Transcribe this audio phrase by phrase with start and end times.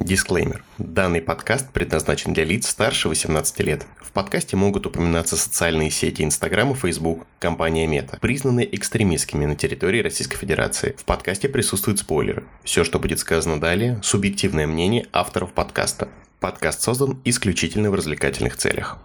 [0.00, 0.62] Дисклеймер.
[0.78, 3.86] Данный подкаст предназначен для лиц старше 18 лет.
[4.00, 10.02] В подкасте могут упоминаться социальные сети Instagram и Facebook, компания Мета, признанные экстремистскими на территории
[10.02, 10.94] Российской Федерации.
[10.98, 12.44] В подкасте присутствуют спойлеры.
[12.64, 16.08] Все, что будет сказано далее, субъективное мнение авторов подкаста.
[16.40, 18.98] Подкаст создан исключительно в развлекательных целях.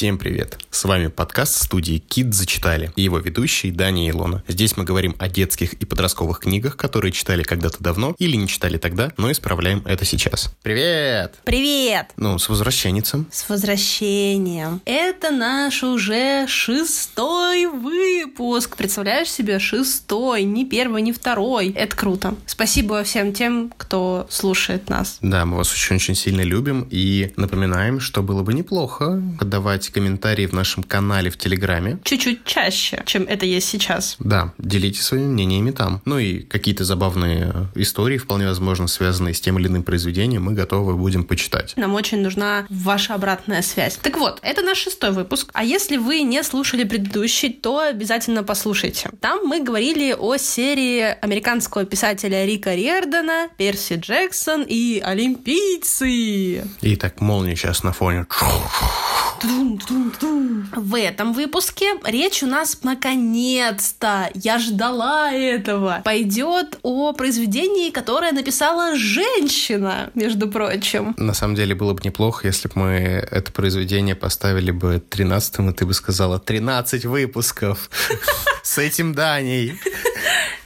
[0.00, 0.58] Всем привет!
[0.70, 4.42] С вами подкаст студии Кит зачитали и его ведущий Дани Илона.
[4.48, 8.78] Здесь мы говорим о детских и подростковых книгах, которые читали когда-то давно или не читали
[8.78, 10.54] тогда, но исправляем это сейчас.
[10.62, 11.34] Привет!
[11.44, 12.12] Привет!
[12.16, 13.26] Ну, с возвращенницем.
[13.30, 14.80] С возвращением.
[14.86, 18.78] Это наш уже шестой выпуск.
[18.78, 21.72] Представляешь себе, шестой, не первый, не второй.
[21.72, 22.34] Это круто.
[22.46, 25.18] Спасибо всем тем, кто слушает нас.
[25.20, 29.22] Да, мы вас очень-очень сильно любим и напоминаем, что было бы неплохо
[29.90, 31.98] давать комментарии в нашем канале в Телеграме.
[32.04, 34.16] Чуть-чуть чаще, чем это есть сейчас.
[34.18, 36.00] Да, делитесь своими мнениями там.
[36.04, 40.96] Ну и какие-то забавные истории, вполне возможно, связанные с тем или иным произведением, мы готовы
[40.96, 41.74] будем почитать.
[41.76, 43.96] Нам очень нужна ваша обратная связь.
[43.96, 45.50] Так вот, это наш шестой выпуск.
[45.52, 49.10] А если вы не слушали предыдущий, то обязательно послушайте.
[49.20, 56.64] Там мы говорили о серии американского писателя Рика Риордана, Перси Джексон и Олимпийцы.
[56.80, 58.26] И так молния сейчас на фоне.
[59.42, 68.96] В этом выпуске речь у нас наконец-то, я ждала этого, пойдет о произведении, которое написала
[68.96, 71.14] женщина, между прочим.
[71.16, 72.90] На самом деле было бы неплохо, если бы мы
[73.30, 77.90] это произведение поставили бы 13-м, и ты бы сказала 13 выпусков
[78.62, 79.78] с этим Даней.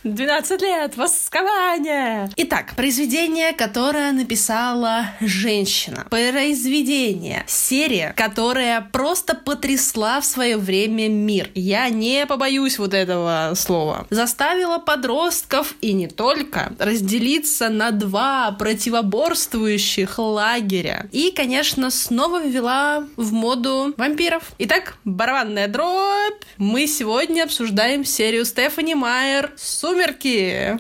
[0.05, 2.31] 12 лет, воскование!
[2.37, 6.07] Итак, произведение, которое написала женщина.
[6.11, 11.51] Произведение, серия, которая просто потрясла в свое время мир.
[11.55, 14.07] Я не побоюсь вот этого слова.
[14.11, 21.07] Заставила подростков и не только разделиться на два противоборствующих лагеря.
[21.13, 24.53] И, конечно, снова ввела в моду вампиров.
[24.59, 26.43] Итак, барабанная дробь.
[26.59, 29.51] Мы сегодня обсуждаем серию Стефани Майер
[29.95, 30.77] «Сумерки».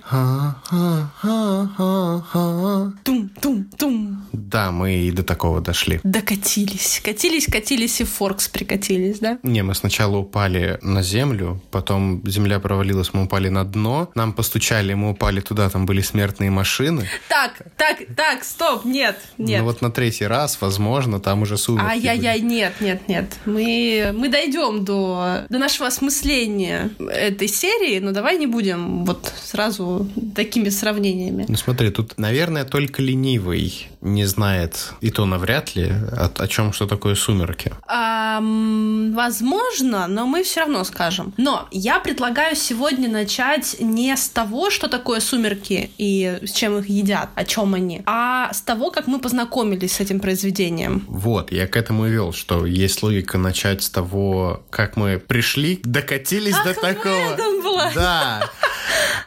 [3.04, 4.26] Тум-тум-тум.
[4.32, 6.00] Да, мы и до такого дошли.
[6.02, 7.00] Докатились.
[7.04, 9.38] Катились, катились и Форкс прикатились, да?
[9.42, 14.94] Не, мы сначала упали на землю, потом земля провалилась, мы упали на дно, нам постучали,
[14.94, 17.08] мы упали туда, там были смертные машины.
[17.28, 19.60] Так, так, так, стоп, нет, нет.
[19.60, 23.26] Ну вот на третий раз, возможно, там уже сумерки Ай-яй-яй, нет, нет, нет.
[23.44, 30.08] Мы, мы дойдем до, до нашего осмысления этой серии, но давай не будем вот сразу
[30.34, 31.44] такими сравнениями.
[31.48, 36.72] Ну смотри, тут, наверное, только ленивый не знает, и то навряд ли, о, о чем
[36.72, 37.72] что такое сумерки.
[37.86, 41.32] А, возможно, но мы все равно скажем.
[41.36, 46.88] Но я предлагаю сегодня начать не с того, что такое сумерки и с чем их
[46.88, 51.04] едят, о чем они, а с того, как мы познакомились с этим произведением.
[51.08, 55.80] Вот, я к этому и вел, что есть логика начать с того, как мы пришли,
[55.82, 57.30] докатились Ах, до такого.
[57.30, 57.92] В этом была.
[57.94, 58.50] Да.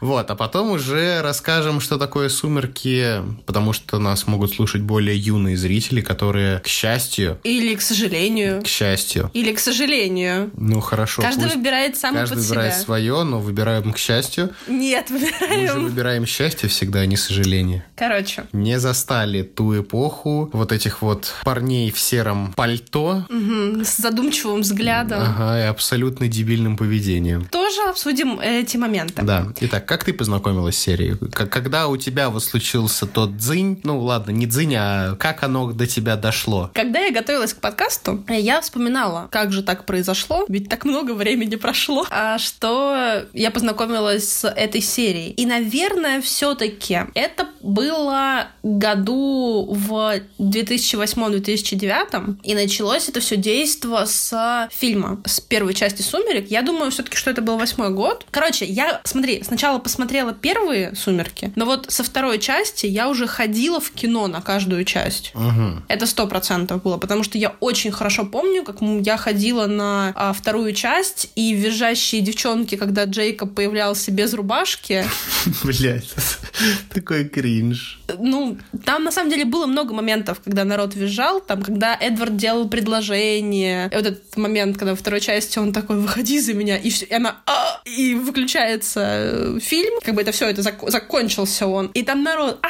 [0.02, 5.58] Вот, а потом уже расскажем, что такое «Сумерки», потому что нас могут слушать более юные
[5.58, 7.40] зрители, которые, к счастью...
[7.44, 8.62] Или к сожалению.
[8.62, 9.32] К счастью.
[9.34, 10.52] Или к сожалению.
[10.56, 11.22] Ну, хорошо.
[11.22, 12.84] Каждый выбирает сам Каждый под выбирает себя.
[12.84, 14.50] свое, но выбираем к счастью.
[14.68, 15.62] Нет, выбираем.
[15.62, 17.86] Мы же выбираем счастье всегда, а не сожаление.
[17.96, 18.46] Короче.
[18.52, 23.26] Не застали ту эпоху вот этих вот парней в сером пальто.
[23.30, 25.22] Угу, с задумчивым взглядом.
[25.22, 27.46] Ага, и абсолютно дебильным поведением.
[27.46, 29.22] Тоже обсудим эти моменты.
[29.24, 29.47] Да.
[29.60, 31.16] Итак, как ты познакомилась с серией?
[31.32, 35.88] Когда у тебя вот случился тот дзынь, ну ладно, не дзынь, а как оно до
[35.88, 36.72] тебя дошло?
[36.74, 41.56] Когда я готовилась к подкасту, я вспоминала, как же так произошло, ведь так много времени
[41.56, 45.32] прошло, а что я познакомилась с этой серией.
[45.32, 55.22] И, наверное, все-таки это было году в 2008-2009, и началось это все действо с фильма,
[55.26, 56.50] с первой части «Сумерек».
[56.50, 58.26] Я думаю все-таки, что это был восьмой год.
[58.32, 63.80] Короче, я, смотри, сначала посмотрела первые «Сумерки», но вот со второй части я уже ходила
[63.80, 65.32] в кино на каждую часть.
[65.36, 65.84] Угу.
[65.88, 70.34] Это сто процентов было, потому что я очень хорошо помню, как я ходила на а,
[70.34, 75.06] вторую часть, и визжащие девчонки, когда Джейкоб появлялся без рубашки...
[75.64, 76.10] Блять,
[76.94, 78.00] такой кринж.
[78.20, 82.68] Ну, там на самом деле было много моментов, когда народ визжал, там, когда Эдвард делал
[82.70, 86.90] предложение, и вот этот момент, когда во второй части он такой, выходи за меня, и,
[86.90, 87.82] все, и она, а!
[87.86, 92.60] и выключается э, фильм, как бы это все, это зак- закончился он, и там народ,
[92.62, 92.68] а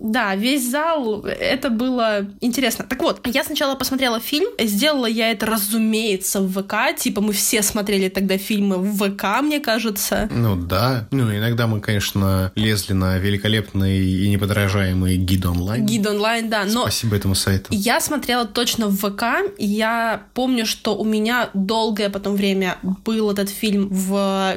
[0.00, 2.84] да, весь зал, это было интересно.
[2.88, 7.62] Так вот, я сначала посмотрела фильм, сделала я это, разумеется, в ВК, типа мы все
[7.62, 10.28] смотрели тогда фильмы в ВК, мне кажется.
[10.32, 15.86] Ну да, ну иногда мы, конечно, лезли на великолепный и неподражаемый гид онлайн.
[15.86, 16.82] Гид онлайн, да, но...
[16.82, 17.68] Спасибо этому сайту.
[17.70, 19.24] Я смотрела точно в ВК,
[19.58, 24.54] я помню, что у меня долгое потом время был этот фильм в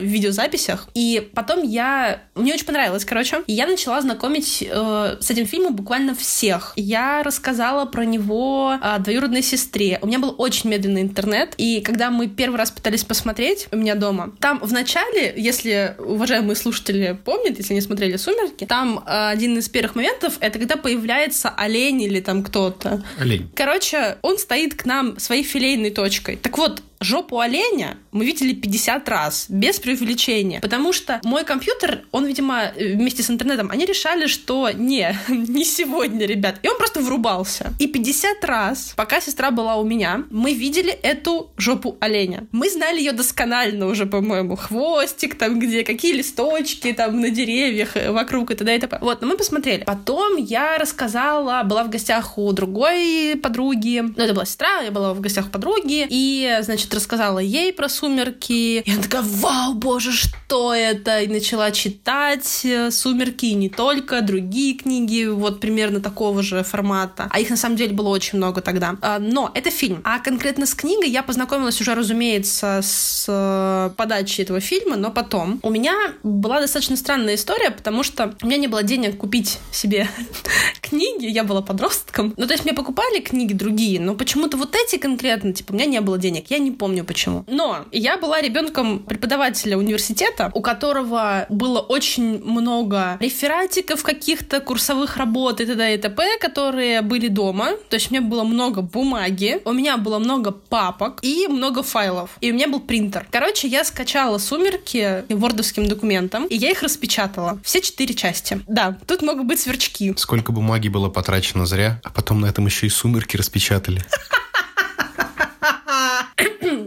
[0.75, 2.21] видеозаписях, и потом я...
[2.35, 6.73] Мне очень понравилось, короче, и я начала знакомить э, с этим фильмом буквально всех.
[6.75, 9.99] Я рассказала про него э, двоюродной сестре.
[10.01, 13.95] У меня был очень медленный интернет, и когда мы первый раз пытались посмотреть у меня
[13.95, 19.57] дома, там в начале, если уважаемые слушатели помнят, если не смотрели «Сумерки», там э, один
[19.57, 23.03] из первых моментов— это когда появляется олень или там кто-то.
[23.19, 23.49] Олень.
[23.55, 26.35] Короче, он стоит к нам своей филейной точкой.
[26.35, 30.61] Так вот, жопу оленя мы видели 50 раз, без преувеличения.
[30.61, 36.25] Потому что мой компьютер, он, видимо, вместе с интернетом, они решали, что не, не сегодня,
[36.25, 36.59] ребят.
[36.63, 37.73] И он просто врубался.
[37.79, 42.47] И 50 раз, пока сестра была у меня, мы видели эту жопу оленя.
[42.51, 44.55] Мы знали ее досконально уже, по-моему.
[44.55, 48.75] Хвостик там где, какие листочки там на деревьях э, вокруг и т.д.
[48.75, 48.97] и т.п.
[49.01, 49.83] Вот, но мы посмотрели.
[49.83, 54.03] Потом я рассказала, была в гостях у другой подруги.
[54.15, 56.07] Ну, это была сестра, я была в гостях у подруги.
[56.09, 58.81] И, значит, рассказала ей про «Сумерки».
[58.81, 61.21] И она такая, вау, боже, что это?
[61.21, 67.27] И начала читать э, «Сумерки» и не только, другие книги вот примерно такого же формата.
[67.31, 68.95] А их на самом деле было очень много тогда.
[69.01, 70.01] А, но это фильм.
[70.03, 75.59] А конкретно с книгой я познакомилась уже, разумеется, с э, подачи этого фильма, но потом.
[75.63, 80.07] У меня была достаточно странная история, потому что у меня не было денег купить себе
[80.81, 82.33] книги, я была подростком.
[82.37, 85.85] Ну, то есть мне покупали книги другие, но почему-то вот эти конкретно, типа, у меня
[85.85, 86.49] не было денег.
[86.49, 87.43] Я не помню почему.
[87.47, 95.61] Но я была ребенком преподавателя университета, у которого было очень много рефератиков каких-то, курсовых работ
[95.61, 95.95] и т.д.
[95.95, 97.71] и т.п., которые были дома.
[97.89, 102.37] То есть у меня было много бумаги, у меня было много папок и много файлов.
[102.41, 103.27] И у меня был принтер.
[103.31, 107.59] Короче, я скачала «Сумерки» вордовским документом, и я их распечатала.
[107.63, 108.61] Все четыре части.
[108.67, 110.13] Да, тут могут быть сверчки.
[110.17, 114.03] Сколько бумаги было потрачено зря, а потом на этом еще и сумерки распечатали.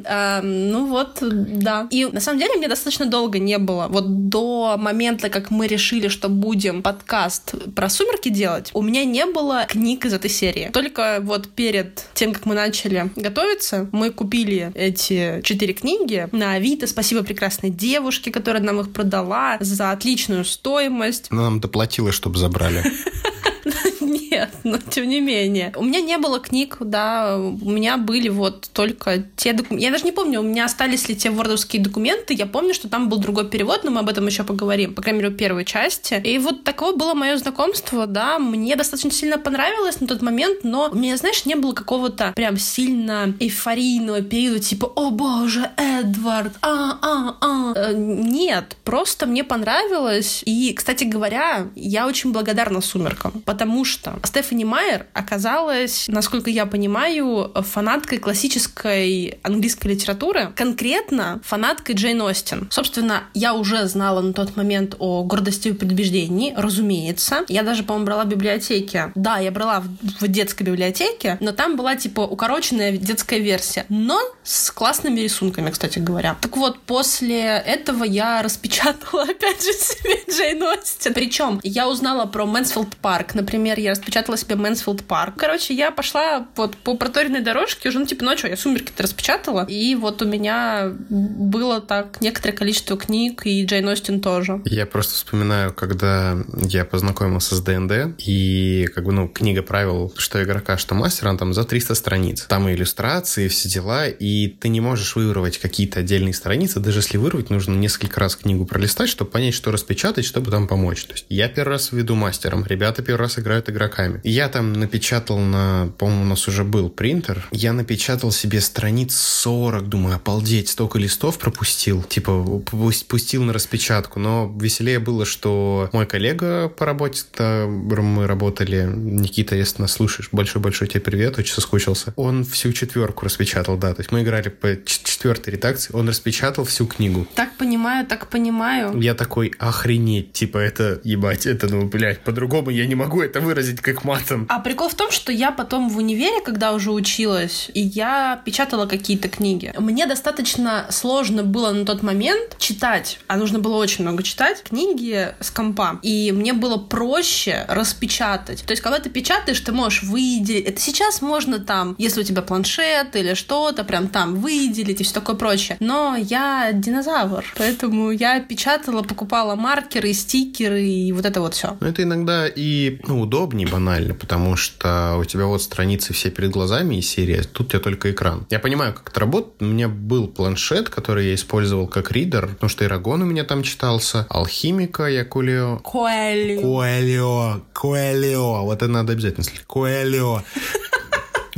[0.08, 1.86] А, ну вот, да.
[1.90, 3.88] И на самом деле мне достаточно долго не было.
[3.88, 9.26] Вот до момента, как мы решили, что будем подкаст про сумерки делать, у меня не
[9.26, 10.70] было книг из этой серии.
[10.72, 16.86] Только вот перед тем, как мы начали готовиться, мы купили эти четыре книги на Авито.
[16.86, 21.26] Спасибо прекрасной девушке, которая нам их продала за отличную стоимость.
[21.30, 22.82] Она нам доплатила, чтобы забрали.
[24.30, 25.72] Нет, но тем не менее.
[25.76, 29.84] У меня не было книг, да, у меня были вот только те документы.
[29.84, 32.32] Я даже не помню, у меня остались ли те вордовские документы.
[32.32, 35.22] Я помню, что там был другой перевод, но мы об этом еще поговорим, по крайней
[35.22, 36.20] мере, первой части.
[36.24, 40.88] И вот такое было мое знакомство, да, мне достаточно сильно понравилось на тот момент, но
[40.90, 46.98] у меня, знаешь, не было какого-то прям сильно эйфорийного периода, типа, о боже, Эдвард, а,
[47.02, 47.72] а, а.
[47.76, 50.42] Э, нет, просто мне понравилось.
[50.46, 57.52] И, кстати говоря, я очень благодарна «Сумеркам», потому что Стефани Майер оказалась, насколько я понимаю,
[57.54, 62.68] фанаткой классической английской литературы, конкретно фанаткой Джейн Остин.
[62.70, 67.44] Собственно, я уже знала на тот момент о гордости и предубеждении, разумеется.
[67.48, 69.12] Я даже, по-моему, брала в библиотеке.
[69.14, 74.20] Да, я брала в, в детской библиотеке, но там была, типа, укороченная детская версия, но
[74.42, 76.36] с классными рисунками, кстати говоря.
[76.40, 81.14] Так вот, после этого я распечатала, опять же, себе Джейн Остин.
[81.14, 85.34] Причем я узнала про Мэнсфилд Парк, например, я распечатала себе Мэнсфилд Парк.
[85.36, 89.94] Короче, я пошла вот по проторенной дорожке уже, ну, типа, что, я сумерки-то распечатала, и
[89.94, 94.60] вот у меня было так некоторое количество книг, и Джейн Остин тоже.
[94.64, 100.42] Я просто вспоминаю, когда я познакомился с ДНД, и как бы, ну, книга правил, что
[100.42, 102.46] игрока, что мастера, она там за 300 страниц.
[102.48, 107.16] Там и иллюстрации, все дела, и ты не можешь вырвать какие-то отдельные страницы, даже если
[107.16, 111.04] вырвать, нужно несколько раз книгу пролистать, чтобы понять, что распечатать, чтобы там помочь.
[111.04, 114.20] То есть я первый раз веду мастером, ребята первый раз играют игроками.
[114.24, 119.88] Я там напечатал на, по-моему, у нас уже был принтер, я напечатал себе страниц 40,
[119.88, 122.62] думаю, обалдеть, столько листов пропустил, типа
[123.08, 129.82] пустил на распечатку, но веселее было, что мой коллега по работе, мы работали, Никита, если
[129.82, 132.12] нас слушаешь, большой-большой тебе привет, очень соскучился.
[132.16, 134.76] Он всю четверку распечатал, да, то есть мы играли по
[135.18, 137.26] четвертой редакции, он распечатал всю книгу.
[137.34, 138.98] Так понимаю, так понимаю.
[139.00, 143.80] Я такой, охренеть, типа, это, ебать, это, ну, блядь, по-другому я не могу это выразить
[143.80, 144.46] как матом.
[144.48, 148.86] А прикол в том, что я потом в универе, когда уже училась, и я печатала
[148.86, 149.74] какие-то книги.
[149.76, 155.34] Мне достаточно сложно было на тот момент читать, а нужно было очень много читать, книги
[155.40, 155.98] с компа.
[156.02, 158.62] И мне было проще распечатать.
[158.64, 160.64] То есть, когда ты печатаешь, ты можешь выделить.
[160.66, 165.14] Это сейчас можно там, если у тебя планшет или что-то, прям там выделить и все
[165.14, 165.76] такое прочее.
[165.80, 171.76] Но я динозавр, поэтому я печатала, покупала маркеры, стикеры и вот это вот все.
[171.80, 176.50] Но это иногда и ну, удобнее банально, потому что у тебя вот страницы все перед
[176.50, 178.46] глазами и серия, тут у тебя только экран.
[178.50, 179.62] Я понимаю, как это работает.
[179.62, 183.62] У меня был планшет, который я использовал как ридер, потому что Ирагон у меня там
[183.62, 185.78] читался, Алхимика, я Кулио.
[185.78, 186.60] Коэльо.
[186.60, 189.64] Коэльо, Коэльо, вот это надо обязательно слышать.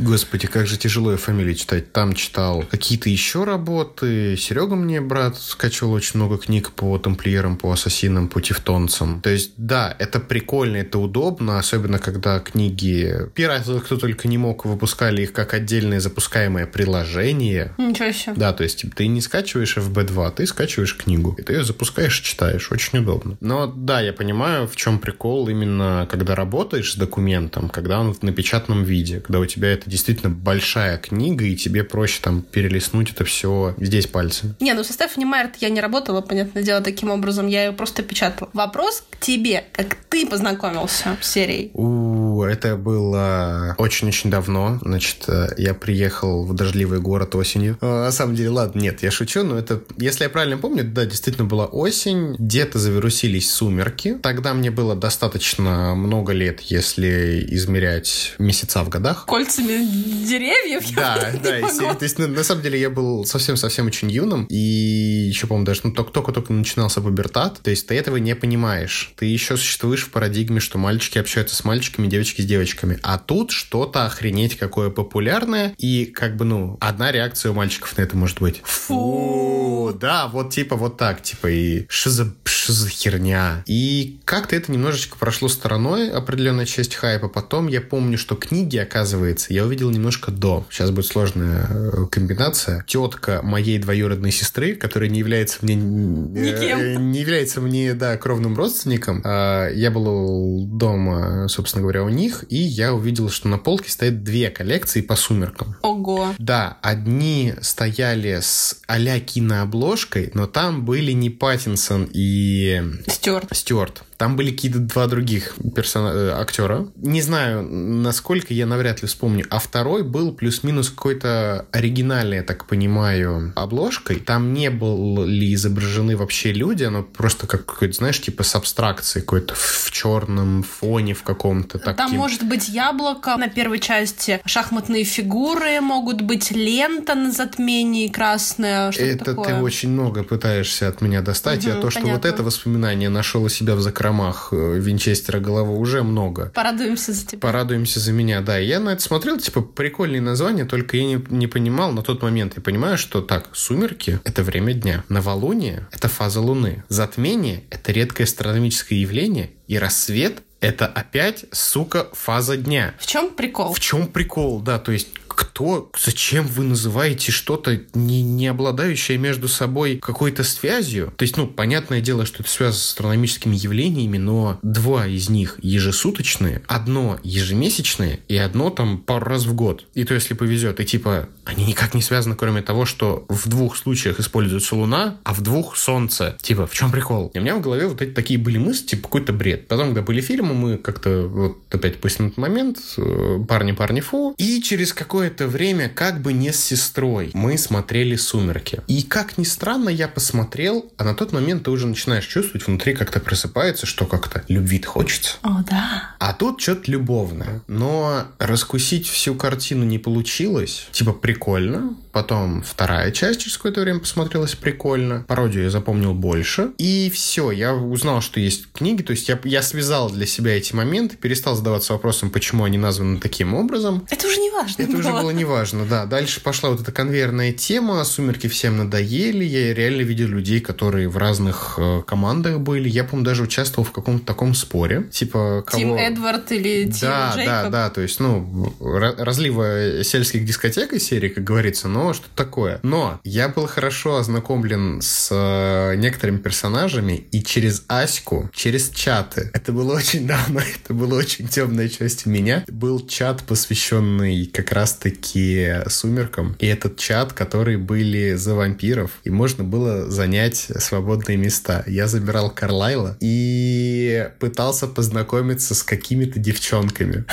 [0.01, 1.93] Господи, как же тяжело фамилию читать.
[1.93, 4.35] Там читал какие-то еще работы.
[4.35, 9.21] Серега мне, брат, скачивал очень много книг по тамплиерам, по ассасинам, по тевтонцам.
[9.21, 14.65] То есть, да, это прикольно, это удобно, особенно когда книги пираты, кто только не мог,
[14.65, 17.73] выпускали их как отдельное запускаемое приложение.
[17.77, 18.33] Ничего себе.
[18.35, 22.71] Да, то есть ты не скачиваешь FB2, ты скачиваешь книгу, и ты ее запускаешь читаешь.
[22.71, 23.37] Очень удобно.
[23.39, 28.23] Но да, я понимаю, в чем прикол именно, когда работаешь с документом, когда он в
[28.23, 33.25] напечатанном виде, когда у тебя это действительно большая книга, и тебе проще там перелистнуть это
[33.25, 34.55] все здесь пальцем.
[34.59, 37.47] Не, ну со Стефани Майерт я не работала, понятное дело, таким образом.
[37.47, 38.49] Я ее просто печатала.
[38.53, 39.65] Вопрос к тебе.
[39.73, 41.71] Как ты познакомился с серией?
[41.73, 44.79] У, это было очень-очень давно.
[44.81, 47.77] Значит, э, я приехал в дождливый город осенью.
[47.81, 51.05] А, на самом деле, ладно, нет, я шучу, но это, если я правильно помню, да,
[51.05, 52.35] действительно была осень.
[52.39, 54.17] Где-то завирусились сумерки.
[54.23, 59.25] Тогда мне было достаточно много лет, если измерять месяца в годах.
[59.25, 60.83] Кольцами деревьев?
[60.95, 64.55] Да, да, и то есть на, на самом деле я был совсем-совсем очень юным, и
[64.55, 69.13] еще, по-моему, даже ну, только- только-только начинался пубертат, то есть ты этого не понимаешь.
[69.17, 73.51] Ты еще существуешь в парадигме, что мальчики общаются с мальчиками, девочки с девочками, а тут
[73.51, 78.39] что-то охренеть какое популярное, и как бы, ну, одна реакция у мальчиков на это может
[78.39, 78.61] быть.
[78.63, 83.63] Фу, да, вот типа вот так, типа и что за, что за херня.
[83.65, 87.27] И как-то это немножечко прошло стороной, определенная часть хайпа.
[87.27, 90.65] Потом я помню, что книги, оказывается, я увидел немножко до.
[90.69, 92.83] Сейчас будет сложная э, комбинация.
[92.85, 95.75] Тетка моей двоюродной сестры, которая не является мне...
[95.75, 96.79] Никем.
[96.79, 99.21] э, Не является мне, да, кровным родственником.
[99.23, 104.23] А, Я был дома, собственно говоря, у них, и я увидел, что на полке стоят
[104.23, 105.77] две коллекции по сумеркам.
[105.81, 106.35] Ого.
[106.37, 113.47] Да, одни стояли с а-ля кинообложкой, но там были не Паттинсон и Стюарт.
[113.55, 114.03] Стюарт.
[114.17, 116.09] Там были какие-то два других персона...
[116.13, 116.87] э, актера.
[116.95, 119.45] Не знаю, насколько я навряд ли вспомню.
[119.51, 124.15] А второй был плюс-минус какой-то оригинальный, я так понимаю, обложкой.
[124.21, 129.53] Там не были изображены вообще люди, оно просто как какой-то, знаешь, типа с абстракцией какой-то
[129.53, 131.95] в черном фоне в каком-то таким.
[131.97, 138.93] Там может быть яблоко на первой части, шахматные фигуры, могут быть лента на затмении красная,
[138.93, 139.45] что-то Это такое.
[139.49, 142.27] ты очень много пытаешься от меня достать, а Мгм, то, что вот понятно.
[142.29, 146.53] это воспоминание нашел у себя в закромах э, Винчестера головы, уже много.
[146.55, 147.39] Порадуемся за тебя.
[147.41, 148.57] Порадуемся за меня, да.
[148.57, 152.53] Я на это смотрел, типа, прикольные названия, только я не, не понимал на тот момент.
[152.55, 155.03] Я понимаю, что так, сумерки— это время дня.
[155.09, 156.83] Новолуние— это фаза Луны.
[156.87, 159.51] Затмение— это редкое астрономическое явление.
[159.67, 162.93] И рассвет— это опять, сука, фаза дня.
[162.99, 163.73] В чем прикол?
[163.73, 169.47] В чем прикол, да, то есть кто, зачем вы называете что-то не, не обладающее между
[169.47, 171.13] собой какой-то связью?
[171.15, 175.57] То есть, ну, понятное дело, что это связано с астрономическими явлениями, но два из них
[175.61, 179.85] ежесуточные, одно ежемесячное и одно там пару раз в год.
[179.93, 183.77] И то, если повезет, и типа они никак не связаны, кроме того, что в двух
[183.77, 186.37] случаях используется Луна, а в двух Солнце.
[186.41, 187.31] Типа, в чем прикол?
[187.33, 189.67] И у меня в голове вот эти такие были мысли, типа, какой-то бред.
[189.67, 194.61] Потом, когда были фильмы, мы как-то вот опять пустим этот момент, э, парни-парни фу, и
[194.61, 198.81] через какое-то время, как бы не с сестрой, мы смотрели «Сумерки».
[198.87, 202.93] И как ни странно, я посмотрел, а на тот момент ты уже начинаешь чувствовать внутри
[202.93, 205.37] как-то просыпается, что как-то любви-то хочется.
[205.43, 206.15] О, да.
[206.19, 207.61] А тут что-то любовное.
[207.67, 210.87] Но раскусить всю картину не получилось.
[210.91, 211.95] Типа прикольно.
[212.11, 215.23] Потом вторая часть через какое-то время посмотрелась прикольно.
[215.27, 216.71] Пародию я запомнил больше.
[216.77, 219.01] И все, я узнал, что есть книги.
[219.01, 222.77] То есть я, я связал для себя себя эти моменты, перестал задаваться вопросом, почему они
[222.77, 224.05] названы таким образом.
[224.09, 224.81] Это уже не важно.
[224.81, 226.05] Это уже было не важно, да.
[226.05, 231.17] Дальше пошла вот эта конвейерная тема, сумерки всем надоели, я реально видел людей, которые в
[231.17, 232.89] разных э, командах были.
[232.89, 235.03] Я, по-моему, даже участвовал в каком-то таком споре.
[235.11, 235.79] Типа, кого...
[235.79, 237.45] Тим Эдвард или Тим да, Джейкоб?
[237.45, 242.79] Да, да, то есть, ну, разлива сельских дискотек из серии, как говорится, но что такое.
[242.83, 249.51] Но я был хорошо ознакомлен с э, некоторыми персонажами и через Аську, через чаты.
[249.53, 252.63] Это было очень давно, это было очень темная часть меня.
[252.69, 256.55] Был чат, посвященный как раз-таки сумеркам.
[256.59, 261.83] И этот чат, который были за вампиров, и можно было занять свободные места.
[261.85, 267.25] Я забирал Карлайла и пытался познакомиться с какими-то девчонками.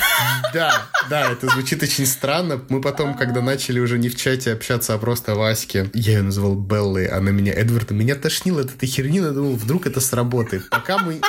[0.52, 2.60] Да, да, это звучит очень странно.
[2.68, 6.22] Мы потом, когда начали уже не в чате общаться, а просто в Аське, я ее
[6.22, 7.98] называл Беллой, она меня Эдвардом.
[7.98, 10.68] Меня тошнило от этой херни, но думал, вдруг это сработает.
[10.70, 11.20] Пока мы...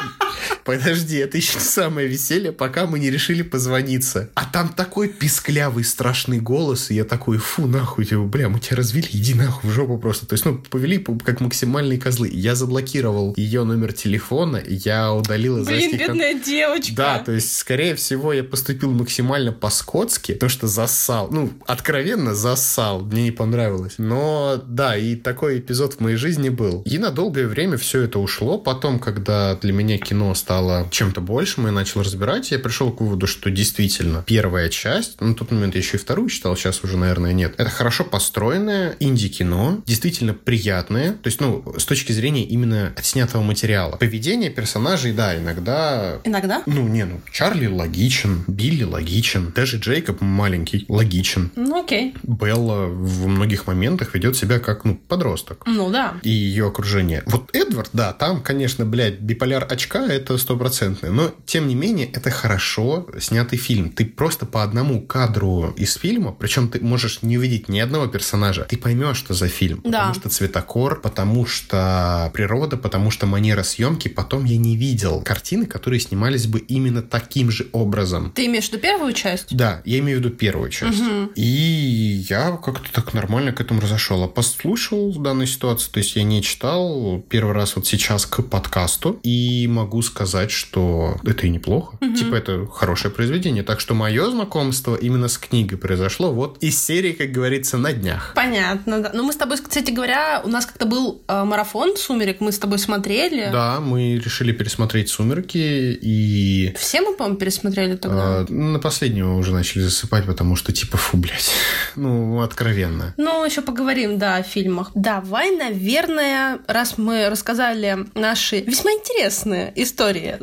[0.64, 4.30] Подожди, это еще самое веселье, пока мы не решили позвониться.
[4.34, 8.78] А там такой писклявый, страшный голос, и я такой, фу, нахуй, типа, бля, мы тебя
[8.78, 10.26] развели, иди нахуй в жопу просто.
[10.26, 12.30] То есть, ну, повели как максимальные козлы.
[12.32, 16.42] Я заблокировал ее номер телефона, я удалил из Блин, бедная кон...
[16.42, 16.96] девочка.
[16.96, 21.30] Да, то есть, скорее всего, я поступил максимально по-скотски, то, что засал.
[21.32, 23.96] Ну, откровенно засал, мне не понравилось.
[23.98, 26.82] Но, да, и такой эпизод в моей жизни был.
[26.86, 28.58] И на долгое время все это ушло.
[28.58, 33.26] Потом, когда для меня кино стало чем-то большим, и начал разбирать, я пришел к выводу,
[33.26, 37.32] что действительно первая часть, на тот момент я еще и вторую читал, сейчас уже, наверное,
[37.32, 37.54] нет.
[37.58, 41.14] Это хорошо построенное инди-кино, действительно приятное.
[41.14, 43.96] То есть, ну, с точки зрения именно отснятого материала.
[43.96, 46.20] Поведение персонажей, да, иногда...
[46.26, 46.62] Иногда?
[46.66, 51.52] Ну, не, ну, Чарли логичен, Билли логичен, даже Джейкоб маленький логичен.
[51.56, 52.16] Ну, окей.
[52.24, 55.64] Белла в многих моментах ведет себя как, ну, подросток.
[55.66, 56.16] Ну, да.
[56.22, 57.24] И ее окружение.
[57.28, 61.12] Вот Эдвард, да, там, конечно, блядь, биполяр очка, это стопроцентное.
[61.12, 63.92] Но, тем не менее, это хорошо снятый фильм.
[63.92, 68.64] Ты просто по одному кадру из фильма, причем ты можешь не увидеть ни одного персонажа,
[68.64, 69.82] ты поймешь, что за фильм.
[69.84, 70.00] Да.
[70.00, 74.08] Потому что цветокор, потому что природа, потому что манера съемки.
[74.08, 78.32] Потом я не видел картины, которые снимались бы именно таким же образом.
[78.32, 79.56] Ты имеешь в виду первую часть?
[79.56, 81.02] Да, я имею в виду первую часть.
[81.02, 81.32] Угу.
[81.36, 84.24] И я как-то так нормально к этому разошел.
[84.24, 88.42] А послушал в данной ситуации, то есть я не читал первый раз вот сейчас к
[88.44, 91.98] подкасту, и могу сказать, что это и неплохо.
[92.02, 92.14] Угу.
[92.16, 93.64] Типа это хорошее произведение.
[93.64, 98.34] Так что мое знакомство именно с книгой произошло вот из серии, как говорится, на днях.
[98.36, 99.12] Понятно, да.
[99.14, 102.60] Ну, мы с тобой, кстати говоря, у нас как-то был э, марафон «Сумерек», мы с
[102.60, 103.50] тобой смотрели.
[103.52, 106.74] Да, мы решили пересмотреть «Сумерки», и...
[106.78, 108.46] Все мы, по-моему, пересмотрели тогда.
[108.48, 111.52] Э, на последнего уже начали засыпать, потому что, типа, фу, блядь.
[111.96, 113.14] Ну, откровенно.
[113.18, 114.92] Ну, еще поговорим, да, о фильмах.
[114.96, 120.38] Давай, наверное, раз мы рассказали наши весьма интересные истории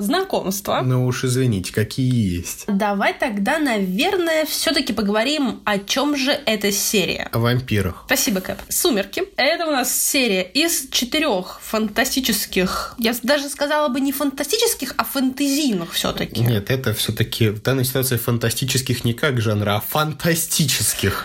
[0.67, 0.83] знакомства.
[0.83, 2.65] Ну уж извините, какие есть.
[2.67, 7.29] Давай тогда, наверное, все-таки поговорим, о чем же эта серия.
[7.33, 8.05] О вампирах.
[8.07, 8.59] Спасибо, Кэп.
[8.69, 9.25] «Сумерки».
[9.37, 15.93] Это у нас серия из четырех фантастических, я даже сказала бы не фантастических, а фэнтезийных
[15.93, 16.41] все-таки.
[16.41, 21.25] Нет, это все-таки в данной ситуации фантастических не как жанра, а фантастических.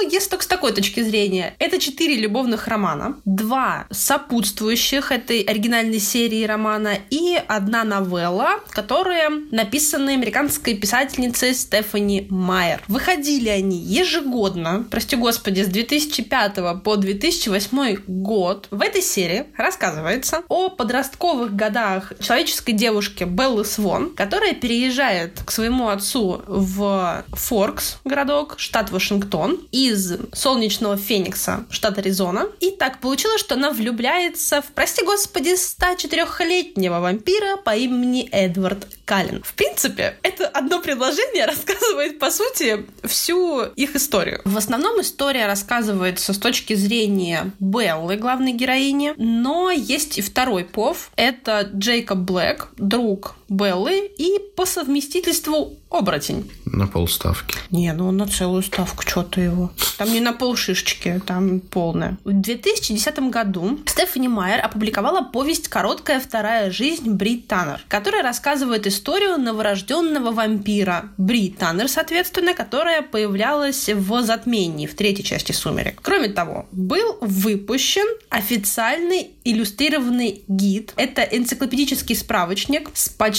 [0.00, 1.54] Ну, если только с такой точки зрения.
[1.58, 10.12] Это четыре любовных романа, два сопутствующих этой оригинальной серии романа и одна новелла, которая написана
[10.12, 12.80] американской писательницей Стефани Майер.
[12.86, 18.68] Выходили они ежегодно, прости господи, с 2005 по 2008 год.
[18.70, 25.88] В этой серии рассказывается о подростковых годах человеческой девушки Беллы Свон, которая переезжает к своему
[25.88, 29.58] отцу в Форкс, городок, штат Вашингтон,
[29.88, 32.46] из солнечного Феникса, штат Аризона.
[32.60, 39.42] И так получилось, что она влюбляется в, прости господи, 104-летнего вампира по имени Эдвард Каллен.
[39.42, 44.42] В принципе, это одно предложение рассказывает, по сути, всю их историю.
[44.44, 51.10] В основном история рассказывается с точки зрения Беллы, главной героини, но есть и второй пов.
[51.16, 56.50] Это Джейкоб Блэк, друг Беллы и по совместительству оборотень.
[56.66, 57.56] На полставки.
[57.70, 59.72] Не, ну на целую ставку, что ты его.
[59.96, 62.18] Там не на полшишечки, там полная.
[62.24, 69.38] В 2010 году Стефани Майер опубликовала повесть «Короткая вторая жизнь Бри Таннер», которая рассказывает историю
[69.38, 76.00] новорожденного вампира Бри Таннер, соответственно, которая появлялась в «Затмении» в третьей части «Сумерек».
[76.02, 80.92] Кроме того, был выпущен официальный иллюстрированный гид.
[80.96, 83.37] Это энциклопедический справочник с почти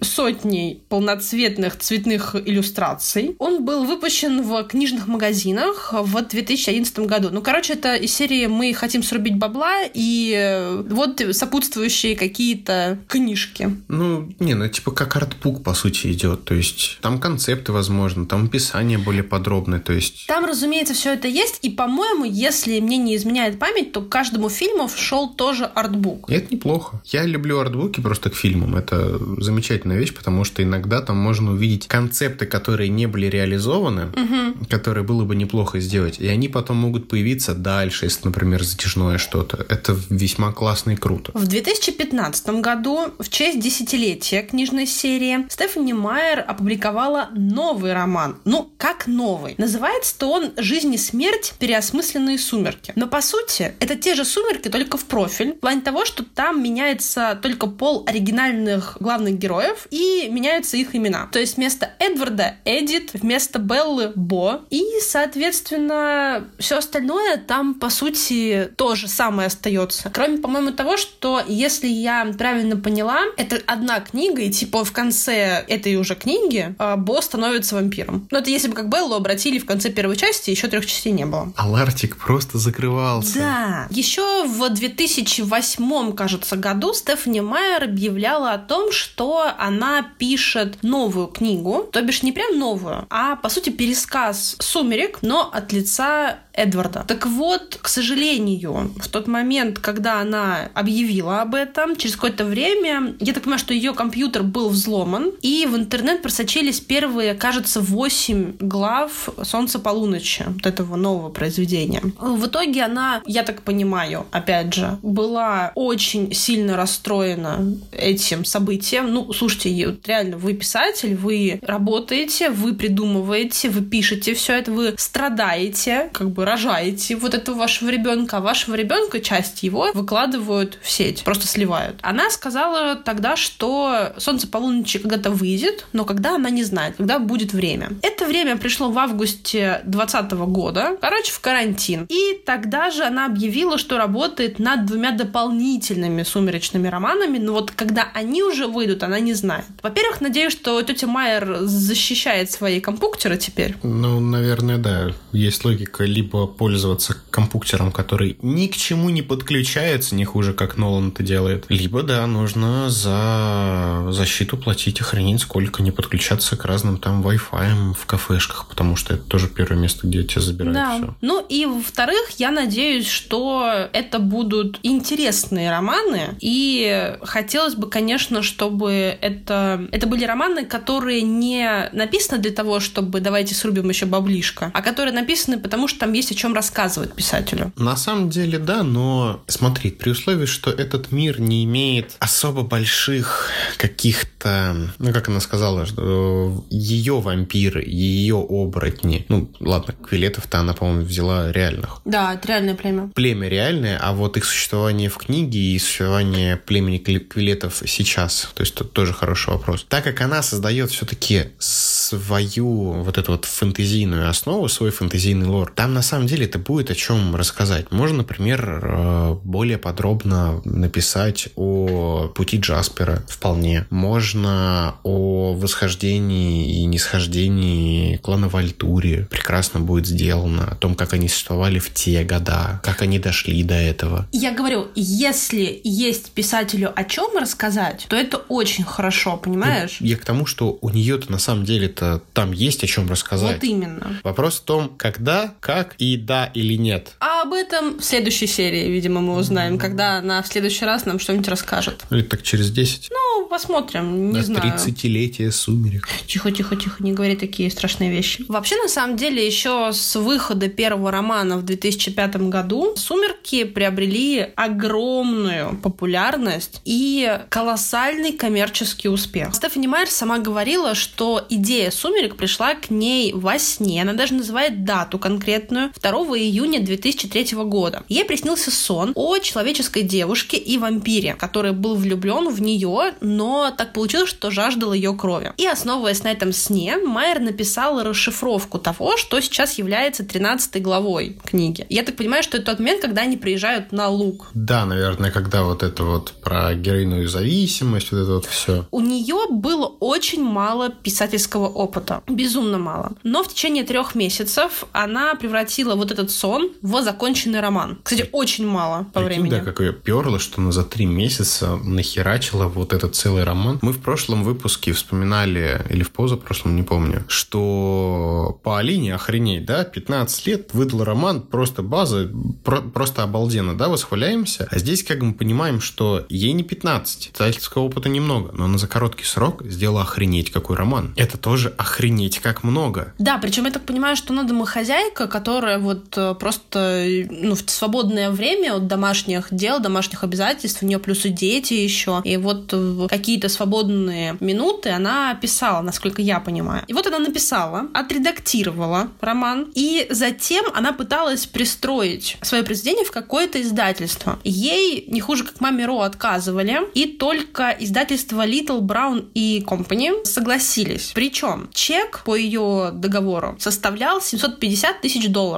[0.00, 3.36] сотней полноцветных цветных иллюстраций.
[3.38, 7.28] Он был выпущен в книжных магазинах в 2011 году.
[7.30, 13.76] Ну, короче, это из серии «Мы хотим срубить бабла» и э, вот сопутствующие какие-то книжки.
[13.88, 16.44] Ну, не, ну типа как артбук, по сути, идет.
[16.44, 20.26] То есть там концепты, возможно, там описание более подробное, то есть...
[20.26, 24.48] Там, разумеется, все это есть, и, по-моему, если мне не изменяет память, то к каждому
[24.48, 26.30] фильму шел тоже артбук.
[26.30, 27.00] И это неплохо.
[27.06, 28.76] Я люблю артбуки просто к фильмам.
[28.76, 29.01] Это
[29.38, 34.66] замечательная вещь, потому что иногда там можно увидеть концепты, которые не были реализованы, угу.
[34.68, 39.64] которые было бы неплохо сделать, и они потом могут появиться дальше, если, например, затяжное что-то.
[39.68, 41.32] Это весьма классно и круто.
[41.34, 48.36] В 2015 году, в честь десятилетия книжной серии, Стефани Майер опубликовала новый роман.
[48.44, 49.54] Ну, как новый?
[49.58, 51.54] Называется-то он «Жизнь и смерть.
[51.58, 52.92] Переосмысленные сумерки».
[52.96, 55.54] Но, по сути, это те же сумерки, только в профиль.
[55.54, 61.28] В плане того, что там меняется только пол оригинальных главных героев и меняются их имена.
[61.32, 64.62] То есть вместо Эдварда— Эдит, вместо Беллы— Бо.
[64.70, 70.10] И, соответственно, все остальное там, по сути, тоже самое остается.
[70.12, 75.64] Кроме, по-моему, того, что, если я правильно поняла, это одна книга, и типа в конце
[75.68, 78.28] этой уже книги а, Бо становится вампиром.
[78.30, 81.26] Ну, это если бы как Беллу обратили в конце первой части, еще трех частей не
[81.26, 81.52] было.
[81.56, 83.38] А Лартик просто закрывался.
[83.38, 83.86] Да.
[83.90, 91.88] Еще в 2008, кажется, году Стефани Майер объявляла о том, что она пишет новую книгу,
[91.92, 97.04] то бишь не прям новую, а, по сути, пересказ «Сумерек», но от лица Эдварда.
[97.06, 103.14] Так вот, к сожалению, в тот момент, когда она объявила об этом, через какое-то время,
[103.20, 108.56] я так понимаю, что ее компьютер был взломан, и в интернет просочились первые, кажется, 8
[108.60, 112.02] глав «Солнце полуночи», вот этого нового произведения.
[112.18, 119.12] В итоге она, я так понимаю, опять же, была очень сильно расстроена этим событием.
[119.12, 126.10] Ну, слушайте, реально, вы писатель, вы работаете, вы придумываете, вы пишете все это, вы страдаете,
[126.12, 131.22] как бы рожаете вот этого вашего ребенка, а вашего ребенка часть его выкладывают в сеть,
[131.24, 131.96] просто сливают.
[132.02, 137.52] Она сказала тогда, что солнце полуночи когда-то выйдет, но когда она не знает, когда будет
[137.52, 137.90] время.
[138.02, 142.06] Это время пришло в августе 2020 года, короче, в карантин.
[142.08, 148.08] И тогда же она объявила, что работает над двумя дополнительными сумеречными романами, но вот когда
[148.14, 149.64] они уже выйдут, она не знает.
[149.82, 153.76] Во-первых, надеюсь, что тетя Майер защищает свои компьютеры теперь.
[153.82, 155.12] Ну, наверное, да.
[155.32, 161.08] Есть логика либо пользоваться компьютером, который ни к чему не подключается, не хуже, как Нолан
[161.08, 166.98] это делает, либо, да, нужно за защиту платить и хранить сколько, не подключаться к разным
[166.98, 170.94] там Wi-Fi в кафешках, потому что это тоже первое место, где тебя забирают да.
[170.94, 171.14] все.
[171.20, 178.92] Ну и, во-вторых, я надеюсь, что это будут интересные романы, и хотелось бы, конечно, чтобы
[179.20, 184.82] это, это были романы, которые не написаны для того, чтобы давайте срубим еще баблишко, а
[184.82, 187.72] которые написаны потому, что там есть о чем рассказывать писателю.
[187.76, 193.50] На самом деле, да, но смотри, при условии, что этот мир не имеет особо больших
[193.78, 201.04] каких-то, ну, как она сказала, что ее вампиры, ее оборотни, ну, ладно, Квилетов-то она, по-моему,
[201.04, 202.00] взяла реальных.
[202.04, 203.10] Да, это реальное племя.
[203.14, 208.74] Племя реальное, а вот их существование в книге и существование племени Квилетов сейчас, то есть
[208.74, 209.86] тут тоже хороший вопрос.
[209.88, 215.94] Так как она создает все-таки свою вот эту вот фэнтезийную основу, свой фэнтезийный лор, там
[215.94, 217.90] на самом деле это будет о чем рассказать.
[217.90, 223.86] Можно, например, э, более подробно написать о пути Джаспера вполне.
[223.90, 229.26] Можно о восхождении и нисхождении клана Вальтури.
[229.30, 230.72] Прекрасно будет сделано.
[230.72, 234.26] О том, как они существовали в те года, как они дошли до этого.
[234.32, 239.96] Я говорю, если есть писателю о чем рассказать, то это очень хорошо, понимаешь?
[240.00, 243.56] Я, я к тому, что у нее-то на самом деле-то там есть о чем рассказать.
[243.56, 244.20] Вот именно.
[244.24, 247.14] Вопрос в том, когда, как и да или нет.
[247.20, 251.20] А об этом в следующей серии, видимо, мы узнаем, когда она в следующий раз нам
[251.20, 252.04] что-нибудь расскажет.
[252.10, 253.08] Или так через 10?
[253.10, 254.74] Ну, посмотрим, не на знаю.
[254.76, 256.08] 30-летие сумерек.
[256.26, 258.44] Тихо, тихо, тихо, не говори такие страшные вещи.
[258.48, 265.76] Вообще, на самом деле, еще с выхода первого романа в 2005 году «Сумерки» приобрели огромную
[265.76, 269.54] популярность и колоссальный коммерческий успех.
[269.54, 274.02] Стефани Майер сама говорила, что идея «Сумерек» пришла к ней во сне.
[274.02, 275.91] Она даже называет дату конкретную.
[276.00, 278.02] 2 июня 2003 года.
[278.08, 283.92] Ей приснился сон о человеческой девушке и вампире, который был влюблен в нее, но так
[283.92, 285.52] получилось, что жаждал ее крови.
[285.56, 291.86] И основываясь на этом сне, Майер написал расшифровку того, что сейчас является 13 главой книги.
[291.88, 294.50] Я так понимаю, что это тот момент, когда они приезжают на луг.
[294.54, 298.86] Да, наверное, когда вот это вот про героиновую зависимость, вот это вот все.
[298.90, 302.22] У нее было очень мало писательского опыта.
[302.26, 303.12] Безумно мало.
[303.22, 305.34] Но в течение трех месяцев она
[305.82, 307.98] превратила вот этот сон в законченный роман.
[308.02, 309.50] Кстати, очень мало по Прикинь, времени.
[309.50, 313.78] да, как ее перло, что она за три месяца нахерачила вот этот целый роман.
[313.82, 319.84] Мы в прошлом выпуске вспоминали, или в позапрошлом, не помню, что по Алине охренеть, да,
[319.84, 322.30] 15 лет выдал роман, просто база,
[322.64, 324.68] про- просто обалденно, да, восхваляемся.
[324.70, 328.86] А здесь как мы понимаем, что ей не 15, писательского опыта немного, но она за
[328.86, 331.12] короткий срок сделала охренеть какой роман.
[331.16, 333.12] Это тоже охренеть как много.
[333.18, 337.70] Да, причем я так понимаю, что она домохозяйка, которая вот э, просто э, ну, в
[337.70, 342.20] свободное время от домашних дел, домашних обязательств, у нее плюс и дети еще.
[342.24, 342.74] И вот
[343.08, 346.84] какие-то свободные минуты она писала, насколько я понимаю.
[346.86, 353.60] И вот она написала, отредактировала роман, и затем она пыталась пристроить свое произведение в какое-то
[353.60, 354.38] издательство.
[354.44, 361.12] Ей не хуже, как маме Ро отказывали, и только издательство Little Brown и Company согласились.
[361.14, 365.51] Причем чек по ее договору составлял 750 тысяч долларов.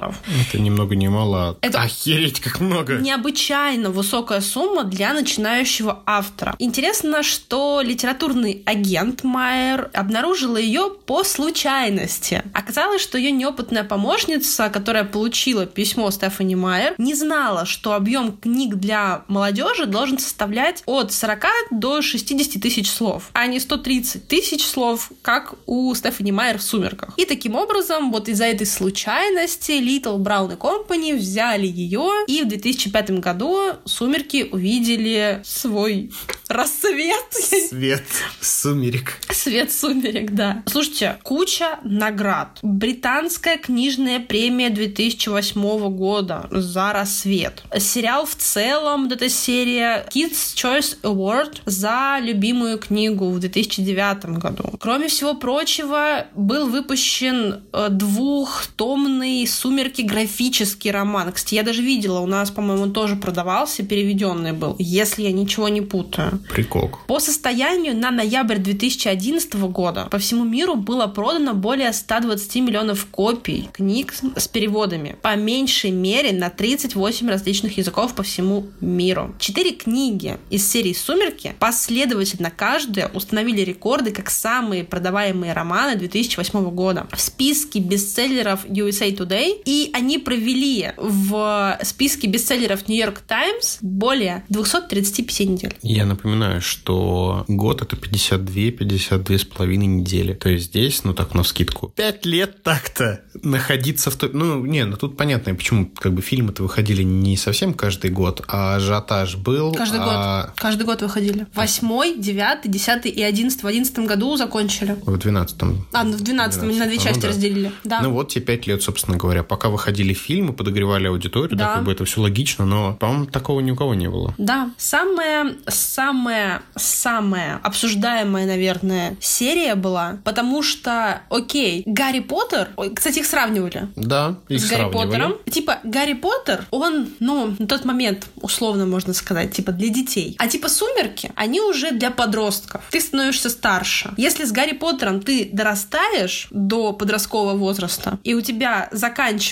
[0.49, 1.59] Это ни много ни мало.
[1.61, 2.95] Это- Охереть как много.
[2.99, 6.55] Необычайно высокая сумма для начинающего автора.
[6.59, 12.43] Интересно, что литературный агент Майер обнаружила ее по случайности.
[12.53, 18.77] Оказалось, что ее неопытная помощница, которая получила письмо Стефани Майер, не знала, что объем книг
[18.77, 25.11] для молодежи должен составлять от 40 до 60 тысяч слов, а не 130 тысяч слов,
[25.23, 27.15] как у Стефани Майер в «Сумерках».
[27.17, 33.21] И таким образом, вот из-за этой случайности Little Brown Company взяли ее, и в 2005
[33.21, 36.11] году «Сумерки» увидели свой
[36.49, 37.25] рассвет.
[37.69, 38.05] Свет
[38.41, 39.19] сумерек.
[39.31, 40.63] Свет сумерек, да.
[40.67, 42.59] Слушайте, куча наград.
[42.63, 47.63] Британская книжная премия 2008 года за рассвет.
[47.79, 54.65] Сериал в целом, вот эта серия Kids Choice Award за любимую книгу в 2009 году.
[54.81, 61.33] Кроме всего прочего, был выпущен э, двухтомный «Сумерки» графический роман.
[61.33, 65.81] Кстати, я даже видела, у нас, по-моему, тоже продавался, переведенный был, если я ничего не
[65.81, 66.41] путаю.
[66.51, 66.91] Прикол.
[67.07, 73.69] По состоянию на ноябрь 2011 года по всему миру было продано более 120 миллионов копий
[73.73, 79.35] книг с переводами, по меньшей мере на 38 различных языков по всему миру.
[79.39, 87.07] Четыре книги из серии «Сумерки» последовательно каждая установили рекорды как самые продаваемые романы 2008 года
[87.13, 95.49] в списке бестселлеров USA Today, и они провели в списке бестселлеров York Times более 235
[95.49, 95.77] недель.
[95.83, 100.35] Я напоминаю, что год это 52-52 с половиной недели.
[100.35, 101.89] То есть здесь, ну так, на вскидку.
[101.89, 104.31] Пять лет так-то находиться в той...
[104.33, 108.77] Ну, не, ну тут понятно, почему как бы фильмы-то выходили не совсем каждый год, а
[108.77, 109.73] ажиотаж был.
[109.73, 110.53] Каждый а год.
[110.57, 111.47] Каждый год выходили.
[111.55, 113.65] Восьмой, девятый, десятый и одиннадцатый.
[113.65, 114.97] В одиннадцатом году закончили.
[115.05, 115.87] В 12-м.
[115.93, 117.29] А, ну в двенадцатом они на две 12-м, части ну да.
[117.29, 117.73] разделили.
[117.85, 118.01] Да.
[118.03, 119.43] Ну вот те пять лет, собственно говоря.
[119.55, 121.75] Пока выходили фильмы, подогревали аудиторию, да, Да.
[121.75, 124.35] как бы это все логично, но, по-моему, такого ни у кого не было.
[124.37, 124.71] Да.
[124.79, 133.87] Самая, самая, самая обсуждаемая, наверное, серия была, потому что, окей, Гарри Поттер, кстати, их сравнивали.
[133.95, 134.91] Да, их с Гарри.
[134.91, 135.35] Поттером.
[135.49, 140.35] Типа, Гарри Поттер, он, ну, на тот момент, условно можно сказать, типа, для детей.
[140.41, 142.83] А типа Сумерки, они уже для подростков.
[142.91, 144.15] Ты становишься старше.
[144.17, 149.44] Если с Гарри Поттером ты дорастаешь до подросткового возраста, и у тебя заканчивается,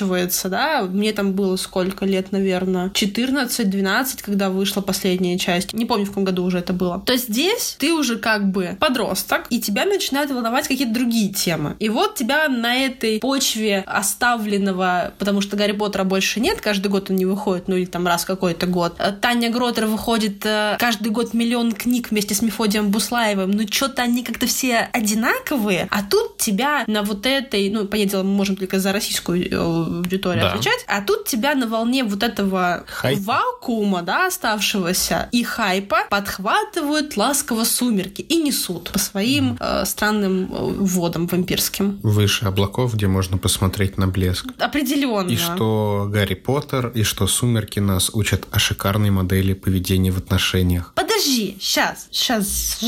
[0.48, 5.72] да, мне там было сколько лет, наверное, 14-12, когда вышла последняя часть.
[5.72, 7.02] Не помню, в каком году уже это было.
[7.06, 11.76] То здесь ты уже как бы подросток, и тебя начинают волновать какие-то другие темы.
[11.78, 17.10] И вот тебя на этой почве оставленного, потому что Гарри Поттера больше нет, каждый год
[17.10, 18.94] он не выходит, ну или там раз какой-то год.
[18.98, 24.02] Э, Таня Гротер выходит э, каждый год миллион книг вместе с Мефодием Буслаевым, ну что-то
[24.02, 28.56] они как-то все одинаковые, а тут тебя на вот этой, ну, понятное дело, мы можем
[28.56, 30.52] только за российскую аудиторию Да.
[30.52, 33.20] отвечать, а тут тебя на волне вот этого Хайпа.
[33.22, 40.56] вакуума, да, оставшегося и хайпа подхватывают ласково сумерки и несут по своим э, странным э,
[40.80, 42.00] водам вампирским.
[42.02, 44.46] Выше облаков, где можно посмотреть на блеск.
[44.58, 45.30] Определенно.
[45.30, 50.92] И что Гарри Поттер, и что «Сумерки» нас учат о шикарной модели поведения в отношениях.
[50.94, 52.78] Подожди, сейчас, сейчас.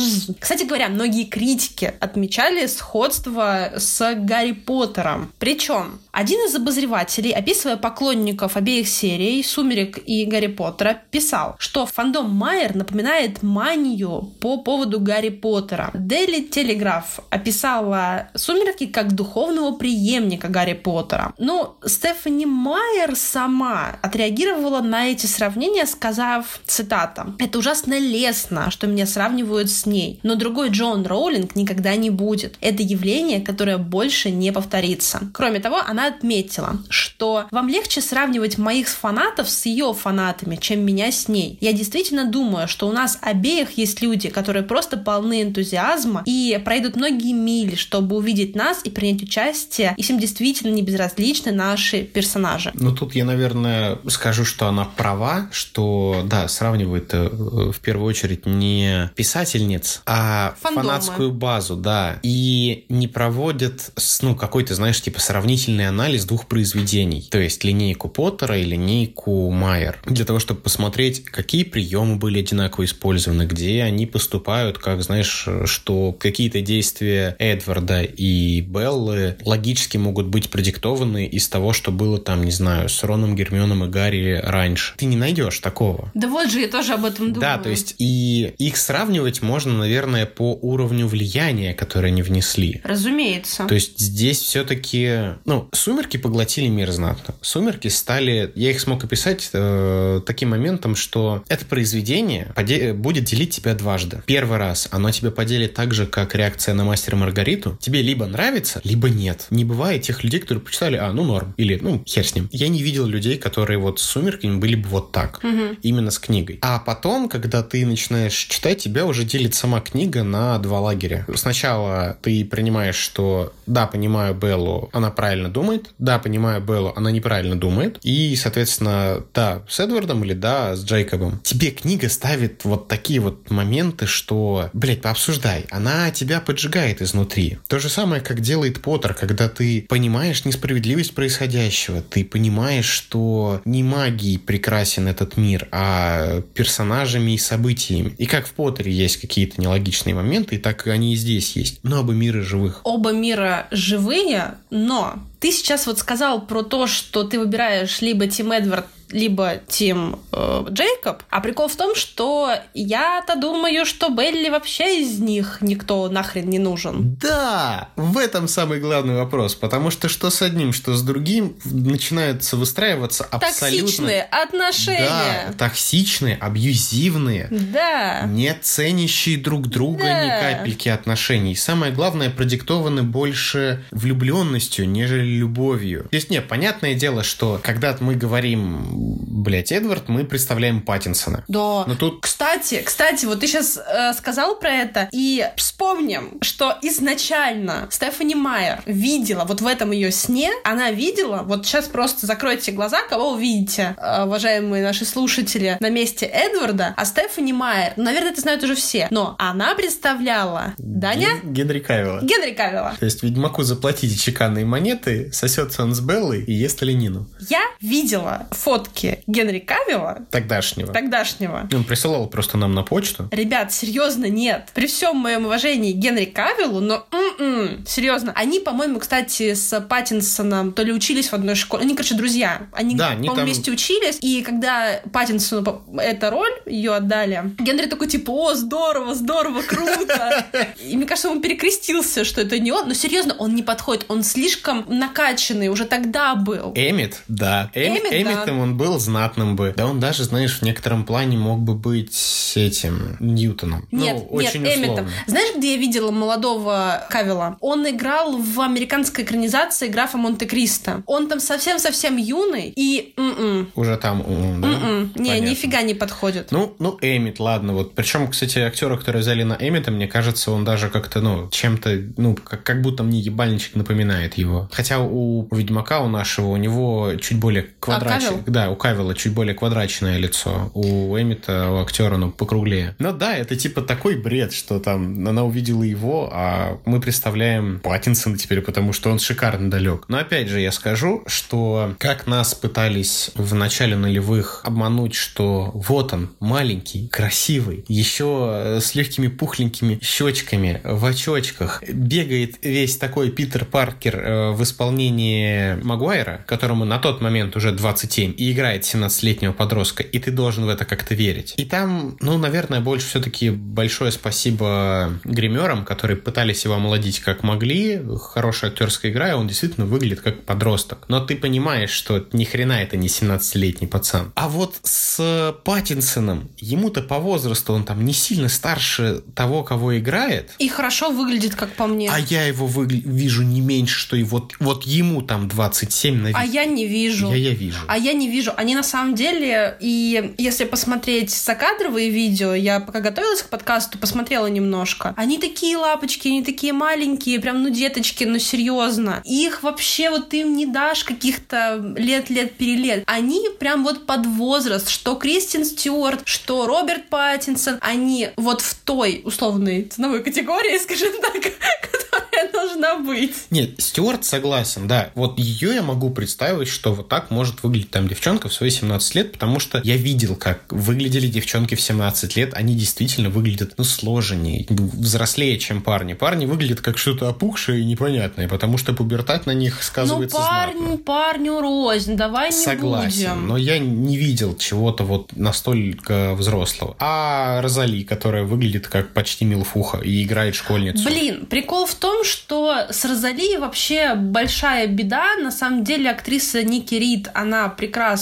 [0.41, 5.33] Кстати говоря, многие критики отмечали сходство с Гарри Поттером.
[5.39, 12.31] Причем один из обозревателей, описывая поклонников обеих серий «Сумерек» и «Гарри Поттера», писал, что фандом
[12.31, 15.91] Майер напоминает манию по поводу Гарри Поттера.
[15.93, 21.35] Daily Telegraph описала «Сумерки» как духовного преемника Гарри Поттера.
[21.37, 29.07] Но Стефани Майер сама отреагировала на эти сравнения, сказав, цитата, «Это ужасно лестно, что меня
[29.07, 32.57] сравнивают с ней, но другой Джон Роулинг никогда не будет.
[32.61, 35.21] Это явление, которое больше не повторится».
[35.33, 41.11] Кроме того, она отметила, что вам легче сравнивать моих фанатов с ее фанатами, чем меня
[41.11, 41.59] с ней.
[41.61, 46.97] Я действительно думаю, что у нас обеих есть люди, которые просто полны энтузиазма и пройдут
[46.97, 52.71] многие мили, чтобы увидеть нас и принять участие, и всем действительно не безразличны наши персонажи.
[52.75, 58.47] Ну, тут я, наверное, скажу, что она права, что, да, сравнивает э, в первую очередь
[58.47, 60.89] не писательниц, а Фандомы.
[60.89, 67.39] фанатскую базу, да, и не проводят, ну, какой-то, знаешь, типа сравнительный анализ двух произведений, то
[67.39, 73.45] есть линейку Поттера и линейку Майер, для того, чтобы посмотреть, какие приемы были одинаково использованы,
[73.47, 81.27] где они поступают, как, знаешь, что какие-то действия Эдварда и Беллы логически могут быть продиктованы
[81.27, 84.95] из того, что было там, не знаю, с Роном, Гермионом и Гарри раньше.
[84.97, 86.11] Ты не найдешь такого.
[86.15, 87.41] Да вот же, я тоже об этом думаю.
[87.41, 92.81] Да, то есть и их сравнивать можно, наверное, по уровню влияния, которое они внесли.
[92.85, 93.67] Разумеется.
[93.67, 97.35] То есть здесь все-таки, ну, сумерки поглотили мир знатно.
[97.43, 103.51] Сумерки стали, я их смог описать э, таким моментом, что это произведение поде- будет делить
[103.51, 104.23] тебя дважды.
[104.25, 107.77] Первый раз оно тебя поделит так же, как реакция на мастера Маргариту.
[107.83, 109.47] Тебе либо нравится, либо нет.
[109.51, 112.49] Не бывает тех людей, которые почитали, а, ну норм, или, ну, хер с ним.
[112.51, 115.41] Я не видел людей, которые вот с сумерками были бы вот так.
[115.83, 116.61] Именно с книгой.
[116.63, 121.27] А потом, когда ты начинаешь читать, тебя уже делит сама книга на два лагеря.
[121.35, 127.59] Сначала ты принимаешь, что да, понимаю Беллу, она правильно думает, да, понимаю Беллу, она неправильно
[127.59, 131.41] думает, и, соответственно, да, с Эдвардом или да, с Джейкобом.
[131.43, 137.59] Тебе книга ставит вот такие вот моменты, что, блядь, пообсуждай, она тебя поджигает изнутри.
[137.69, 143.83] То же самое, как делает Поттер, когда ты понимаешь несправедливость происходящего, ты понимаешь, что не
[143.83, 148.15] магией прекрасен этот мир, а персонажами и событиями.
[148.19, 151.81] И как в Поттере есть какие-то нелогичные моменты, так и они и здесь есть.
[151.83, 152.81] Но оба мира живых.
[152.85, 158.51] Оба мира живые, но ты сейчас вот сказал про то, что ты выбираешь либо Тим
[158.51, 161.23] Эдвард, либо Тим э, Джейкоб.
[161.31, 166.59] А прикол в том, что я-то думаю, что Белли вообще из них никто нахрен не
[166.59, 167.15] нужен.
[167.21, 172.57] Да, в этом самый главный вопрос, потому что что с одним, что с другим начинаются
[172.57, 173.87] выстраиваться абсолютно...
[173.87, 175.47] Токсичные отношения.
[175.47, 178.23] Да, токсичные, абьюзивные, Да.
[178.27, 180.25] не ценящие друг друга Да.
[180.25, 181.53] ни капельки отношений.
[181.53, 186.09] И самое главное, продиктованы больше влюбленностью, нежели любовью.
[186.11, 191.45] То есть, не, понятное дело, что когда мы говорим, блядь, Эдвард, мы представляем Паттинсона.
[191.49, 191.85] Да.
[191.87, 193.79] Но тут Кстати, кстати, вот ты сейчас
[194.17, 200.51] сказал про это, и вспомним, что изначально Стефани Майер видела, вот в этом ее сне,
[200.65, 206.27] она видела, вот сейчас просто закройте глаза, кого увидите, э, уважаемые наши слушатели, на месте
[206.27, 211.53] Эдварда, а Стефани Майер, ну, наверное, это знают уже все, но она представляла Даня Ген-
[211.53, 212.21] Генри Кавилла.
[212.23, 212.95] Генри Кавилла.
[212.99, 217.29] То есть Ведьмаку заплатите чеканные монеты, сосется он с Беллой и ест оленину.
[217.49, 218.47] Я видела
[218.85, 220.93] фотки Генри Кавилла Тогдашнего.
[220.93, 221.69] тогдашнего.
[221.73, 223.29] Он присылал просто нам на почту.
[223.31, 224.69] Ребят, серьезно, нет.
[224.75, 228.33] При всем моем уважении Генри Кавиллу, но м-м, серьезно.
[228.35, 231.85] Они, по-моему, кстати, с Паттинсоном то ли учились в одной школе.
[231.85, 232.67] Они, короче, друзья.
[232.73, 234.19] Они, Да, они там- вместе учились.
[234.21, 240.47] И когда Паттинсону эту роль ее отдали, Генри такой, типа, о, здорово, здорово, круто.
[240.83, 242.89] И мне кажется, он перекрестился, что это не он.
[242.89, 244.05] Но серьезно, он не подходит.
[244.09, 246.73] Он слишком накачанный уже тогда был.
[246.75, 247.71] Эмит, да.
[247.75, 248.17] Эми- Эммет, да.
[248.17, 249.73] Эммитом он был знатным бы.
[249.77, 253.87] Да он даже, знаешь, в некотором плане мог бы быть этим Ньютоном.
[253.91, 255.09] Нет, ну, очень нет, условно.
[255.27, 257.57] Знаешь, где я видела молодого Кавила?
[257.61, 261.03] Он играл в американской экранизации графа Монте-Кристо.
[261.07, 263.15] Он там совсем-совсем юный и...
[263.17, 264.69] м-м, Уже там, м, да?
[264.69, 265.49] м-м, не, Понятно.
[265.51, 266.49] нифига не подходит.
[266.51, 267.73] Ну, ну, Эмит, ладно.
[267.73, 267.95] Вот.
[267.95, 272.35] Причем, кстати, актера, который взяли на Эмита, мне кажется, он даже как-то, ну, чем-то, ну,
[272.35, 274.69] как, как будто мне ебальничек напоминает его.
[274.73, 278.43] Хотя у Ведьмака, у нашего, у него чуть более квадратное.
[278.47, 280.71] Да, у Кавила чуть более квадратное лицо.
[280.75, 282.95] У Эмита, у актера, ну, покруглее.
[282.99, 288.39] Но да, это типа такой бред, что там она увидела его, а мы представляем Паттинсона
[288.39, 290.05] теперь, потому что он шикарно далек.
[290.09, 296.13] Но опять же, я скажу, что как нас пытались в начале нулевых обмануть, что вот
[296.13, 304.17] он, маленький, красивый, еще с легкими пухленькими щечками, в очочках, бегает весь такой Питер Паркер
[304.17, 310.19] э, в исполнении Магуайра, которому на тот момент уже 27, и играет 17-летнего подростка, и
[310.19, 311.55] ты должен в это как-то верить.
[311.57, 318.01] И там, ну, наверное, больше все-таки большое спасибо гримерам, которые пытались его омолодить как могли.
[318.21, 321.05] Хорошая актерская игра, и он действительно выглядит как подросток.
[321.09, 324.33] Но ты понимаешь, что ни хрена это не 17-летний пацан.
[324.35, 330.51] А вот с Паттинсоном, ему-то по возрасту он там не сильно старше того, кого играет.
[330.59, 332.11] И хорошо выглядит, как по мне.
[332.11, 336.27] А я его выгля- вижу не меньше, что и вот, вот ему там 27 на
[336.29, 336.37] вид.
[336.39, 337.31] А я не вижу.
[337.31, 337.79] Я, я вижу.
[337.89, 338.44] А я не вижу.
[338.57, 344.47] Они на самом деле, и если посмотреть закадровые видео, я пока готовилась к подкасту, посмотрела
[344.47, 345.15] немножко.
[345.17, 349.23] Они такие лапочки, они такие маленькие, прям, ну, деточки, ну, серьезно.
[349.25, 353.05] Их вообще вот им не дашь каких-то лет-лет перелет.
[353.07, 359.23] Они прям вот под возраст, что Кристин Стюарт, что Роберт Паттинсон, они вот в той
[359.25, 363.35] условной ценовой категории, скажем так, которая должна быть.
[363.51, 365.11] Нет, Стюарт согласен, да.
[365.15, 369.15] Вот ее я могу представить, что вот так может выглядеть там девчонка в свои 17
[369.15, 372.55] лет, потому что я видел, как выглядели девчонки в 17 лет.
[372.55, 376.15] Они действительно выглядят, ну, сложнее, взрослее, чем парни.
[376.15, 380.79] Парни выглядят как что-то опухшее и непонятное, потому что пубертат на них сказывается Ну, парню,
[380.79, 380.97] знатно.
[380.99, 383.47] парню рознь, давай не Согласен, будем.
[383.49, 386.97] но я не видел чего-то вот настолько взрослого.
[386.99, 391.05] А Розали, которая выглядит как почти милфуха и играет школьницу.
[391.09, 395.37] Блин, прикол в том, что с Розали вообще большая беда.
[395.37, 397.69] На самом деле актриса Ники Рид, она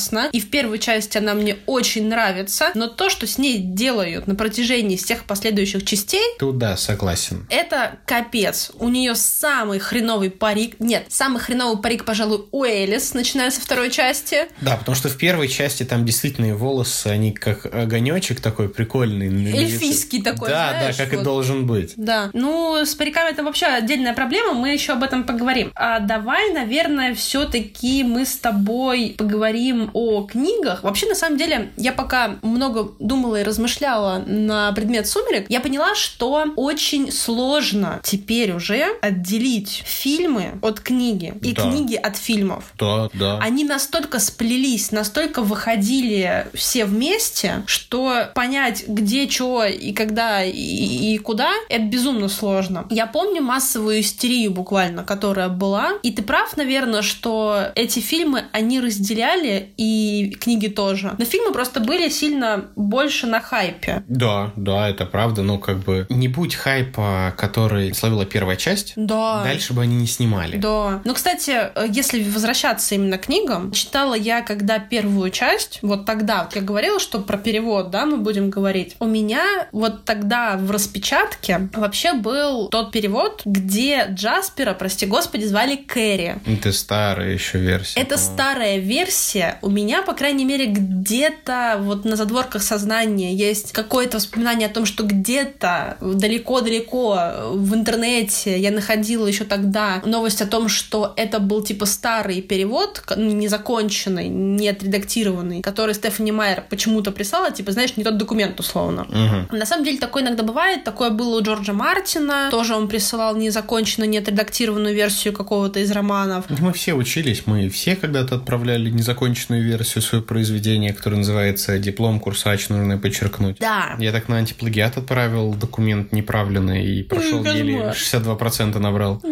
[0.03, 0.29] прекрасна.
[0.33, 2.71] И в первой части она мне очень нравится.
[2.75, 7.47] Но то, что с ней делают на протяжении всех последующих частей, Тут да, согласен.
[7.51, 8.73] это капец.
[8.79, 10.77] У нее самый хреновый парик.
[10.79, 14.47] Нет, самый хреновый парик, пожалуй, у Элис, начиная со второй части.
[14.61, 19.29] Да, потому что в первой части там действительно волосы, они как огонечек такой прикольный.
[19.53, 21.25] Эльфийский такой, Да, знаешь, да, как и вот.
[21.25, 21.93] должен быть.
[21.97, 22.31] Да.
[22.33, 25.73] Ну, с париками это вообще отдельная проблема, мы еще об этом поговорим.
[25.75, 30.83] А давай, наверное, все-таки мы с тобой поговорим о книгах.
[30.83, 35.95] Вообще, на самом деле, я пока много думала и размышляла на предмет сумерек, я поняла,
[35.95, 41.63] что очень сложно теперь уже отделить фильмы от книги и Да.
[41.63, 42.73] книги от фильмов.
[42.79, 43.39] Да, да.
[43.39, 51.19] Они настолько сплелись, настолько выходили все вместе, что понять, где что и когда и, и
[51.19, 52.87] куда, это безумно сложно.
[52.91, 55.93] Я помню массовую истерию буквально, которая была.
[56.03, 61.15] И ты прав, наверное, что эти фильмы, они разделяли, и книги тоже.
[61.19, 64.05] Но фильмы просто были сильно больше на хайпе.
[64.07, 69.43] Да, да, это правда, но как бы не будь хайпа, который словила первая часть, Да.
[69.43, 70.57] дальше бы они не снимали.
[70.57, 71.01] Да.
[71.05, 76.45] Ну, кстати, э, если возвращаться именно к книгам, читала я, когда первую часть, вот тогда,
[76.45, 78.95] вот я говорила, что про перевод, да, мы будем говорить.
[79.01, 85.75] У меня вот тогда в распечатке вообще был тот перевод, где Джаспера, прости господи, звали
[85.77, 86.37] Кэрри.
[86.47, 88.01] Это старая еще версия.
[88.01, 88.33] Это по-моему.
[88.35, 89.59] старая версия.
[89.63, 94.87] У меня, по крайней мере, где-то вот на задворках сознания есть какое-то воспоминание о том,
[94.87, 101.63] что где-то далеко-далеко в интернете я находила еще тогда новость о том, что это был
[101.63, 108.05] типа старый перевод, ну, незаконченный, не отредактированный, который Стефани Майер почему-то прислала, типа, знаешь, не
[108.05, 109.07] тот документ условно.
[109.09, 109.57] Мгм.
[109.57, 110.85] На самом деле такое иногда бывает.
[110.85, 112.49] Такое было у Джорджа Мартина.
[112.51, 116.47] Тоже он присылал незаконченную, не отредактированную версию какого-то из романов.
[116.49, 122.69] Мы все учились, мы все когда-то отправляли незаконченную версию своего произведения, которое называется «Диплом курсач,
[122.69, 123.59] нужно подчеркнуть».
[123.59, 123.97] Да.
[123.99, 127.57] Я так на антиплагиат отправил документ неправленный и прошел Кошмар.
[127.57, 129.23] еле 62% набрал.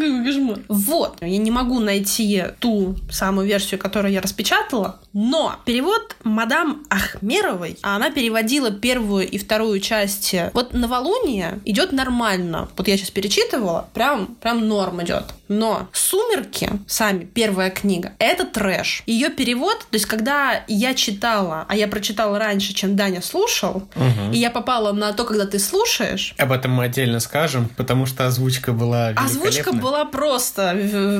[0.68, 7.79] Вот, я не могу найти ту самую версию, которую я распечатала, но перевод мадам Ахмеровой,
[7.83, 10.51] а она переводила первую и вторую части.
[10.53, 12.68] Вот «Новолуние» идет нормально.
[12.77, 15.25] Вот я сейчас перечитывала, прям, прям норм идет.
[15.51, 19.03] Но «Сумерки», сами, первая книга, это трэш.
[19.07, 24.30] Ее перевод, то есть когда я читала, а я прочитала раньше, чем Даня слушал, Мгм.
[24.32, 28.28] и я попала на то, когда ты слушаешь, Об этом мы отдельно скажем, потому что
[28.28, 31.18] озвучка была Озвучка была просто э,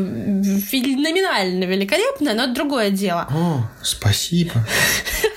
[0.61, 3.26] феноменально великолепная, но это другое дело.
[3.35, 4.53] О, спасибо.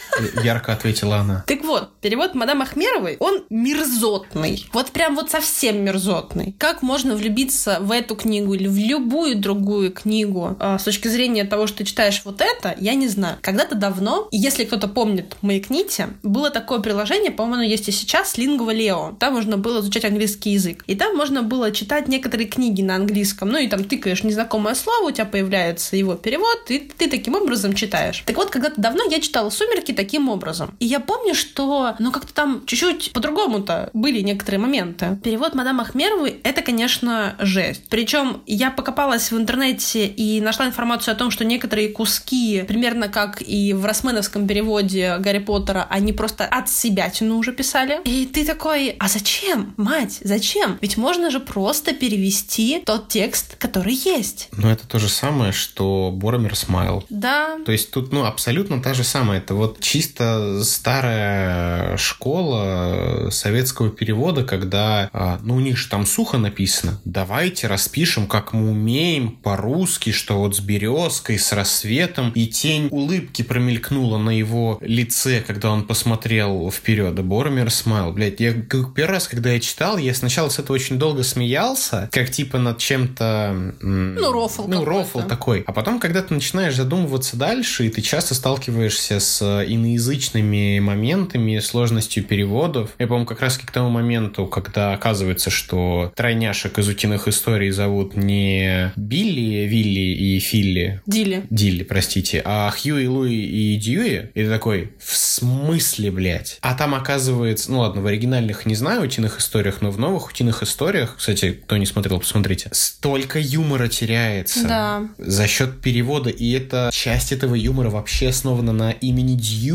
[0.43, 1.43] Ярко ответила она.
[1.47, 4.65] Так вот, перевод мадам Ахмеровой, он мерзотный.
[4.73, 6.55] Вот прям вот совсем мерзотный.
[6.57, 11.43] Как можно влюбиться в эту книгу или в любую другую книгу э, с точки зрения
[11.45, 13.37] того, что ты читаешь вот это, я не знаю.
[13.41, 19.15] Когда-то давно, если кто-то помнит Маякните, было такое приложение, по-моему, есть и сейчас, Lingua Leo.
[19.17, 20.83] Там можно было изучать английский язык.
[20.87, 23.49] И там можно было читать некоторые книги на английском.
[23.49, 27.73] Ну и там тыкаешь незнакомое слово, у тебя появляется его перевод, и ты таким образом
[27.73, 28.23] читаешь.
[28.25, 30.75] Так вот, когда-то давно я читала «Сумерки» таким образом.
[30.79, 35.17] И я помню, что, ну, как-то там чуть-чуть по-другому-то были некоторые моменты.
[35.23, 37.83] Перевод мадам Ахмеровой— это, конечно, жесть.
[37.89, 43.41] Причем я покопалась в интернете и нашла информацию о том, что некоторые куски, примерно как
[43.41, 48.01] и в росменовском переводе Гарри Поттера, они просто от себя тяну уже писали.
[48.03, 50.77] И ты такой, а зачем, мать, зачем?
[50.81, 54.49] Ведь можно же просто перевести тот текст, который есть.
[54.51, 57.05] Ну, это то же самое, что Боромер Смайл.
[57.09, 57.57] Да.
[57.65, 59.39] То есть тут, ну, абсолютно та же самая.
[59.39, 66.39] Это вот чисто старая школа советского перевода, когда, а, ну, у них же там сухо
[66.39, 66.99] написано.
[67.05, 73.43] Давайте распишем, как мы умеем по-русски, что вот с березкой, с рассветом, и тень улыбки
[73.43, 77.13] промелькнула на его лице, когда он посмотрел вперед.
[77.23, 78.13] Боромер смайл.
[78.13, 82.31] Блядь, я первый раз, когда я читал, я сначала с этого очень долго смеялся, как
[82.31, 83.75] типа над чем-то...
[83.79, 85.63] Ну, рофл Ну, рофл такой.
[85.67, 92.23] А потом, когда ты начинаешь задумываться дальше, и ты часто сталкиваешься с иноязычными моментами, сложностью
[92.23, 92.91] переводов.
[92.99, 98.15] Я, по-моему, как раз к тому моменту, когда оказывается, что тройняшек из утиных историй зовут
[98.15, 101.01] не Билли, Вилли и Филли.
[101.05, 101.43] Дилли.
[101.49, 104.29] Дилли, простите, а Хьюи, Луи и Дьюи.
[104.33, 106.57] И ты такой, в смысле, блядь?
[106.61, 110.63] А там оказывается, ну ладно, в оригинальных не знаю утиных историях, но в новых утиных
[110.63, 114.67] историях, кстати, кто не смотрел, посмотрите, столько юмора теряется.
[114.67, 115.03] Да.
[115.17, 119.72] За счет перевода, и эта часть этого юмора вообще основана на имени Дьюи.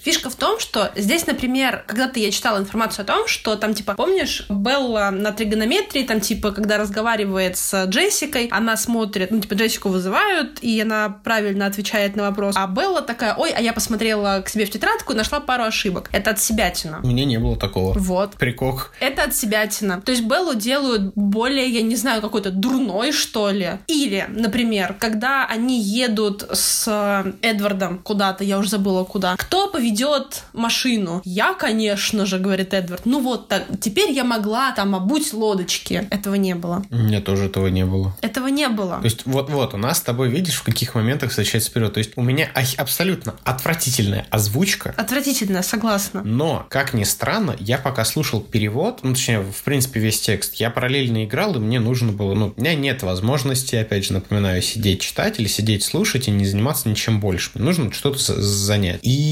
[0.00, 3.94] Фишка в том, что здесь, например, когда-то я читала информацию о том, что там, типа,
[3.94, 9.88] помнишь, Белла на тригонометрии, там, типа, когда разговаривает с Джессикой, она смотрит, ну, типа, Джессику
[9.88, 12.54] вызывают, и она правильно отвечает на вопрос.
[12.56, 16.08] А Белла такая, ой, а я посмотрела к себе в тетрадку и нашла пару ошибок.
[16.12, 17.00] Это от себятина.
[17.02, 17.94] У меня не было такого.
[17.98, 18.34] Вот.
[18.34, 18.92] Прикок.
[19.00, 20.00] Это от себятина.
[20.00, 23.72] То есть Беллу делают более, я не знаю, какой-то дурной, что ли.
[23.86, 29.36] Или, например, когда они едут с Эдвардом куда-то, я уже забыла куда.
[29.40, 31.22] Кто поведет машину?
[31.24, 33.06] Я, конечно же, говорит Эдвард.
[33.06, 36.06] Ну вот, так, теперь я могла там обуть лодочки.
[36.10, 36.84] Этого не было.
[36.90, 38.14] У меня тоже этого не было.
[38.20, 38.98] Этого не было.
[38.98, 41.94] То есть вот-вот, у нас с тобой, видишь, в каких моментах встречается вперед.
[41.94, 44.94] То есть у меня абсолютно отвратительная озвучка.
[44.98, 46.20] Отвратительная, согласна.
[46.22, 50.68] Но, как ни странно, я пока слушал перевод, ну, точнее, в принципе, весь текст, я
[50.68, 55.00] параллельно играл, и мне нужно было, ну, у меня нет возможности, опять же, напоминаю, сидеть
[55.00, 57.52] читать или сидеть слушать и не заниматься ничем больше.
[57.54, 59.00] Мне нужно что-то занять.
[59.02, 59.29] И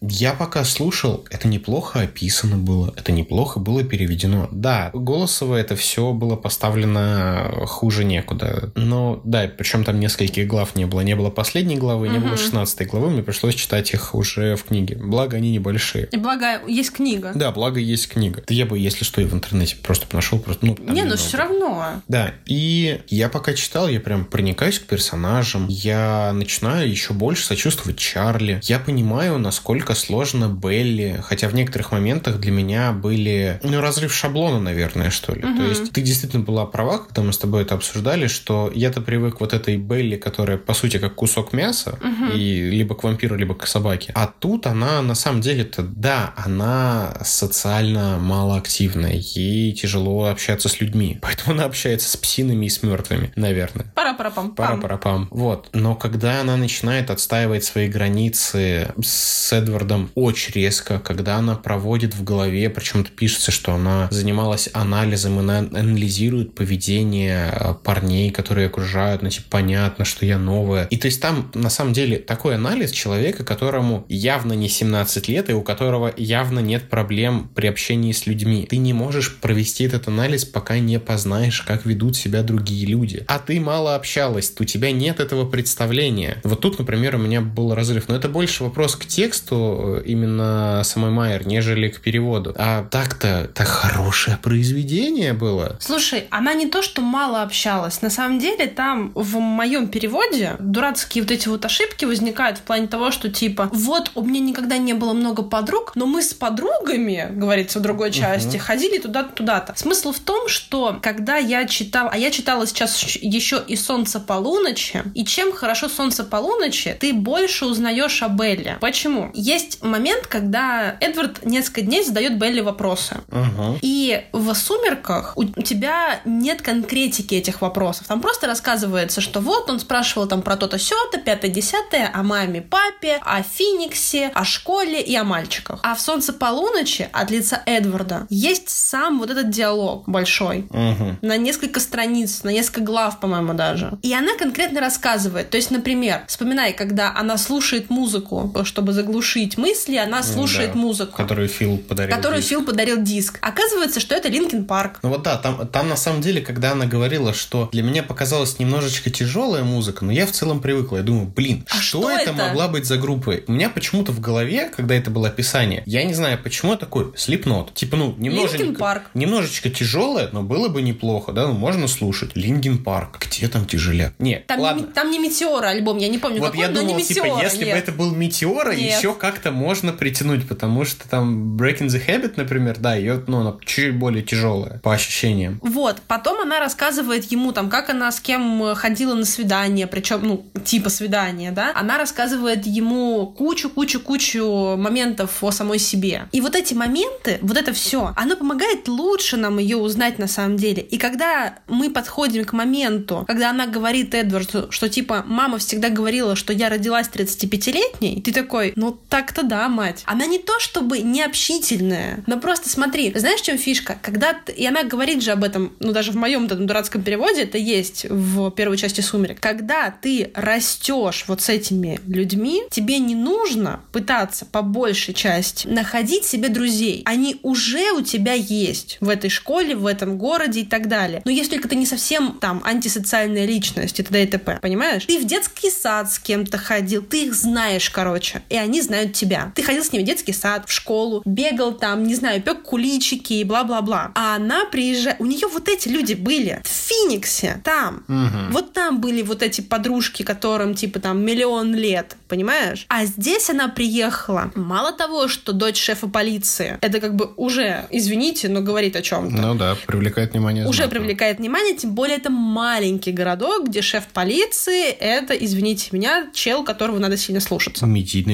[0.00, 4.48] я пока слушал, это неплохо описано было, это неплохо было переведено.
[4.50, 8.72] Да, голосово это все было поставлено хуже некуда.
[8.74, 11.00] Но да, причем там нескольких глав не было.
[11.00, 14.96] Не было последней главы, не было 16 главы, мне пришлось читать их уже в книге.
[14.96, 16.08] Благо, они небольшие.
[16.12, 17.32] И благо, есть книга.
[17.34, 18.42] Да, благо, есть книга.
[18.48, 22.02] Я бы, если что, и в интернете просто нашел, просто, ну, Не, ну все равно.
[22.08, 27.98] Да, и я пока читал, я прям проникаюсь к персонажам, я начинаю еще больше сочувствовать
[27.98, 28.60] Чарли.
[28.64, 34.60] Я понимаю, насколько сложно Белли, хотя в некоторых моментах для меня были, ну, разрыв шаблона,
[34.60, 35.44] наверное, что ли.
[35.44, 35.56] Угу.
[35.58, 39.40] То есть ты действительно была права, когда мы с тобой это обсуждали, что я-то привык
[39.40, 42.32] вот этой Белли, которая, по сути, как кусок мяса, угу.
[42.32, 44.12] и либо к вампиру, либо к собаке.
[44.14, 51.18] А тут она, на самом деле-то, да, она социально малоактивная, ей тяжело общаться с людьми,
[51.20, 53.92] поэтому она общается с псинами и с мертвыми, наверное.
[53.94, 54.54] Пара-парапам.
[54.54, 55.28] Пара-парапам.
[55.30, 55.70] Вот.
[55.72, 59.08] Но когда она начинает отстаивать свои границы с
[59.52, 65.38] Эдвардом очень резко, когда она проводит в голове, причем тут пишется, что она занималась анализом,
[65.38, 70.86] она анализирует поведение э, парней, которые окружают, ну, типа, понятно, что я новая.
[70.86, 75.50] И то есть там, на самом деле, такой анализ человека, которому явно не 17 лет,
[75.50, 78.66] и у которого явно нет проблем при общении с людьми.
[78.68, 83.24] Ты не можешь провести этот анализ, пока не познаешь, как ведут себя другие люди.
[83.26, 86.40] А ты мало общалась, у тебя нет этого представления.
[86.44, 88.08] Вот тут, например, у меня был разрыв.
[88.08, 92.54] Но это больше вопрос к тексту э, именно самой Майер, нежели к переводу.
[92.56, 95.76] А так-то, так хорошее произведение было.
[95.80, 98.02] Слушай, она не то, что мало общалась.
[98.02, 102.86] На самом деле там в моем переводе дурацкие вот эти вот ошибки возникают в плане
[102.86, 107.28] того, что типа, вот у меня никогда не было много подруг, но мы с подругами,
[107.30, 108.60] говорится в другой части, uh-huh.
[108.60, 109.74] ходили туда-то, туда-то.
[109.76, 115.02] Смысл в том, что когда я читала, а я читала сейчас еще и «Солнце полуночи»,
[115.14, 118.76] и чем хорошо «Солнце полуночи», ты больше узнаешь о Белле.
[118.80, 118.97] Почему?
[119.34, 123.18] Есть момент, когда Эдвард несколько дней задает Белли вопросы.
[123.28, 123.78] Угу.
[123.82, 128.06] И в «Сумерках» у у тебя нет конкретики этих вопросов.
[128.06, 133.18] Там просто рассказывается, что вот он спрашивал там про то-то сё-то, пятое-десятое, о маме, папе,
[133.24, 135.80] о Фениксе, о школе и о мальчиках.
[135.82, 140.66] А в «Солнце полуночи» от лица Эдварда есть сам вот этот диалог большой.
[140.70, 141.18] Угу.
[141.22, 143.98] На несколько страниц, на несколько глав, по-моему, даже.
[144.02, 145.50] И она конкретно рассказывает.
[145.50, 150.78] То есть, например, вспоминай, когда она слушает музыку, чтобы заглушить мысли, она слушает Да.
[150.78, 151.16] музыку.
[151.16, 152.14] Которую Фил подарил.
[152.14, 152.50] Которую диск.
[152.50, 153.38] Фил подарил диск.
[153.40, 154.98] Оказывается, что это Linkin Park.
[155.02, 158.58] Ну вот да, там, там на самом деле, когда она говорила, что для меня показалась
[158.58, 160.98] немножечко тяжелая музыка, но я в целом привыкла.
[160.98, 162.32] Я думаю, блин, А что, что это, это?
[162.32, 163.34] могла быть за группа?
[163.46, 167.12] У меня почему-то в голове, когда это было описание, я не знаю, почему я такой
[167.16, 167.74] Slipknot.
[167.74, 169.02] Типа, ну, немножечко, Linkin Park.
[169.14, 172.30] немножечко тяжелое, но было бы неплохо, да, ну, можно слушать.
[172.34, 174.12] Linkin Park, где там тяжеля?
[174.18, 174.80] Не, Там, ладно.
[174.80, 177.24] не, там не метеора альбом, я не помню, Вот какой, я но думал, не типа,
[177.26, 177.42] метеора.
[177.42, 177.76] если бы нет.
[177.78, 178.98] это был метеора, Нет.
[178.98, 183.56] еще как-то можно притянуть, потому что там Breaking the Habit, например, да, ее, ну, она
[183.64, 185.60] чуть более тяжелая по ощущениям.
[185.62, 190.20] Вот, потом она рассказывает ему, там, как она с кем э, ходила на свидание, причем,
[190.22, 191.72] ну, типа свидания, да.
[191.74, 196.22] Она рассказывает ему кучу-кучу-кучу моментов о самой себе.
[196.32, 200.56] И вот эти моменты, вот это все, оно помогает лучше нам ее узнать на самом
[200.56, 200.82] деле.
[200.82, 206.36] И когда мы подходим к моменту, когда она говорит Эдварду, что типа мама всегда говорила,
[206.36, 210.02] что я родилась 35-летней, ты такой, ну так-то да, мать.
[210.06, 213.98] Она не то чтобы не общительная, но просто смотри, знаешь, в чем фишка?
[214.02, 217.42] Когда ты- и она говорит же об этом, ну даже в моем этом дурацком переводе
[217.42, 219.40] это есть в первой части «Сумерек».
[219.40, 226.24] Когда ты растешь вот с этими людьми, тебе не нужно пытаться по большей части находить
[226.24, 227.02] себе друзей.
[227.04, 231.22] Они уже у тебя есть в этой школе, в этом городе и так далее.
[231.24, 234.22] Но если только ты не совсем там антисоциальная личность и т.д.
[234.22, 234.58] и т.п.
[234.60, 235.04] Понимаешь?
[235.06, 239.52] Ты в детский сад с кем-то ходил, ты их знаешь, короче, и они знают тебя.
[239.54, 243.34] Ты ходил с ними в детский сад, в школу, бегал там, не знаю, пек куличики
[243.34, 244.12] и бла-бла-бла.
[244.14, 245.20] А она приезжает...
[245.20, 248.04] У нее вот эти люди были в Фениксе, там.
[248.50, 252.86] Вот там были вот эти подружки, которым типа там миллион лет, понимаешь?
[252.88, 254.50] А здесь она приехала.
[254.54, 259.36] Мало того, что дочь шефа полиции, это как бы уже, извините, но говорит о чем-то
[259.36, 260.98] Ну да, привлекает внимание уже знатно.
[260.98, 266.98] привлекает внимание, тем более это маленький городок, где шеф полиции это, извините меня, чел, которого
[266.98, 267.84] надо сильно слушаться.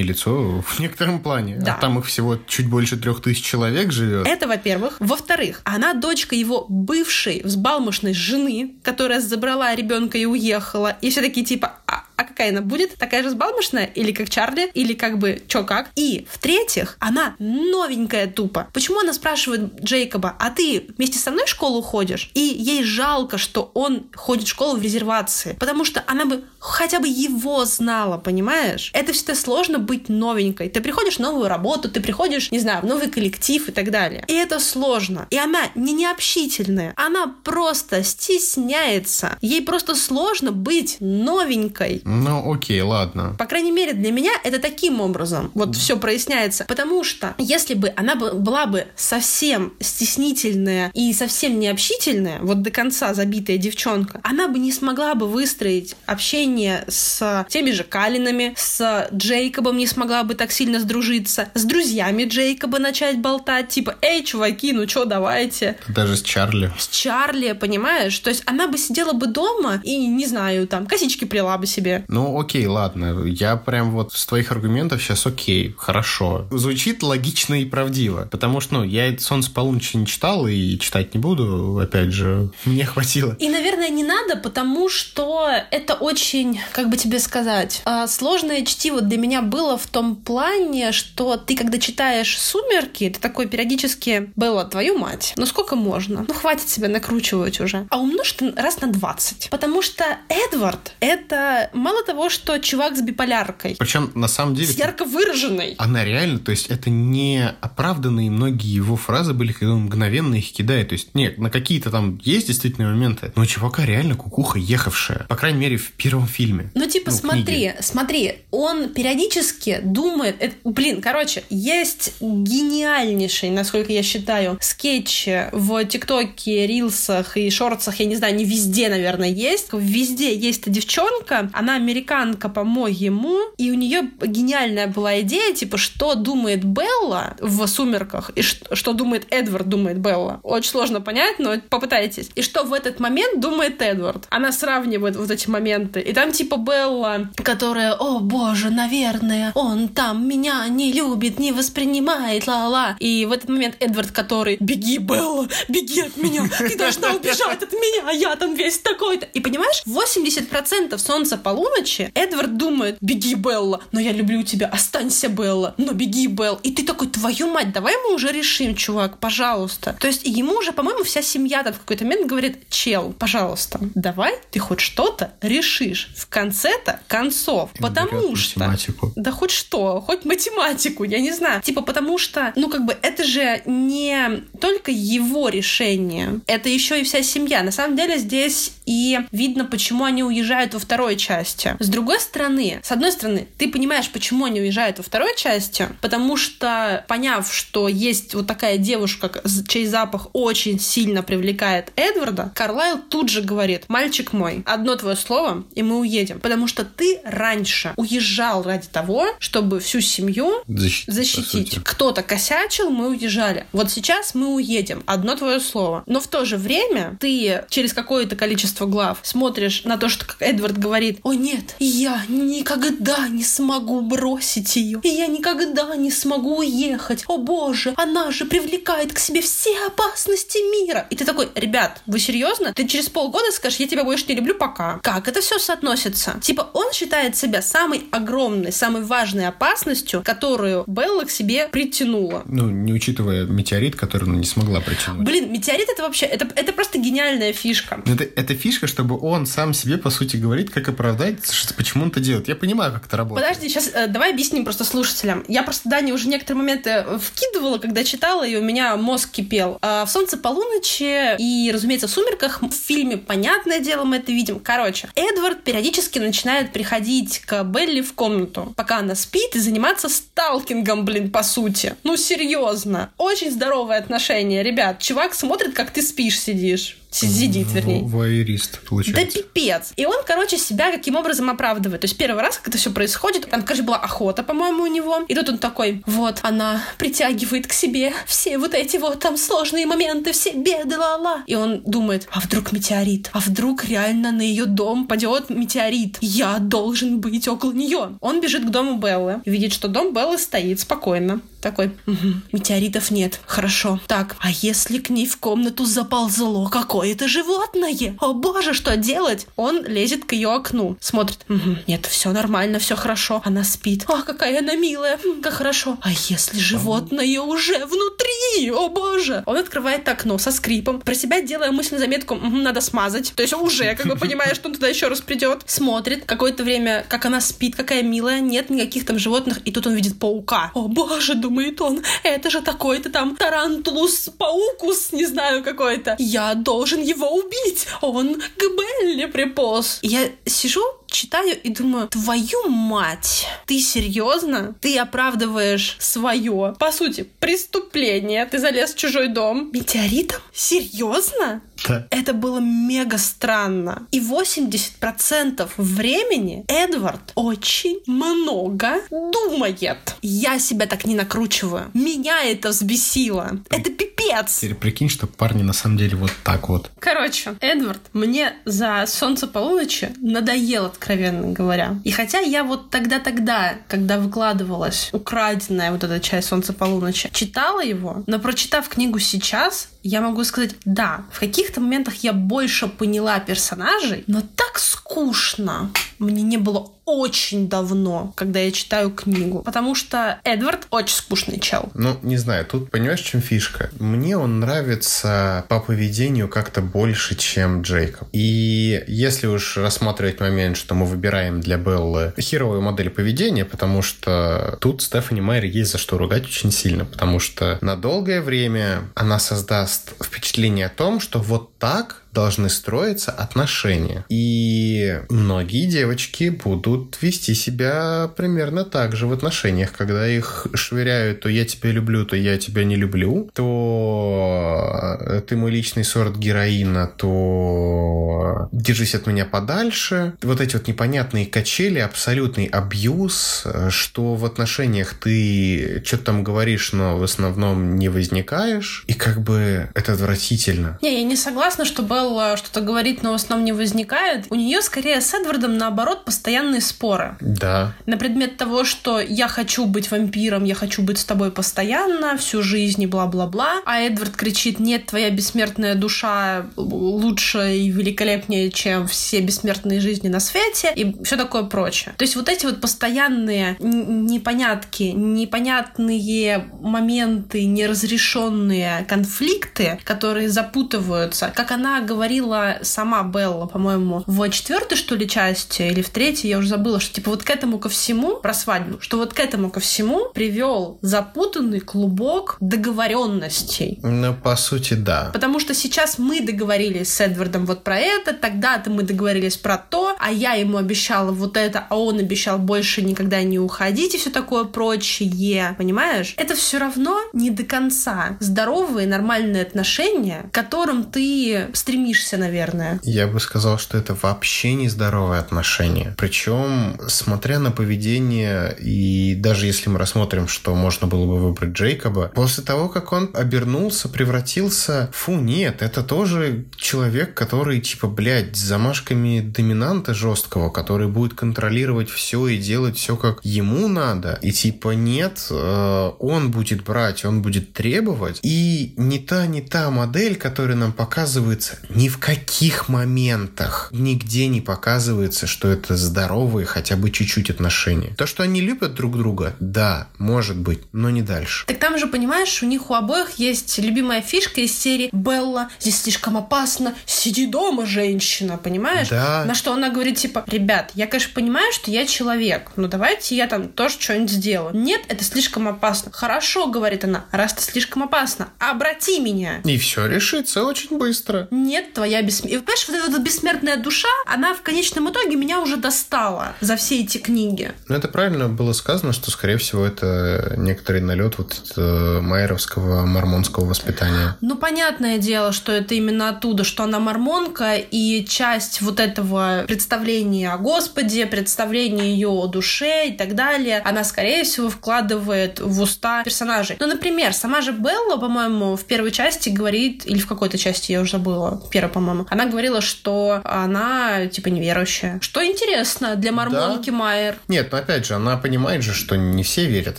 [0.02, 1.56] Медийное лицо в некотором плане.
[1.56, 1.74] Да.
[1.74, 4.26] А там их всего чуть больше трех тысяч человек живет.
[4.26, 4.96] Это, во-первых.
[5.00, 10.96] Во-вторых, она дочка его бывшей взбалмошной жены, которая забрала ребенка и уехала.
[11.00, 12.96] И все такие типа, а, а какая она будет?
[12.96, 13.84] Такая же взбалмошная?
[13.84, 14.70] Или как Чарли?
[14.74, 15.90] Или как бы чё как?
[15.96, 18.68] И, в-третьих, она новенькая тупо.
[18.72, 22.30] Почему она спрашивает Джейкоба, а ты вместе со мной в школу ходишь?
[22.34, 25.56] И ей жалко, что он ходит в школу в резервации.
[25.58, 28.90] Потому что она бы хотя бы его знала, понимаешь?
[28.94, 30.68] Это всегда сложно быть новенькой.
[30.68, 34.24] Ты приходишь в новую работу, ты приходишь, не знаю, в новый коллектив и так далее.
[34.28, 35.26] И это сложно.
[35.30, 36.94] И она не необщительная.
[36.96, 39.36] Она просто стесняется.
[39.40, 42.02] Ей просто сложно быть новенькой.
[42.12, 43.34] Ну, окей, ладно.
[43.38, 46.64] По крайней мере, для меня это таким образом вот все проясняется.
[46.68, 52.70] Потому что если бы она бы- была бы совсем стеснительная и совсем необщительная, вот до
[52.70, 59.08] конца забитая девчонка, она бы не смогла бы выстроить общение с теми же Калинами, с
[59.14, 64.72] Джейкобом не смогла бы так сильно сдружиться, с друзьями Джейкоба начать болтать, типа, эй, чуваки,
[64.72, 66.70] ну чё, давайте Даже с Чарли.
[66.78, 68.18] с Чарли, понимаешь?
[68.18, 71.91] То есть она бы сидела бы дома и, не знаю, там, косички плела бы себе.
[72.08, 73.24] Ну, окей, ладно.
[73.24, 76.46] Я прям вот с твоих аргументов сейчас окей, хорошо.
[76.50, 78.28] Звучит логично и правдиво.
[78.30, 81.78] Потому что, ну, я «Солнце полуночи» не читал и читать не буду.
[81.78, 83.36] Опять же, мне хватило.
[83.38, 89.00] И, наверное, не надо, потому что это очень, как бы тебе сказать, а, сложное чтиво
[89.00, 94.64] для меня было в том плане, что ты, когда читаешь «Сумерки», ты такой периодически «Белла,
[94.64, 96.24] твою мать, ну сколько можно?
[96.26, 97.86] Ну хватит себя накручивать уже».
[97.90, 99.50] А умножь ты раз на 20.
[99.50, 104.76] Потому что Эдвард— это мало того, что чувак с биполяркой, Причем, на самом деле, с
[104.78, 105.74] ярко выраженной.
[105.78, 110.52] она реально, то есть это не оправданные многие его фразы были, когда он мгновенно их
[110.52, 110.88] кидает.
[110.88, 115.26] То есть, нет, на какие-то там есть действительно моменты, но у чувака реально кукуха ехавшая.
[115.28, 116.70] По крайней мере, в первом фильме.
[116.74, 117.74] Ну, типа, Ну, смотри, книги.
[117.80, 120.36] смотри, он периодически думает...
[120.40, 128.06] это- блин, короче, есть гениальнейший, насколько я считаю, скетч в ТикТоке, Рилсах и Шортсах, я
[128.06, 129.68] не знаю, не везде, наверное, есть.
[129.72, 136.14] Везде есть эта девчонка, она американка, по-моему, и у нее гениальная была идея, типа, что
[136.14, 140.40] думает Белла в «Сумерках» и что, что думает Эдвард думает Белла.
[140.42, 142.30] Очень сложно понять, но попытайтесь.
[142.34, 144.26] И что в этот момент думает Эдвард.
[144.30, 146.00] Она сравнивает вот эти моменты.
[146.00, 152.46] И там типа Белла, которая, о боже, наверное, он там меня не любит, не воспринимает,
[152.46, 152.96] ла-ла.
[152.98, 157.72] И в этот момент Эдвард, который, беги, Белла, беги от меня, ты должна убежать от
[157.72, 159.26] меня, а я там весь такой-то.
[159.26, 165.74] И понимаешь, 80% солнца полуночи Эдвард думает, беги, Белла, но я люблю тебя, останься, Белла,
[165.78, 166.58] но беги, Белл.
[166.62, 169.96] И ты такой, твою мать, давай мы уже решим, чувак, пожалуйста.
[170.00, 174.34] То есть ему уже, по-моему, вся семья там в какой-то момент говорит, чел, пожалуйста, давай
[174.50, 177.70] ты хоть что-то решишь в конце-то концов.
[177.74, 178.60] И потому что...
[178.60, 179.12] Математику.
[179.16, 181.62] Да хоть что, хоть математику, я не знаю.
[181.62, 187.04] Типа потому что, ну как бы это же не только его решение, это еще и
[187.04, 187.62] вся семья.
[187.62, 191.51] На самом деле здесь и видно, почему они уезжают во второй части.
[191.78, 196.36] С другой стороны, с одной стороны, ты понимаешь, почему они уезжают во второй части, потому
[196.36, 199.30] что, поняв, что есть вот такая девушка,
[199.68, 205.64] чей запах очень сильно привлекает Эдварда, Карлайл тут же говорит, мальчик мой, одно твое слово,
[205.74, 206.40] и мы уедем.
[206.40, 211.14] Потому что ты раньше уезжал ради того, чтобы всю семью Защитить.
[211.14, 211.78] защитить.
[211.84, 213.66] Кто-то косячил, мы уезжали.
[213.72, 215.02] Вот сейчас мы уедем.
[215.06, 216.02] Одно твое слово.
[216.06, 220.78] Но в то же время ты через какое-то количество глав смотришь на то, что Эдвард
[220.78, 225.00] говорит, о нет, я никогда не смогу бросить ее.
[225.02, 227.24] И я никогда не смогу уехать.
[227.26, 231.06] О боже, она же привлекает к себе все опасности мира.
[231.10, 232.72] И ты такой, ребят, вы серьезно?
[232.72, 235.00] Ты через полгода скажешь, я тебя больше не люблю, пока.
[235.02, 236.38] Как это все соотносится?
[236.40, 242.42] Типа он считает себя самой огромной, самой важной опасностью, которую Белла к себе притянула.
[242.46, 245.26] Ну, не учитывая метеорит, который она не смогла притянуть.
[245.26, 248.00] Блин, метеорит это вообще, это, это просто гениальная фишка.
[248.06, 252.10] Это, это фишка, чтобы он сам себе, по сути, говорит, как оправдать, что, почему он
[252.10, 252.48] это делает.
[252.48, 253.48] Я понимаю, как это работает.
[253.48, 255.44] Подожди, сейчас э, давай объясним просто слушателям.
[255.48, 259.78] Я просто Дани уже некоторые моменты вкидывала, когда читала, и у меня мозг кипел.
[259.82, 264.60] А в «Солнце полуночи» и, разумеется, в «Сумерках» в фильме, понятное дело, мы это видим.
[264.60, 271.04] Короче, Эдвард периодически начинает приходить к Белли в комнату, пока она спит, и заниматься сталкингом,
[271.04, 271.96] блин, по сути.
[272.04, 273.10] Ну, серьезно.
[273.18, 274.62] Очень здоровое отношение.
[274.62, 278.02] Ребят, чувак смотрит, как ты спишь, сидишь сидит, вернее.
[278.02, 279.24] Вайерист, получается.
[279.24, 279.92] Да пипец.
[279.96, 282.00] И он, короче, себя каким образом оправдывает.
[282.00, 285.20] То есть первый раз, как это все происходит, там, короче, была охота, по-моему, у него.
[285.28, 289.86] И тут он такой, вот, она притягивает к себе все вот эти вот там сложные
[289.86, 291.42] моменты, все беды, ла-ла.
[291.46, 293.30] И он думает, а вдруг метеорит?
[293.32, 296.18] А вдруг реально на ее дом падет метеорит?
[296.20, 298.16] Я должен быть около нее.
[298.20, 301.40] Он бежит к дому Беллы, видит, что дом Беллы стоит спокойно.
[301.62, 304.00] Такой, угу, метеоритов нет, хорошо.
[304.08, 308.16] Так, а если к ней в комнату заползло какое-то животное?
[308.18, 309.46] О боже, что делать?
[309.54, 314.04] Он лезет к ее окну, смотрит, угу, нет, все нормально, все хорошо, она спит.
[314.08, 315.98] О, какая она милая, как хорошо.
[316.02, 318.70] А если животное уже внутри?
[318.70, 319.44] О боже!
[319.46, 323.32] Он открывает окно со скрипом, про себя делая мысленную заметку, угу, надо смазать.
[323.36, 327.06] То есть уже, как бы понимая, что он туда еще раз придет, смотрит какое-то время,
[327.08, 330.72] как она спит, какая милая, нет никаких там животных, и тут он видит паука.
[330.74, 336.16] О боже, думаю, думает он, это же такой-то там тарантулус, паукус, не знаю какой-то.
[336.18, 337.86] Я должен его убить.
[338.00, 338.62] Он к
[339.02, 339.98] Белле приполз.
[340.02, 340.82] Я сижу,
[341.12, 344.74] читаю и думаю, твою мать, ты серьезно?
[344.80, 348.46] Ты оправдываешь свое, по сути, преступление.
[348.46, 350.40] Ты залез в чужой дом метеоритом?
[350.52, 351.62] Серьезно?
[351.88, 352.06] Да.
[352.10, 354.06] Это было мега странно.
[354.10, 360.14] И 80% времени Эдвард очень много думает.
[360.22, 361.90] Я себя так не накручиваю.
[361.94, 363.58] Меня это взбесило.
[363.68, 364.58] Это пипец.
[364.60, 366.90] Теперь прикинь, что парни на самом деле вот так вот.
[366.98, 372.00] Короче, Эдвард мне за солнце полуночи надоел, откровенно говоря.
[372.04, 378.22] И хотя я вот тогда-тогда, когда выкладывалась украденная вот эта часть солнца полуночи, читала его,
[378.26, 384.24] но прочитав книгу сейчас, я могу сказать, да, в каких-то моментах я больше поняла персонажей,
[384.28, 389.62] но так скучно мне не было очень давно, когда я читаю книгу.
[389.62, 391.90] Потому что Эдвард очень скучный чел.
[391.94, 393.90] Ну, не знаю, тут понимаешь, чем фишка?
[393.98, 398.28] Мне он нравится по поведению как-то больше, чем Джейкоб.
[398.32, 404.78] И если уж рассматривать момент, что мы выбираем для Беллы херовую модель поведения, потому что
[404.80, 409.38] тут Стефани Майер есть за что ругать очень сильно, потому что на долгое время она
[409.38, 414.24] создаст впечатление о том, что вот так должны строиться отношения.
[414.28, 421.48] И многие девочки будут вести себя примерно так же в отношениях, когда их швыряют то
[421.48, 425.18] я тебя люблю, то я тебя не люблю, то
[425.48, 430.34] ты мой личный сорт героина, то держись от меня подальше.
[430.42, 437.18] Вот эти вот непонятные качели, абсолютный абьюз, что в отношениях ты что-то там говоришь, но
[437.18, 439.04] в основном не возникаешь.
[439.08, 440.98] И как бы это отвратительно.
[441.02, 444.46] Не, я не согласна, что Белла что-то говорит, но в основном не возникает.
[444.50, 447.36] У нее скорее с Эдвардом, наоборот, постоянные споры.
[447.40, 447.94] Да.
[448.06, 452.62] На предмет того, что я хочу быть вампиром, я хочу быть с тобой постоянно, всю
[452.62, 453.82] жизнь и бла-бла-бла.
[453.84, 460.40] А Эдвард кричит, нет, твоя бессмертная душа лучше и великолепнее, чем все бессмертные жизни на
[460.40, 462.14] свете, и все такое прочее.
[462.16, 472.00] То есть вот эти вот постоянные непонятки, непонятные моменты, неразрешенные конфликты, которые запутываются, как она
[472.12, 477.00] говорила сама Белла, по-моему, в четвертой, что ли, части, или в третьей, я уже забыла,
[477.00, 480.30] что типа вот к этому ко всему, про свадьбу, что вот к этому ко всему
[480.34, 483.98] привел запутанный клубок договоренностей.
[484.02, 485.30] Ну, по сути, да.
[485.32, 490.14] Потому что сейчас мы договорились с Эдвардом вот про это, тогда-то мы договорились про то,
[490.18, 494.30] а я ему обещала вот это, а он обещал больше никогда не уходить и все
[494.30, 495.74] такое прочее.
[495.78, 496.34] Понимаешь?
[496.36, 502.01] Это все равно не до конца здоровые, нормальные отношения, к которым ты стремишься,
[502.36, 503.00] наверное.
[503.02, 506.14] Я бы сказал, что это вообще не здоровые отношения.
[506.18, 512.32] Причем, смотря на поведение, и даже если мы рассмотрим, что можно было бы выбрать Джейкоба,
[512.34, 515.10] после того, как он обернулся, превратился...
[515.12, 522.10] Фу, нет, это тоже человек, который, типа, блядь, с замашками доминанта жесткого, который будет контролировать
[522.10, 524.38] все и делать все, как ему надо.
[524.42, 528.40] И, типа, нет, э, он будет брать, он будет требовать.
[528.42, 534.60] И не та, не та модель, которая нам показывается ни в каких моментах, нигде не
[534.60, 538.14] показывается, что это здоровые хотя бы чуть-чуть отношения.
[538.16, 541.66] То, что они любят друг друга, да, может быть, но не дальше.
[541.66, 546.00] Так там же, понимаешь, у них у обоих есть любимая фишка из серии «Белла, здесь
[546.00, 549.08] слишком опасно, сиди дома, женщина», понимаешь?
[549.08, 549.44] Да.
[549.44, 553.46] На что она говорит, типа, ребят, я, конечно, понимаю, что я человек, но давайте я
[553.46, 554.74] там тоже что-нибудь сделаю.
[554.76, 556.12] Нет, это слишком опасно.
[556.12, 559.60] Хорошо, говорит она, раз это слишком опасно, обрати меня.
[559.64, 561.48] И все решится очень быстро.
[561.50, 562.60] Нет, твоя бессмертная...
[562.60, 567.00] Понимаешь, вот эта вот бессмертная душа, она в конечном итоге меня уже достала за все
[567.00, 567.72] эти книги.
[567.88, 573.64] Ну, это правильно было сказано, что, скорее всего, это некоторый налет вот э, майеровского мормонского
[573.64, 574.36] воспитания.
[574.40, 580.50] Ну, понятное дело, что это именно оттуда, что она мормонка, и часть вот этого представления
[580.50, 586.22] о Господе, представления ее о душе и так далее, она, скорее всего, вкладывает в уста
[586.24, 586.76] персонажей.
[586.78, 591.00] Ну, например, сама же Белла, по-моему, в первой части говорит, или в какой-то части, я
[591.00, 595.18] уже забыла, первая, по-моему, она говорила, что она, типа, неверующая.
[595.20, 596.96] Что интересно для мормонки да.
[596.96, 597.36] Майер.
[597.48, 599.98] Нет, но опять же, она понимает же, что не все верят.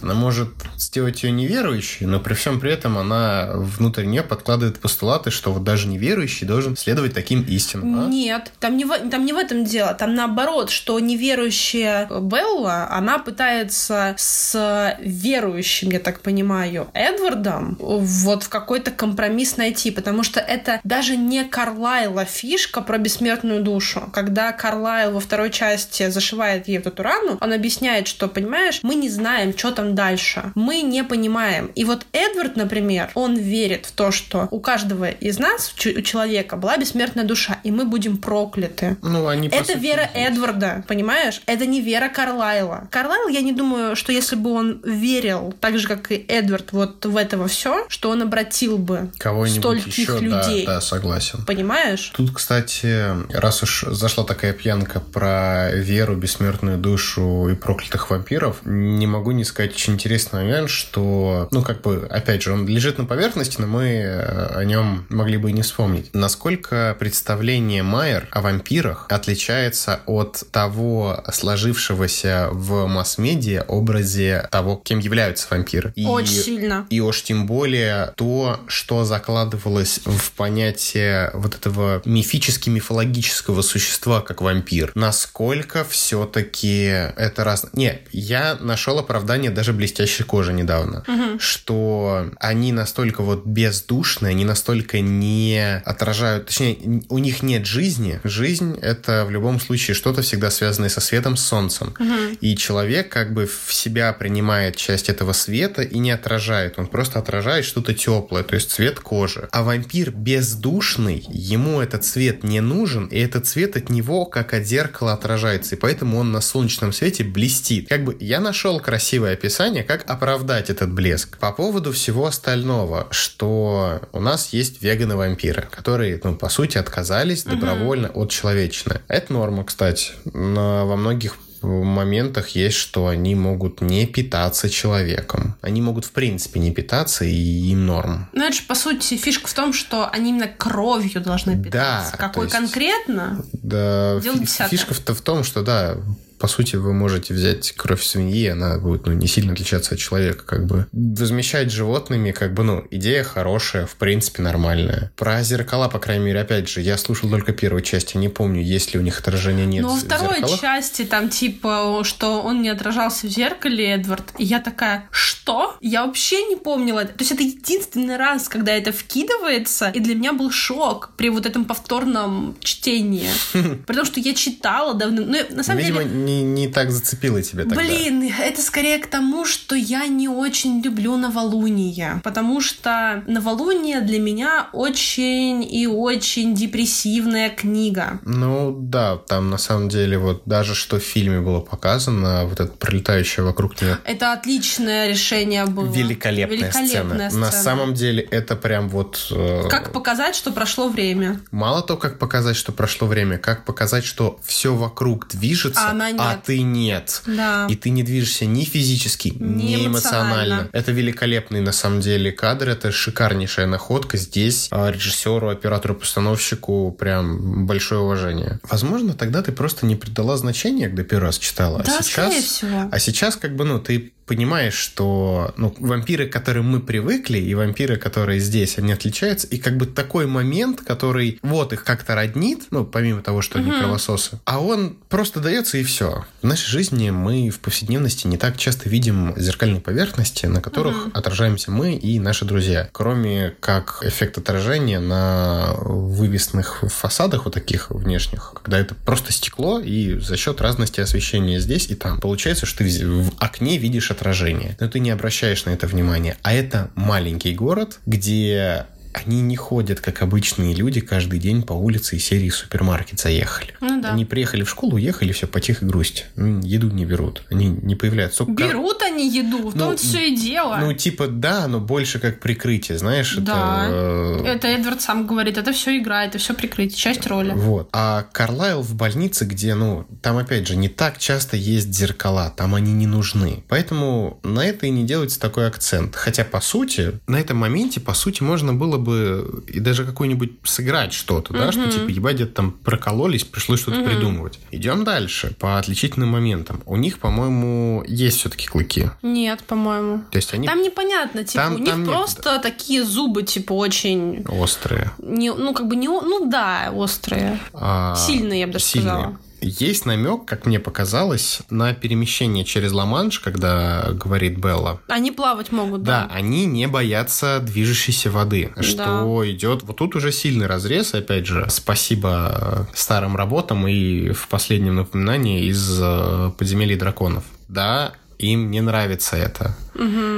[0.01, 5.31] Она может сделать ее неверующей, но при всем при этом она внутрь нее подкладывает постулаты,
[5.31, 8.01] что вот даже неверующий должен следовать таким истинам.
[8.01, 8.07] А?
[8.07, 9.93] Нет, там не, в, там не в этом дело.
[9.93, 18.49] Там наоборот, что неверующая Белла, она пытается с верующим, я так понимаю, Эдвардом вот в
[18.49, 24.09] какой-то компромисс найти, потому что это даже не Карлайла фишка про бессмертную душу.
[24.11, 28.95] Когда Карлайл во второй части зашивает ей вот эту рану, он объясняет, что, понимаешь, мы
[28.95, 30.51] не знаем, что там дальше.
[30.55, 31.67] Мы не понимаем.
[31.75, 36.57] И вот Эдвард, например, он верит в то, что у каждого из нас, у человека,
[36.57, 38.97] была бессмертная душа, и мы будем прокляты.
[39.03, 41.43] Ну, они, Это вера Эдварда, понимаешь?
[41.45, 42.87] Это не вера Карлайла.
[42.89, 47.05] Карлайл, я не думаю, что если бы он верил, так же, как и Эдвард, вот
[47.05, 49.11] в этого все, что он обратил бы
[49.47, 50.65] стольких еще, людей.
[50.65, 51.42] Да, да, согласен.
[51.45, 52.11] Понимаешь?
[52.15, 59.07] Тут, кстати, раз уж зашла такая пьянка про веру, бессмертную душу и проклятых вампиров, не
[59.07, 63.05] могу не сказать очень интересный момент, что, ну, как бы, опять же, он лежит на
[63.05, 66.09] поверхности, но мы э, о нем могли бы и не вспомнить.
[66.13, 75.47] Насколько представление Майер о вампирах отличается от того сложившегося в масс-медиа образе того, кем являются
[75.49, 75.93] вампиры.
[75.95, 76.87] И, Очень сильно.
[76.89, 84.91] И уж тем более то, что закладывалось в понятие вот этого мифически-мифологического существа, как вампир.
[84.95, 87.67] Насколько все-таки это раз...
[87.73, 91.39] Не, я нашел оправдание даже блестящей кожи недавно, угу.
[91.39, 98.19] что они настолько вот бездушные, они настолько не отражают, точнее, у них нет жизни.
[98.23, 101.93] Жизнь— это в любом случае что-то всегда связанное со светом, с солнцем.
[101.99, 102.37] Угу.
[102.41, 106.77] И человек как бы в себя принимает часть этого света и не отражает.
[106.77, 109.47] Он просто отражает что-то теплое, то есть цвет кожи.
[109.51, 111.41] А вампир бездушный, зеленый.
[111.41, 115.79] Ему этот цвет не нужен, и этот цвет от него как от зеркала отражается, и
[115.79, 117.89] поэтому он на солнечном свете блестит.
[117.89, 121.37] Как бы я нашел красивое описание, как оправдать этот блеск.
[121.37, 128.09] По поводу всего остального, что у нас есть веганы-вампиры, которые, ну, по сути, отказались добровольно
[128.09, 129.01] от человечины.
[129.07, 130.11] Это норма, кстати.
[130.25, 135.55] Но во многих моментах есть, что они могут не питаться человеком.
[135.61, 138.29] Они могут, в принципе, не питаться, и им норм.
[138.33, 142.11] Ну, это же, по сути, фишка в том, что они именно кровью должны питаться.
[142.11, 143.43] Да, Какой есть- конкретно?
[143.53, 144.69] Да, Дело фи- десятое.
[144.69, 145.97] фишка-то в том, что, да,
[146.43, 150.43] по сути, вы можете взять кровь свиньи, она будет ну, не сильно отличаться от человека,
[150.43, 150.87] как бы.
[150.91, 155.13] Возмещать животными, как бы, ну, идея хорошая, в принципе, нормальная.
[155.15, 158.61] Про зеркала, по крайней мере, опять же, я слушал только первую часть, я не помню,
[158.61, 160.59] есть ли у них отражения, нет Ну, во второй зеркалах.
[160.59, 164.33] части там типа, что он не отражался в зеркале, Эдвард.
[164.37, 165.77] И я такая, что?
[165.79, 167.05] Я вообще не помнила.
[167.05, 171.45] То есть это единственный раз, когда это вкидывается, и для меня был шок при вот
[171.45, 173.29] этом повторном чтении.
[173.87, 175.21] Потому что я читала давно.
[175.21, 176.32] Ну, на самом Видимо, деле...
[176.33, 177.75] не, не так зацепило тебя тогда.
[177.75, 182.21] Блин, это скорее к тому, что я не очень люблю новолуние.
[182.23, 188.19] Потому что новолуние для меня очень и очень депрессивная книга.
[188.23, 192.71] Ну да, там на самом деле вот даже что в фильме было показано, вот это
[192.73, 195.91] пролетающее вокруг нее Это отличное решение было.
[195.91, 197.41] великолепная, Великолепная сцена.
[197.45, 199.27] На самом деле это прям вот...
[199.31, 201.39] э, Как показать, что прошло время?
[201.51, 206.09] Мало того, как показать, что прошло время, как показать, что все вокруг движется, А она
[206.31, 206.43] нет.
[206.43, 207.21] ты нет.
[207.25, 207.67] Да.
[207.69, 209.87] И ты не движешься ни физически, Ни ни, эмоционально.
[209.87, 210.69] эмоционально.
[210.71, 214.17] Это великолепный на самом деле кадр, это шикарнейшая находка.
[214.17, 218.59] Здесь а, режиссеру, оператору, постановщику прям большое уважение.
[218.69, 221.83] Возможно, тогда ты просто не придала значения, когда первый раз читала.
[221.83, 222.61] Да, а сейчас,
[222.91, 227.53] а сейчас как бы, ну, ты понимаешь, что ну, вампиры, к которым мы привыкли, и
[227.53, 229.47] вампиры, которые здесь, они отличаются.
[229.47, 233.71] И как бы такой момент, который вот их как-то роднит, ну, помимо того, что они
[233.71, 236.25] кровососы, а он просто дается и все.
[236.41, 241.71] В нашей жизни мы в повседневности не так часто видим зеркальные поверхности, на которых отражаемся
[241.71, 242.89] мы и наши друзья.
[242.91, 250.19] Кроме как эффект отражения на вывесных фасадах вот таких внешних, когда это просто стекло, и
[250.19, 252.19] за счет разности освещения здесь и там.
[252.19, 256.37] Получается, что ты в окне видишь отражение, но ты не обращаешь на это внимания.
[256.41, 262.15] А это маленький город, где они не ходят, как обычные люди, каждый день по улице
[262.17, 263.73] из серии супермаркет заехали.
[263.81, 264.11] Ну да.
[264.13, 266.25] Они приехали в школу, уехали, все, потихо грусть.
[266.35, 267.43] М, Еду не берут.
[267.49, 268.45] Они не появляются.
[268.45, 270.77] Только Берут они еду, в Ну, том все и дело.
[270.81, 273.87] Ну, типа, да, но больше как прикрытие, знаешь, Да.
[273.87, 274.63] это...
[274.63, 277.51] Это Эдвард сам говорит, это все игра, это все прикрытие, часть роли.
[277.55, 277.89] Вот.
[277.91, 282.75] А Карлайл в больнице, где, ну, там, опять же, не так часто есть зеркала, там
[282.75, 283.63] они не нужны.
[283.67, 286.15] Поэтому на это и не делается такой акцент.
[286.15, 291.13] Хотя, по сути, на этом моменте, по сути, можно было бы и даже какой-нибудь сыграть
[291.13, 294.59] что-то, да, что, типа, ебать, где-то там прокололись, пришлось что-то придумывать.
[294.71, 296.81] Идем дальше, по отличительным моментам.
[296.85, 299.09] У них, по-моему, есть все-таки клыки.
[299.21, 300.23] Нет, по-моему.
[300.31, 303.73] То есть они Там непонятно, типа, Там- у них там нет, просто такие зубы, типа,
[303.73, 304.45] очень...
[304.47, 305.11] острые.
[305.19, 306.07] Не, ну, как бы не...
[306.07, 307.59] Ну, да, острые.
[307.73, 309.11] А, Сильные, я бы даже сильные.
[309.11, 309.39] сказала.
[309.63, 314.99] Есть намек, как мне показалось, на перемещение через Ла-Манш, когда говорит Белла.
[315.07, 316.35] Они плавать могут, Да, да.
[316.35, 319.83] они не боятся движущейся воды, что идет...
[319.83, 325.65] Вот тут уже сильный разрез, опять же, спасибо э, старым работам и в последнем напоминании
[325.65, 327.43] из э, «Подземелья драконов».
[327.69, 329.75] Да, им не нравится это.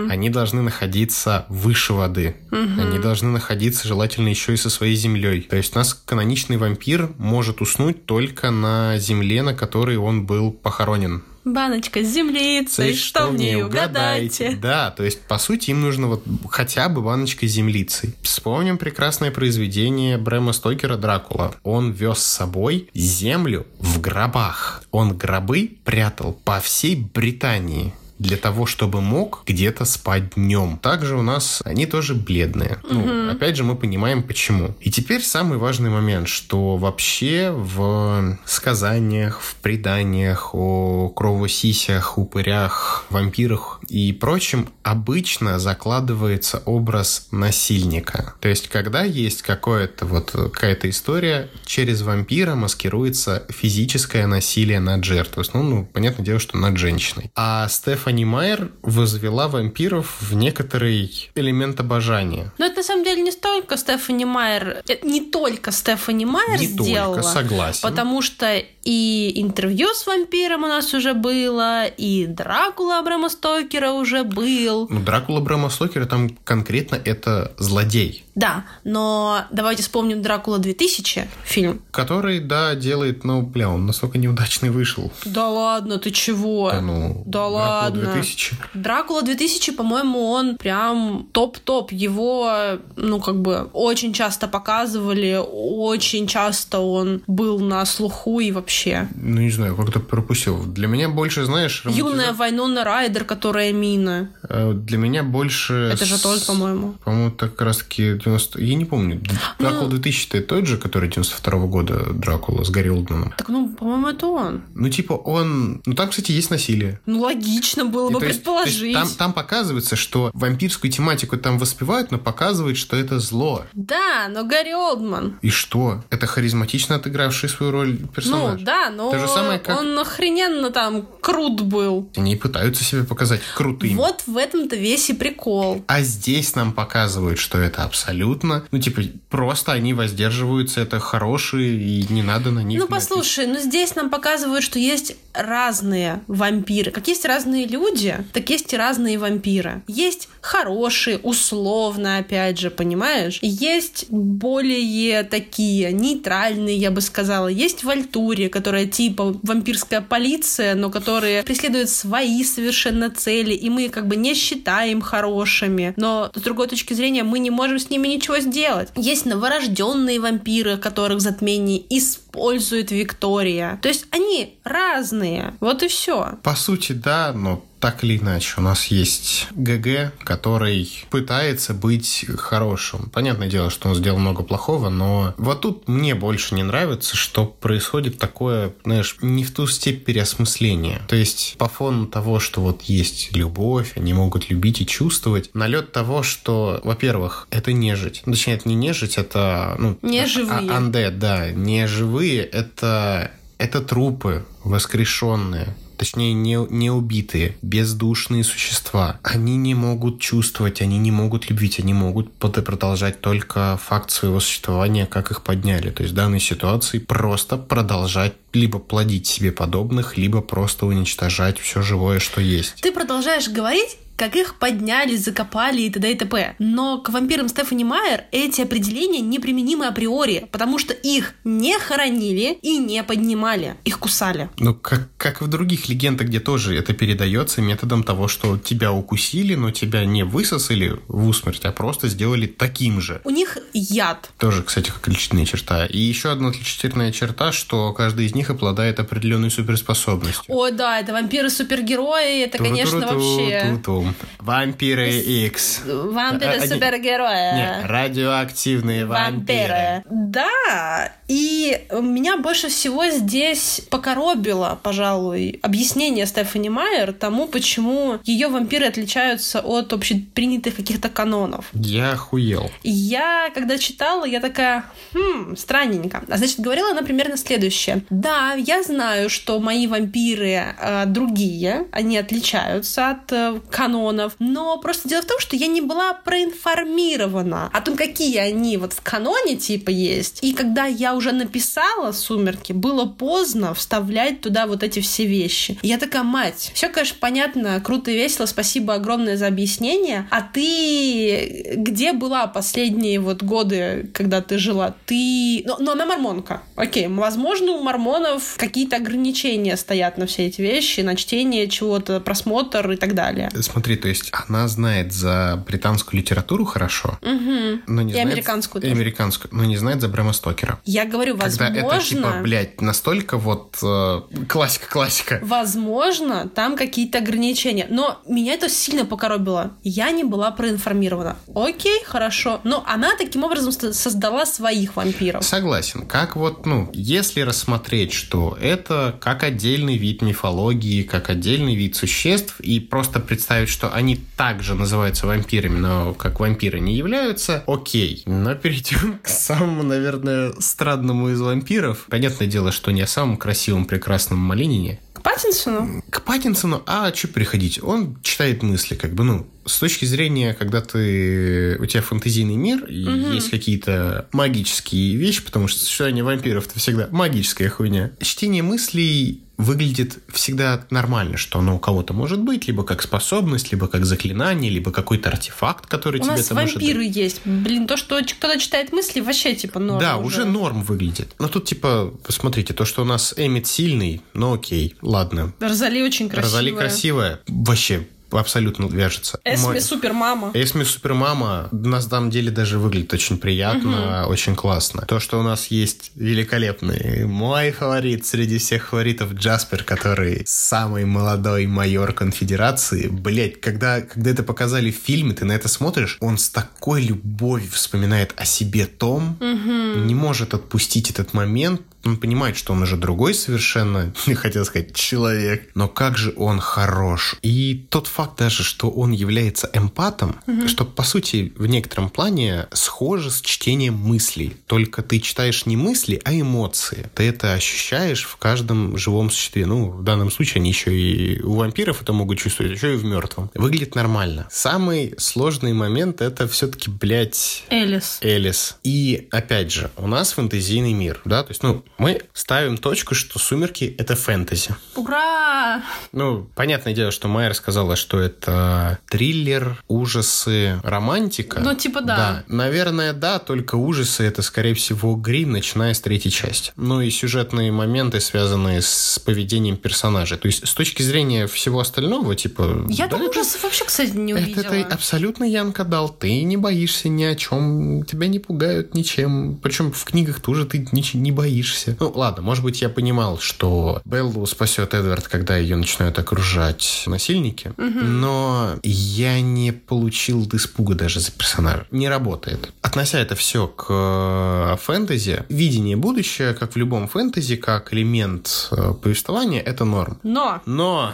[0.10, 2.36] Они должны находиться выше воды.
[2.52, 5.41] Они должны находиться желательно еще и со своей землей.
[5.41, 10.52] То есть у нас каноничный вампир может уснуть только на земле, на которой он был
[10.52, 11.24] похоронен.
[11.46, 14.58] Баночка с землицей, что в ней угадайте.
[14.60, 18.16] Да, то есть, по сути, им нужно вот хотя бы баночка с землицей.
[18.24, 21.54] Вспомним прекрасное произведение Брэма Стокера «Дракула».
[21.64, 24.84] Он вез с собой землю в гробах.
[24.89, 30.78] Он гробы прятал по всей Британии для того, чтобы мог где-то спать днем.
[30.82, 32.78] Также у нас они тоже бледные.
[32.89, 34.76] Ну, опять же, мы понимаем, почему.
[34.80, 43.80] И теперь самый важный момент, что вообще в сказаниях, в преданиях о кровосисях, упырях, вампирах
[43.89, 48.36] и прочем обычно закладывается образ насильника.
[48.39, 55.43] То есть, когда есть какое-то вот какая-то история, через вампира маскируется физическое насилие над жертвой.
[55.43, 57.32] Основном, ну, понятное дело, что над женщиной.
[57.36, 57.68] А
[58.06, 62.51] Стефани Майер возвела вампиров в некоторый элемент обожания.
[62.60, 66.68] Но это на самом деле не столько Стефани Майер, это не только Стефани Майер Не
[66.68, 67.16] сделала.
[67.16, 67.80] только, согласен.
[67.82, 74.24] Потому что и интервью с вампиром у нас уже было, и Дракула Брэма Стокера уже
[74.24, 74.88] был.
[74.90, 78.24] Ну, Дракула Брэма Стокера там конкретно это злодей.
[78.36, 81.82] Да, но давайте вспомним Дракула 2000 фильм.
[81.92, 85.12] Который, да, делает, ну, бля, он настолько неудачный вышел.
[85.26, 86.70] Да ладно, ты чего?
[86.70, 88.12] Да ну, Да Дракула ладно.
[88.14, 88.56] 2000.
[88.74, 91.92] Дракула 2000, по-моему, он прям топ-топ.
[91.92, 98.74] Его, ну, как бы, очень часто показывали, очень часто он был на слуху и вообще.
[99.15, 100.63] Ну, не знаю, как-то пропустил.
[100.65, 101.84] Для меня больше, знаешь...
[101.86, 104.30] романтиза- Юная Вайнона Райдер, которая Мина.
[104.49, 105.73] Э, Для меня больше...
[105.93, 106.93] Это же тоже, по-моему.
[107.03, 108.61] По-моему, так как раз-таки 90...
[108.61, 109.21] Я не помню.
[109.59, 113.34] Ну- Дракула 2000 это тот же, который 92 года Дракула с Гарри Олдманом.
[113.38, 114.61] Так, ну, по-моему, это он.
[114.73, 115.82] Ну, типа, он...
[115.86, 116.99] Ну, там, кстати, есть насилие.
[117.05, 118.93] Ну, логично было И бы то есть- предположить.
[118.93, 123.65] там, там показывается, что вампирскую тематику там воспевают, но показывает, что это зло.
[123.73, 125.38] Да, но Гарри Олдман.
[125.41, 126.03] И что?
[126.09, 128.59] Это харизматично отыгравший свою роль персонаж.
[128.59, 132.09] Ну, да, но То же самое, как- он охрененно там крут был.
[132.18, 133.93] Они пытаются себя показать крутыми.
[133.93, 135.84] Вот в этом-то весь и прикол.
[135.88, 138.66] А здесь нам показывают, что это абсолютно...
[138.72, 142.80] Ну, типа, просто они воздерживаются, это хорошие, и не надо на них...
[142.80, 146.91] Ну, послушай, ну здесь нам показывают, что есть разные вампиры.
[146.91, 149.84] Как есть разные люди, так есть и разные вампиры.
[149.88, 153.39] Есть хорошие, условно, опять же, понимаешь?
[153.41, 157.47] Есть более такие нейтральные, я бы сказала.
[157.47, 164.08] Есть Вальтури, которая типа вампирская полиция, но которые преследуют свои совершенно цели, и мы как
[164.08, 165.93] бы не считаем хорошими.
[165.97, 168.88] Но с другой точки зрения мы не можем с ними ничего сделать.
[168.95, 173.78] Есть новорожденные вампиры, которых затмение использует Виктория.
[173.82, 175.53] То есть они разные.
[175.60, 176.38] Вот и все.
[176.41, 183.12] По сути, да, но так или иначе, у нас есть ГГ, который пытается быть хорошим.
[183.14, 187.46] Понятное дело, что он сделал много плохого, но вот тут мне больше не нравится, что
[187.46, 191.04] происходит такое, знаешь, не в ту степь переосмысления.
[191.08, 195.92] То есть по фону того, что вот есть любовь, они могут любить и чувствовать, налет
[195.92, 198.24] того, что, во-первых, это нежить.
[198.26, 199.76] Ну, Точнее, это не нежить, это...
[199.78, 200.72] Ну, Неживые.
[200.72, 201.52] а- Undead, да.
[201.52, 203.30] Не живые, это,
[203.60, 205.76] это трупы воскрешенные.
[205.98, 209.20] Точнее, не, не убитые, бездушные существа.
[209.24, 215.06] Они не могут чувствовать, они не могут любить, они могут продолжать только факт своего существования,
[215.06, 215.89] как их подняли.
[215.89, 221.82] То есть в данной ситуации просто продолжать либо плодить себе подобных, либо просто уничтожать все
[221.82, 222.82] живое, что есть.
[222.82, 226.11] Ты продолжаешь говорить, как их подняли, закопали и т.д.
[226.11, 226.55] и т.п.
[226.59, 232.78] Но к вампирам Стефани Майер эти определения неприменимы априори, потому что их не хоронили и
[232.78, 233.76] не поднимали.
[233.84, 234.49] Их кусали.
[234.57, 239.55] Ну, как, как в других легендах, где тоже это передается методом того, что тебя укусили,
[239.55, 243.22] но тебя не высосали в усмерть, а просто сделали таким же.
[243.24, 244.32] У них яд.
[244.38, 245.86] Тоже, кстати, как отличительная черта.
[245.86, 250.45] И еще одна отличительная черта, что каждый из них обладает определенной суперспособностью.
[250.47, 254.05] О, да, это вампиры-супергерои, это, конечно, вообще...
[254.14, 254.26] ту-ту.
[254.39, 255.82] Вампиры X.
[255.88, 257.56] А, Вампиры они- супергерои.
[257.56, 260.03] Не, радиоактивные вампиры.
[260.10, 268.86] Да, и меня больше всего здесь покоробило, пожалуй, объяснение Стефани Майер тому, почему ее вампиры
[268.86, 271.66] отличаются от общепринятых каких-то канонов.
[271.74, 272.70] Я охуел.
[272.84, 276.24] Я, когда читала, я такая, хм, странненько.
[276.30, 278.03] А значит, говорила она примерно следующее.
[278.10, 283.95] Да, я знаю, что мои вампиры э, другие, они отличаются от э, канонов,
[284.39, 288.93] но просто дело в том, что я не была проинформирована о том, какие они вот
[288.93, 290.39] в каноне типа есть.
[290.41, 295.78] И когда я уже написала «Сумерки», было поздно вставлять туда вот эти все вещи.
[295.82, 300.28] И я такая, мать, все, конечно, понятно, круто и весело, спасибо огромное за объяснение.
[300.32, 304.96] А ты где была последние вот годы, когда ты жила?
[305.06, 305.64] Ты...
[305.66, 306.64] Но, но она мормонка.
[306.76, 312.91] Окей, возможно, у мормонов какие-то ограничения стоят на все эти вещи, на чтение чего-то, просмотр
[312.91, 313.52] и так далее.
[313.62, 317.84] Смотри, то есть она знает за британскую литературу хорошо, Мгм.
[317.86, 318.28] но не И знает...
[318.32, 318.92] американскую тоже.
[318.96, 320.80] американскую, но не знает за Брэма Стокера.
[320.86, 321.78] Я говорю, Когда возможно...
[321.96, 325.40] это типа, блядь, настолько вот э, классика-классика.
[325.44, 327.86] Возможно, там какие-то ограничения.
[327.90, 329.74] Но меня это сильно покоробило.
[329.84, 331.36] Я не была проинформирована.
[331.54, 332.62] Окей, хорошо.
[332.64, 335.44] Но она таким образом создала своих вампиров.
[335.44, 336.08] Согласен.
[336.08, 342.60] Как вот, ну, если рассмотреть, что это как отдельный вид мифологии, как отдельный вид существ,
[342.62, 348.23] и просто представить, что они также называются вампирами, но как вампиры не являются, окей.
[348.26, 352.05] Но перейдем к самому, наверное, странному из вампиров.
[352.09, 356.03] Понятное дело, что не о самом красивом, прекрасном Малинине, Паттинсону?
[356.11, 357.84] К Паттинсону, а что переходить?
[357.84, 362.86] Он читает мысли, как бы, ну, с точки зрения, когда ты у тебя фэнтезийный мир
[362.86, 363.34] и угу.
[363.34, 368.11] есть какие-то магические вещи, потому что существование вампиров это всегда магическая хуйня.
[368.21, 373.88] Чтение мыслей выглядит всегда нормально, что оно у кого-то может быть, либо как способность, либо
[373.88, 377.16] как заклинание, либо какой-то артефакт, который у тебе нас там вампиры может...
[377.16, 377.41] есть.
[377.45, 379.99] Блин, то, что кто-то читает мысли, вообще типа норм.
[379.99, 380.41] Да, уже.
[380.41, 381.34] уже норм выглядит.
[381.39, 385.53] Но тут типа, посмотрите, то, что у нас Эмит сильный, ну окей, ладно.
[385.60, 386.43] Розали очень красивая.
[386.43, 387.39] Розали красивая.
[387.47, 388.08] Вообще
[388.38, 389.40] абсолютно вяжется.
[389.44, 389.82] Эсми Мой...
[389.82, 390.52] Супермама.
[390.54, 394.32] Эсми Супермама на самом деле даже выглядит очень приятно, угу.
[394.32, 395.04] очень классно.
[395.04, 401.68] То, что у нас есть великолепный, мой фаворит среди всех фаворитов Джаспер, который самый молодой
[401.68, 403.08] майор конфедерации.
[403.08, 407.72] Блять, когда, когда это показали в фильме, ты на это смотришь, он с такой любовью
[407.72, 410.06] вспоминает о себе Том, угу.
[410.06, 414.95] не может отпустить этот момент, он понимает, что он уже другой совершенно, не хотел сказать,
[414.95, 415.70] человек.
[415.76, 417.36] Но как же он хорош.
[417.41, 420.68] И тот факт даже, что он является эмпатом, угу.
[420.68, 424.56] что, по сути, в некотором плане схоже с чтением мыслей.
[424.68, 427.10] Только ты читаешь не мысли, а эмоции.
[427.16, 429.66] Ты это ощущаешь в каждом живом существе.
[429.66, 433.06] Ну, в данном случае они еще и у вампиров это могут чувствовать, еще и в
[433.06, 433.49] мертвом.
[433.56, 434.47] Выглядит нормально.
[434.51, 437.64] Самый сложный момент это все-таки, блядь...
[437.70, 438.20] Элис.
[438.22, 438.78] Элис.
[438.84, 443.39] И, опять же, у нас фэнтезийный мир, да, то есть, ну, мы ставим точку, что
[443.39, 444.76] «Сумерки»— это фэнтези.
[444.96, 445.84] Ура!
[446.12, 451.60] Ну, понятное дело, что Майер сказала, что это триллер, ужасы, романтика.
[451.60, 452.15] Ну, типа да.
[452.15, 456.72] Да, наверное, да, только ужасы— это, скорее всего, грим, начиная с третьей части.
[456.76, 460.38] Ну и сюжетные моменты, связанные с поведением персонажей.
[460.38, 462.86] То есть с точки зрения всего остального, типа...
[462.90, 464.64] Я да, там ужасов вообще, кстати, не увидела.
[464.64, 466.10] Это, это абсолютно Янка дал.
[466.10, 469.57] Ты не боишься ни о чем, тебя не пугают ничем.
[469.61, 471.98] Причем в книгах тоже ты не боишься версия.
[471.99, 477.74] Ну, ладно, может быть, я понимал, что Беллу спасет Эдвард, когда ее начинают окружать насильники,
[477.78, 477.99] угу.
[477.99, 481.86] но я не получил испуга даже за персонажа.
[481.91, 482.72] Не работает.
[482.82, 488.94] Относя это все к э, фэнтези, видение будущего, как в любом фэнтези, как элемент э,
[489.02, 490.20] повествования, это норм.
[490.24, 490.62] Но!
[490.66, 491.14] Но!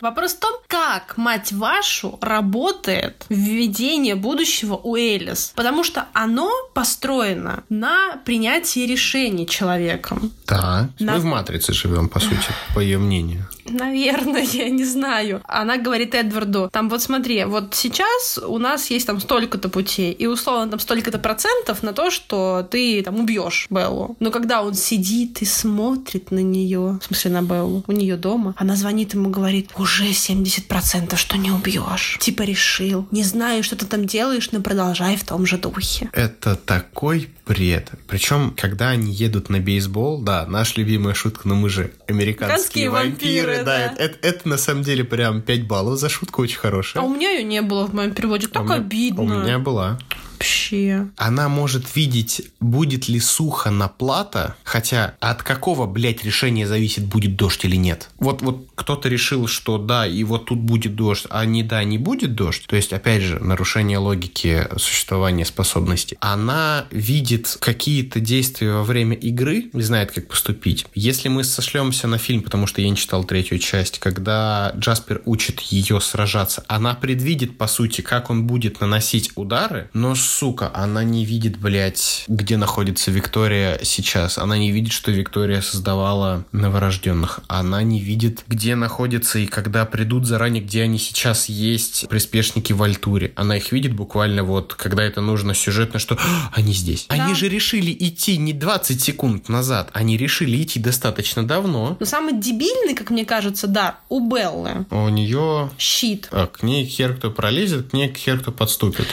[0.00, 5.52] Вопрос в том, как, мать вашу, работает введение будущего у Элис.
[5.54, 10.32] Потому что оно построено на принятии решений человека человеком.
[10.46, 11.14] Да, На...
[11.14, 13.46] мы в «Матрице» живем, по сути, по ее мнению.
[13.68, 15.40] Наверное, я не знаю.
[15.44, 20.26] Она говорит Эдварду, там вот смотри, вот сейчас у нас есть там столько-то путей, и
[20.26, 24.16] условно там столько-то процентов на то, что ты там убьешь Беллу.
[24.20, 28.54] Но когда он сидит и смотрит на нее, в смысле на Беллу, у нее дома,
[28.56, 32.18] она звонит ему, говорит, уже 70% что не убьешь.
[32.20, 33.06] Типа решил.
[33.10, 36.08] Не знаю, что ты там делаешь, но продолжай в том же духе.
[36.12, 37.90] Это такой бред.
[38.06, 43.10] Причем, когда они едут на бейсбол, да, наша любимая шутка, но мы же американские вампиры,
[43.10, 43.64] вампиры да.
[43.64, 43.94] да.
[43.96, 47.02] Это, это на самом деле прям 5 баллов за шутку очень хорошая.
[47.02, 48.48] А у меня ее не было в моем переводе.
[48.48, 49.22] Так а обидно.
[49.22, 49.98] У меня была
[50.40, 51.08] вообще.
[51.16, 57.36] Она может видеть, будет ли сухо на плата, хотя от какого, блядь, решения зависит, будет
[57.36, 58.08] дождь или нет.
[58.18, 61.98] Вот, вот кто-то решил, что да, и вот тут будет дождь, а не да, не
[61.98, 62.64] будет дождь.
[62.66, 66.16] То есть, опять же, нарушение логики существования способности.
[66.20, 70.86] Она видит какие-то действия во время игры, не знает, как поступить.
[70.94, 75.60] Если мы сошлемся на фильм, потому что я не читал третью часть, когда Джаспер учит
[75.60, 81.24] ее сражаться, она предвидит, по сути, как он будет наносить удары, но сука, она не
[81.24, 84.38] видит, блядь, где находится Виктория сейчас.
[84.38, 87.40] Она не видит, что Виктория создавала новорожденных.
[87.48, 92.82] Она не видит, где находится и когда придут заранее, где они сейчас есть, приспешники в
[92.82, 93.32] Альтуре.
[93.36, 97.06] Она их видит буквально вот, когда это нужно сюжетно, что «А, они здесь.
[97.08, 97.16] Да.
[97.16, 101.96] Они же решили идти не 20 секунд назад, они решили идти достаточно давно.
[101.98, 104.86] Но самый дебильный, как мне кажется, да, у Беллы.
[104.90, 105.70] У нее...
[105.78, 106.28] Щит.
[106.30, 109.06] А, к ней хер кто пролезет, к ней хер кто подступит.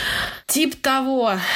[0.47, 1.06] Тип того.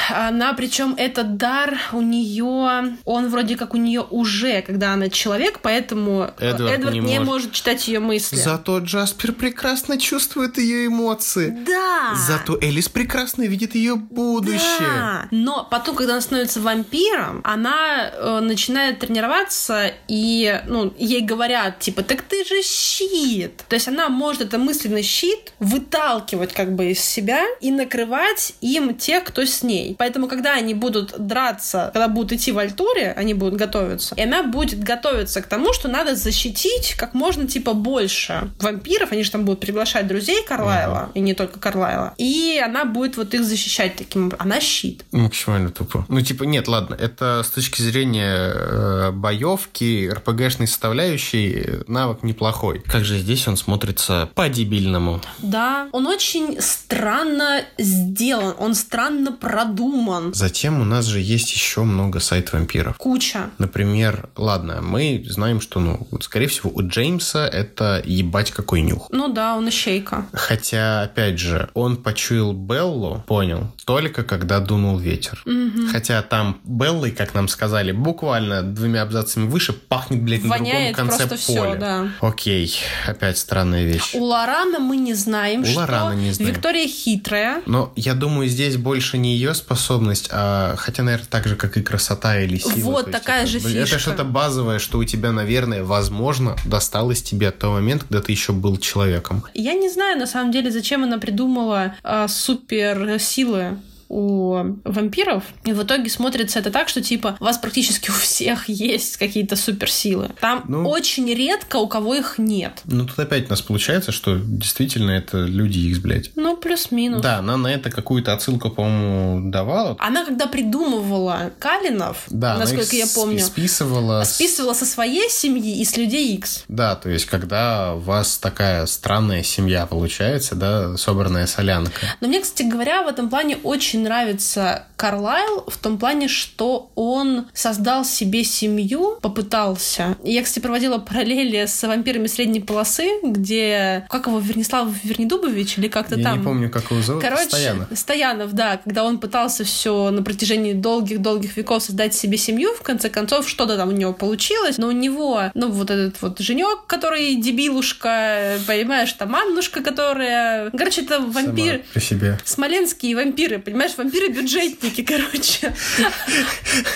[0.09, 5.59] Она, причем этот дар у нее, он вроде как у нее уже, когда она человек,
[5.61, 7.27] поэтому Эдвард, Эдвард не, не может.
[7.27, 8.35] может читать ее мысли.
[8.35, 11.57] Зато Джаспер прекрасно чувствует ее эмоции.
[11.65, 12.15] Да.
[12.15, 14.61] Зато Элис прекрасно видит ее будущее.
[14.79, 15.27] Да.
[15.31, 22.03] Но потом, когда она становится вампиром, она э, начинает тренироваться, и ну, ей говорят, типа,
[22.03, 23.63] так ты же щит.
[23.67, 28.95] То есть она может это мысленный щит выталкивать как бы из себя и накрывать им
[28.95, 29.95] тех, кто с ней.
[29.97, 34.43] Поэтому, когда они будут драться, когда будут идти в Альтуре, они будут готовиться, и она
[34.43, 39.45] будет готовиться к тому, что надо защитить как можно, типа, больше вампиров, они же там
[39.45, 41.11] будут приглашать друзей Карлайла, uh-huh.
[41.15, 45.05] и не только Карлайла, и она будет вот их защищать таким, она щит.
[45.11, 46.05] Максимально тупо.
[46.07, 52.81] Ну, типа, нет, ладно, это с точки зрения э, боевки, РПГшной составляющей навык неплохой.
[52.87, 55.21] Как же здесь он смотрится по-дебильному.
[55.39, 60.33] Да, он очень странно сделан, он странно продуман.
[60.33, 62.97] Затем у нас же есть еще много сайт-вампиров.
[62.97, 63.49] Куча.
[63.57, 69.07] Например, ладно, мы знаем, что, ну, скорее всего, у Джеймса это ебать какой нюх.
[69.11, 70.25] Ну да, он ищейка.
[70.33, 75.41] Хотя, опять же, он почуял Беллу, понял, только когда дунул ветер.
[75.45, 75.87] Угу.
[75.91, 81.17] Хотя там Беллой, как нам сказали, буквально двумя абзацами выше пахнет, блядь, Воняет на другом
[81.17, 81.69] конце просто поля.
[81.69, 82.07] Все, да.
[82.21, 82.75] Окей,
[83.07, 84.11] опять странная вещь.
[84.13, 86.53] У Лорана мы не знаем, У что Лорана не знаем.
[86.53, 87.61] Виктория хитрая.
[87.65, 91.81] Но я думаю, здесь больше не ее способность, а хотя, наверное, так же, как и
[91.81, 92.91] красота или сила.
[92.91, 93.79] Вот есть такая это, же фишка.
[93.79, 98.31] Это что-то базовое, что у тебя, наверное, возможно, досталось тебе от того момента, когда ты
[98.31, 99.43] еще был человеком.
[99.53, 103.77] Я не знаю, на самом деле, зачем она придумала э, суперсилы
[104.11, 105.43] у вампиров.
[105.63, 109.55] И в итоге смотрится это так, что типа у вас практически у всех есть какие-то
[109.55, 110.29] суперсилы.
[110.41, 110.87] Там Ну.
[110.89, 112.81] очень редко у кого их нет.
[112.83, 116.31] Ну, тут опять у нас получается, что действительно это люди X, блядь.
[116.35, 117.21] Ну, плюс-минус.
[117.21, 119.95] Да, она на это какую-то отсылку, по-моему, давала.
[119.99, 124.23] Она когда придумывала Калинов, Да, насколько их я помню, списывала.
[124.25, 126.65] списывала со своей семьи и с людей X.
[126.67, 131.91] Да, то есть, когда у вас такая странная семья получается, да, собранная солянка.
[132.19, 137.47] Но мне, кстати говоря, в этом плане очень нравится Карлайл в том плане, что он
[137.53, 140.15] создал себе семью, попытался.
[140.23, 144.05] Я, кстати, проводила параллели с вампирами средней полосы, где...
[144.09, 146.37] Как его, Вернислав Вернедубович или как-то Я там?
[146.39, 147.23] не помню, как его зовут.
[147.23, 147.87] Короче, Стоянов.
[147.95, 153.09] Стоянов, да, когда он пытался все на протяжении долгих-долгих веков создать себе семью, в конце
[153.09, 157.35] концов, что-то там у него получилось, но у него, ну, вот этот вот женек, который
[157.35, 160.69] дебилушка, понимаешь, там Аннушка, которая...
[160.71, 161.73] Короче, это вампир...
[161.73, 162.39] Сама при себе.
[162.45, 165.73] Смоленские вампиры, понимаешь, вампиры-бюджетники, короче.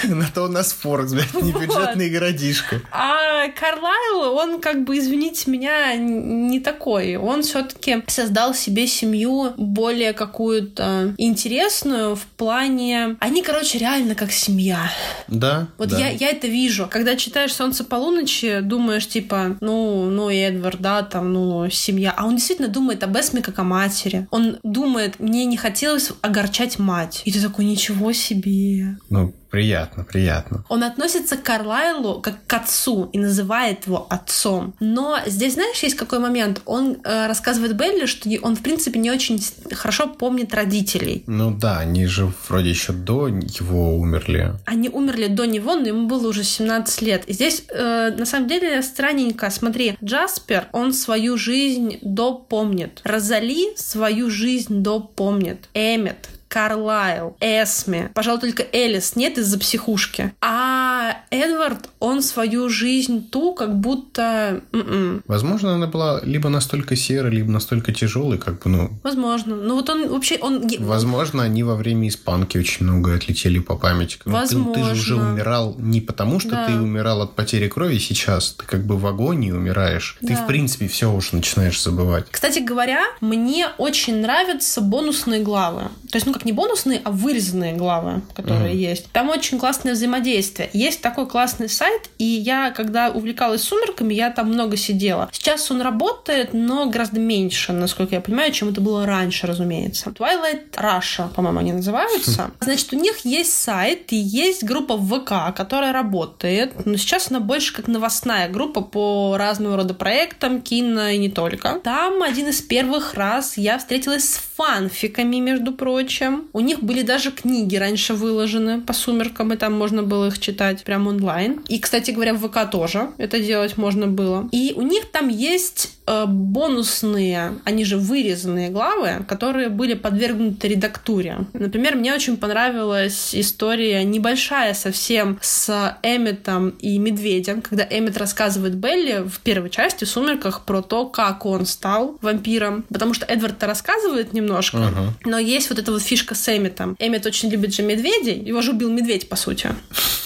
[0.03, 2.81] На то у нас Форекс, блядь, не бюджетный городишко.
[2.91, 7.15] А Карлайл, он как бы, извините меня, не такой.
[7.15, 13.17] Он все-таки создал себе семью более какую-то интересную в плане...
[13.19, 14.91] Они, короче, реально как семья.
[15.27, 15.99] Да, Вот да.
[15.99, 16.87] я, я это вижу.
[16.89, 22.13] Когда читаешь «Солнце полуночи», думаешь, типа, ну, ну, Эдвард, да, там, ну, семья.
[22.15, 24.27] А он действительно думает об Эсме как о матери.
[24.31, 27.21] Он думает, мне не хотелось огорчать мать.
[27.25, 28.97] И ты такой, ничего себе.
[29.09, 30.65] Ну, приятно, приятно.
[30.67, 34.73] Он относится к Карлайлу как к отцу и называет его отцом.
[34.81, 36.61] Но здесь, знаешь, есть какой момент?
[36.65, 39.41] Он э, рассказывает Белли, что он, в принципе, не очень
[39.71, 41.23] хорошо помнит родителей.
[41.27, 44.55] Ну да, они же вроде еще до него умерли.
[44.65, 47.23] Они умерли до него, но ему было уже 17 лет.
[47.27, 49.49] И здесь, э, на самом деле, странненько.
[49.49, 52.99] Смотри, Джаспер, он свою жизнь допомнит.
[53.05, 55.69] Розали свою жизнь допомнит.
[55.73, 56.29] Эммет,
[56.59, 58.11] Карлайл, Эсме.
[58.13, 60.33] Пожалуй, только Элис нет из-за психушки.
[60.39, 64.61] А Эдвард, он свою жизнь ту, как будто...
[64.71, 65.21] м-м.
[65.27, 68.89] Возможно, она была либо настолько серой, либо настолько тяжелой, как бы, ну...
[69.03, 69.57] Возможно.
[69.57, 70.37] Ну вот он вообще...
[70.37, 70.65] Он...
[70.79, 74.17] Возможно, они во время испанки очень много отлетели по памяти.
[74.23, 75.33] Ну, ты- Ты, же уже Возможно.
[75.33, 76.67] умирал не потому, что Да.
[76.67, 78.51] ты умирал от потери крови сейчас.
[78.53, 80.17] Ты как бы в агонии умираешь.
[80.21, 80.35] Ты, Да.
[80.43, 82.27] в принципе, все уже начинаешь забывать.
[82.31, 85.89] Кстати говоря, мне очень нравятся бонусные главы.
[86.11, 88.77] То есть, ну как не бонусные, а вырезанные главы, которые Мгм.
[88.79, 89.11] есть.
[89.11, 90.69] Там очень классное взаимодействие.
[90.73, 95.29] Есть такой классный сайт, и я, когда увлекалась сумерками, я там много сидела.
[95.31, 100.09] Сейчас он работает, но гораздо меньше, насколько я понимаю, чем это было раньше, разумеется.
[100.11, 102.51] Twilight Russia, по-моему, они называются.
[102.61, 106.85] Значит, у них есть сайт и есть группа ВК, которая работает.
[106.85, 111.79] Но сейчас она больше как новостная группа по разного рода проектам, кино и не только.
[111.83, 116.24] Там один из первых раз я встретилась с фанфиками, между прочим.
[116.53, 120.83] У них были даже книги раньше выложены по сумеркам, и там можно было их читать
[120.83, 121.61] прям онлайн.
[121.67, 124.49] И, кстати говоря, в ВК тоже это делать можно было.
[124.51, 131.37] И у них там есть э, бонусные, они же вырезанные главы, которые были подвергнуты редактуре.
[131.53, 139.23] Например, мне очень понравилась история небольшая совсем с Эмметом и Медведем, когда Эммет рассказывает Белли
[139.27, 142.83] в первой части в «Сумерках» про то, как он стал вампиром.
[142.91, 145.13] Потому что Эдвард-то рассказывает немножко, Ага.
[145.25, 146.95] но есть вот эта вот фишка с Эмметом.
[146.97, 149.69] Эммет очень любит же медведей, его же убил медведь, по сути.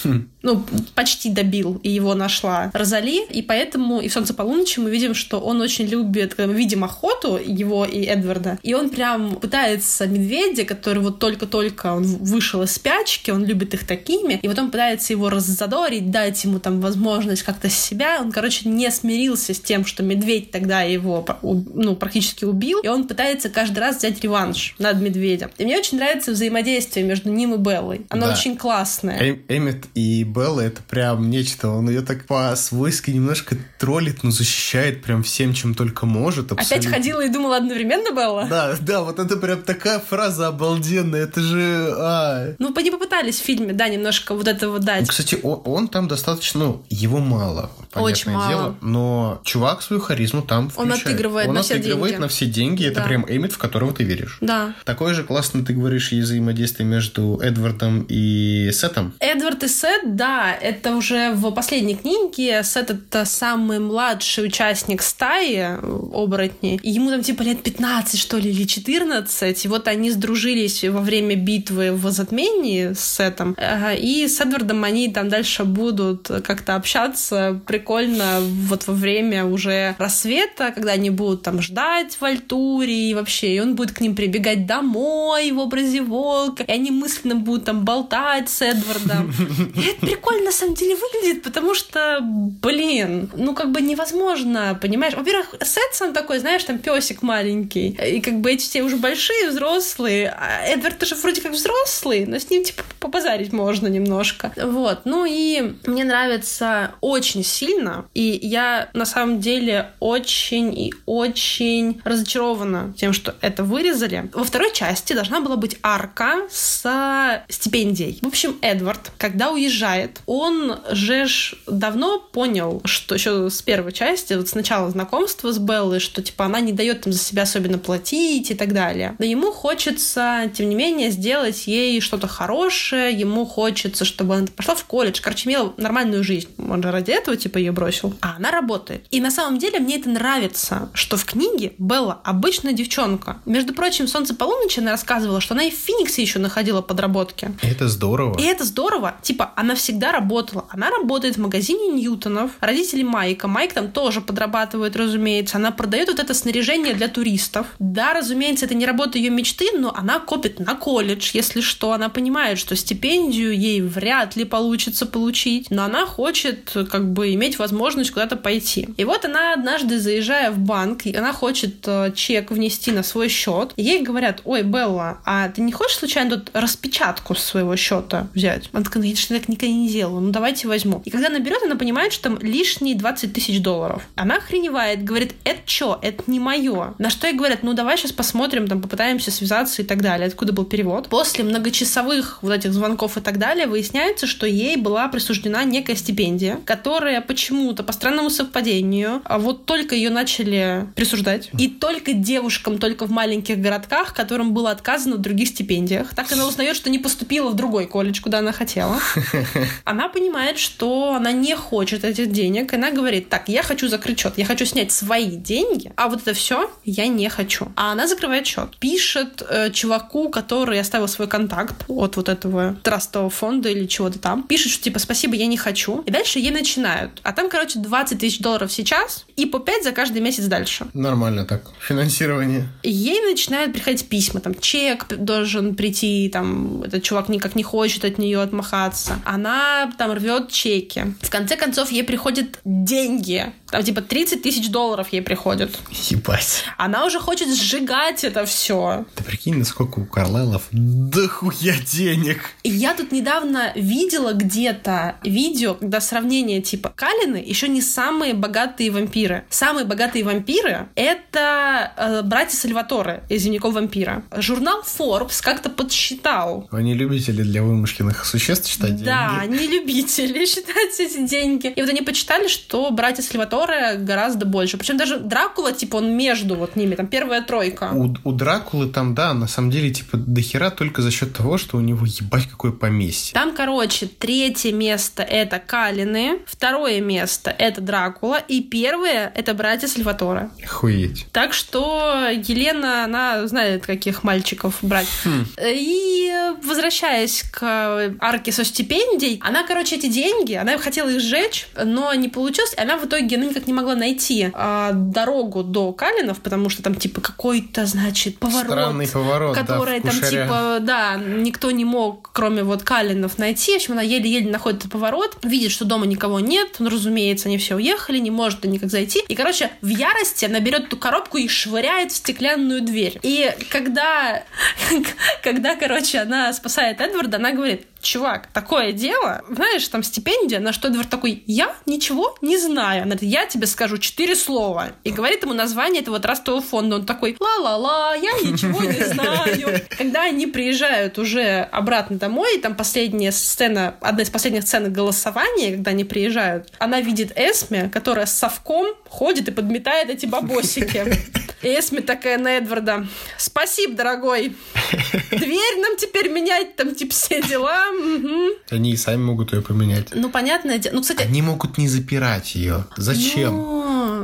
[0.42, 0.64] Ну,
[0.94, 5.38] почти добил, и его нашла Розали, и поэтому и в «Солнце полуночи» мы видим, что
[5.38, 10.64] он очень любит, когда мы видим охоту его и Эдварда, и он прям пытается медведя,
[10.64, 15.12] который вот только-только он вышел из спячки, он любит их такими, и вот он пытается
[15.12, 20.02] его раззадорить, дать ему там возможность как-то себя, он, короче, не смирился с тем, что
[20.02, 25.50] медведь тогда его ну, практически убил, и он пытается каждый раз взять реванш над медведем.
[25.58, 28.06] И мне очень нравится взаимодействие между ним и Беллой.
[28.08, 28.32] Оно да.
[28.32, 29.18] очень классное.
[29.18, 31.70] Эм, Эммет и Белла— это прям нечто.
[31.70, 36.52] Он ее так по-свойски немножко троллит, но защищает прям всем, чем только может.
[36.52, 36.76] Абсолютно.
[36.76, 38.46] Опять ходила и думала одновременно Белла?
[38.48, 41.24] Да, да, вот это прям такая фраза обалденная.
[41.24, 41.94] Это же...
[41.96, 42.54] А...
[42.58, 45.08] Ну, они попытались в фильме, да, немножко вот этого дать.
[45.08, 46.60] Кстати, он, он там достаточно...
[46.60, 48.48] Ну, его мало, Очень мало.
[48.48, 48.76] дело.
[48.82, 51.06] Но чувак свою харизму там включает.
[51.06, 52.20] Он отыгрывает он на все отыгрывает деньги.
[52.20, 52.84] на все деньги.
[52.84, 53.06] Это да.
[53.06, 54.38] прям Эммет, в которого ты веришь.
[54.42, 54.74] Да.
[54.84, 59.14] Такое же классно, ты говоришь, и взаимодействие между Эдвардом и Сетом.
[59.20, 62.62] Эдвард и Сет, да, это уже в последней книге.
[62.64, 65.78] Сет— это самый младший участник стаи
[66.12, 66.80] оборотней.
[66.82, 69.64] Ему там типа лет 15, что ли, или 14.
[69.64, 73.56] И вот они сдружились во время битвы в затмении с Сетом.
[73.96, 80.72] И с Эдвардом они там дальше будут как-то общаться прикольно вот во время уже рассвета,
[80.74, 84.66] когда они будут там ждать в Альтуре и вообще, и он будет к ним прибегать
[84.66, 89.32] домой в образе волка, и они мысленно будут там болтать с Эдвардом.
[89.76, 95.14] И это прикольно на самом деле выглядит, потому что, блин, ну как бы невозможно, понимаешь?
[95.14, 99.50] Во-первых, Сет сам такой, знаешь, там песик маленький, и как бы эти все уже большие,
[99.50, 104.52] взрослые, а Эдвард тоже вроде как взрослый, но с ним типа побазарить можно немножко.
[104.56, 112.00] Вот, ну и мне нравится очень сильно, и я на самом деле очень и очень
[112.04, 114.30] разочарована тем, что это вырезали.
[114.32, 118.18] Во второй части должна была быть арка с стипендией.
[118.22, 121.26] В общем, Эдвард, когда уезжает, он же
[121.66, 126.60] давно понял, что еще с первой части, вот сначала знакомства с Беллой, что типа она
[126.60, 129.16] не дает им за себя особенно платить и так далее.
[129.18, 134.74] Но ему хочется, тем не менее, сделать ей что-то хорошее, ему хочется, чтобы она пошла
[134.74, 136.48] в колледж, короче, имела нормальную жизнь.
[136.58, 138.14] Он же ради этого типа ее бросил.
[138.20, 139.04] А она работает.
[139.10, 143.40] И на самом деле мне это нравится, что в книге Белла обычная девчонка.
[143.44, 147.52] Между прочим, «Солнце полуночи» она рассказывала, что она и в Фениксе еще находила подработки.
[147.62, 148.38] Это здорово.
[148.38, 149.14] И это здорово.
[149.22, 150.66] Типа, она всегда работала.
[150.70, 152.52] Она работает в магазине Ньютонов.
[152.60, 153.48] Родители Майка.
[153.48, 155.56] Майк там тоже подрабатывает, разумеется.
[155.56, 157.66] Она продает вот это снаряжение для туристов.
[157.78, 161.92] Да, разумеется, это не работа ее мечты, но она копит на колледж, если что.
[161.92, 167.58] Она понимает, что стипендию ей вряд ли получится получить, но она хочет как бы иметь
[167.58, 168.88] возможность куда-то пойти.
[168.96, 173.72] И вот она однажды, заезжая в банк, она хочет э, чек внести на свой счет.
[173.76, 178.68] Ей говорят, ой, Белла, а ты не хочешь случайно тут распечатку своего счета взять?
[178.72, 181.02] Она такая, ну я так никогда не делала, ну давайте возьму.
[181.04, 184.02] И когда она берет, она понимает, что там лишние 20 тысяч долларов.
[184.16, 186.00] Она охреневает, говорит, это что?
[186.02, 186.94] Это не мое.
[186.98, 190.26] На что ей говорят, ну давай сейчас посмотрим, там попытаемся связаться и так далее.
[190.26, 191.08] Откуда был перевод?
[191.08, 196.58] После многочасовых вот этих звонков и так далее выясняется, что ей была присуждена некая стипендия,
[196.64, 203.06] которая почему-то по странному совпадению, а вот только ее начали присуждать, и только девушкам, только
[203.06, 206.14] в маленьких городках, которым было отказано других стипендиях.
[206.14, 209.00] Так она узнает, что не поступила в другой колледж, куда она хотела.
[209.84, 214.20] Она понимает, что она не хочет этих денег, и она говорит, так, я хочу закрыть
[214.20, 217.68] счет, я хочу снять свои деньги, а вот это все я не хочу.
[217.76, 218.76] А она закрывает счет.
[218.78, 224.42] Пишет э, чуваку, который оставил свой контакт от вот этого трастового фонда или чего-то там.
[224.44, 226.02] Пишет, что типа спасибо, я не хочу.
[226.06, 227.20] И дальше ей начинают.
[227.22, 230.86] А там, короче, 20 тысяч долларов сейчас и по 5 за каждый месяц дальше.
[230.94, 231.62] Нормально так.
[231.80, 232.68] Финансирование.
[232.82, 238.18] Ей начинают приходить письма, там, чек должен прийти, там, этот чувак никак не хочет от
[238.18, 239.20] нее отмахаться.
[239.24, 241.14] Она там рвет чеки.
[241.20, 243.52] В конце концов, ей приходят деньги.
[243.70, 245.70] Там, типа, 30 тысяч долларов ей приходят.
[246.10, 246.64] Ебать.
[246.76, 249.04] Она уже хочет сжигать это все.
[249.14, 252.50] Ты прикинь, насколько у Карлайлов дохуя денег.
[252.64, 259.44] Я тут недавно видела где-то видео, когда сравнение типа Калины еще не самые богатые вампиры.
[259.50, 264.22] Самые богатые вампиры— это э, братья Сальваторе из «Дневников вампира».
[264.36, 266.68] Журнал Forbes как-то подсчитал.
[266.70, 269.04] Они любители для вымышленных существ считать деньги?
[269.04, 271.68] Да, они любители считать эти деньги.
[271.68, 274.76] И вот они почитали, что братья Сальваторе гораздо больше.
[274.76, 277.90] Причем даже Дракула, типа, он между вот ними, там первая тройка.
[277.92, 281.76] У, у Дракулы там, да, на самом деле, типа, дохера только за счет того, что
[281.76, 283.34] у него ебать какое поместье.
[283.34, 290.50] Там, короче, третье место это Калины, второе место это Дракула, и первое это братья Сальватора.
[290.62, 291.26] Охуеть.
[291.32, 295.08] Так что Елена, она знает, каких мальчиков брать.
[295.24, 295.46] Хм.
[295.62, 296.32] И
[296.62, 302.28] возвращаясь к арке со стипендией, она, короче, эти деньги, она хотела их сжечь, но не
[302.28, 302.74] получилось.
[302.76, 306.94] Она в итоге она никак не могла найти а, дорогу до Калинов, потому что там
[306.94, 308.70] типа какой-то, значит, поворот.
[308.70, 313.72] Странный поворот, да, который в там типа, да, никто не мог, кроме вот Калинов, найти.
[313.72, 317.58] В общем, она еле-еле находит этот поворот, видит, что дома никого нет, ну, разумеется, они
[317.58, 319.22] все уехали, не может никак зайти.
[319.28, 323.18] И, короче, в ярости она берет эту коробку и швыряет в стеклянную дверь.
[323.22, 324.44] И когда,
[325.42, 330.88] когда, короче, она спасает Эдварда, она говорит, чувак, такое дело, знаешь, там стипендия, на что
[330.88, 333.02] Эдвард такой, я ничего не знаю.
[333.02, 334.92] Она говорит, я тебе скажу четыре слова.
[335.04, 336.96] И говорит ему название этого трастового фонда.
[336.96, 339.80] Он такой, ла-ла-ла, я ничего не знаю.
[339.96, 345.90] Когда они приезжают уже обратно домой, там последняя сцена, одна из последних сцен голосования, когда
[345.92, 351.04] они приезжают, она видит Эсме, которая с совком ходит и подметает эти бабосики.
[351.62, 353.06] И Эсме такая на Эдварда,
[353.36, 354.56] спасибо, дорогой.
[355.30, 357.89] Дверь нам теперь менять, там типа все дела.
[357.90, 358.50] Мгм.
[358.70, 360.08] Они и сами могут ее поменять.
[360.14, 360.94] Ну, понятное дело.
[360.96, 361.22] Ну, кстати...
[361.22, 362.84] Они могут не запирать ее.
[362.96, 363.56] Зачем?
[363.56, 363.80] ну,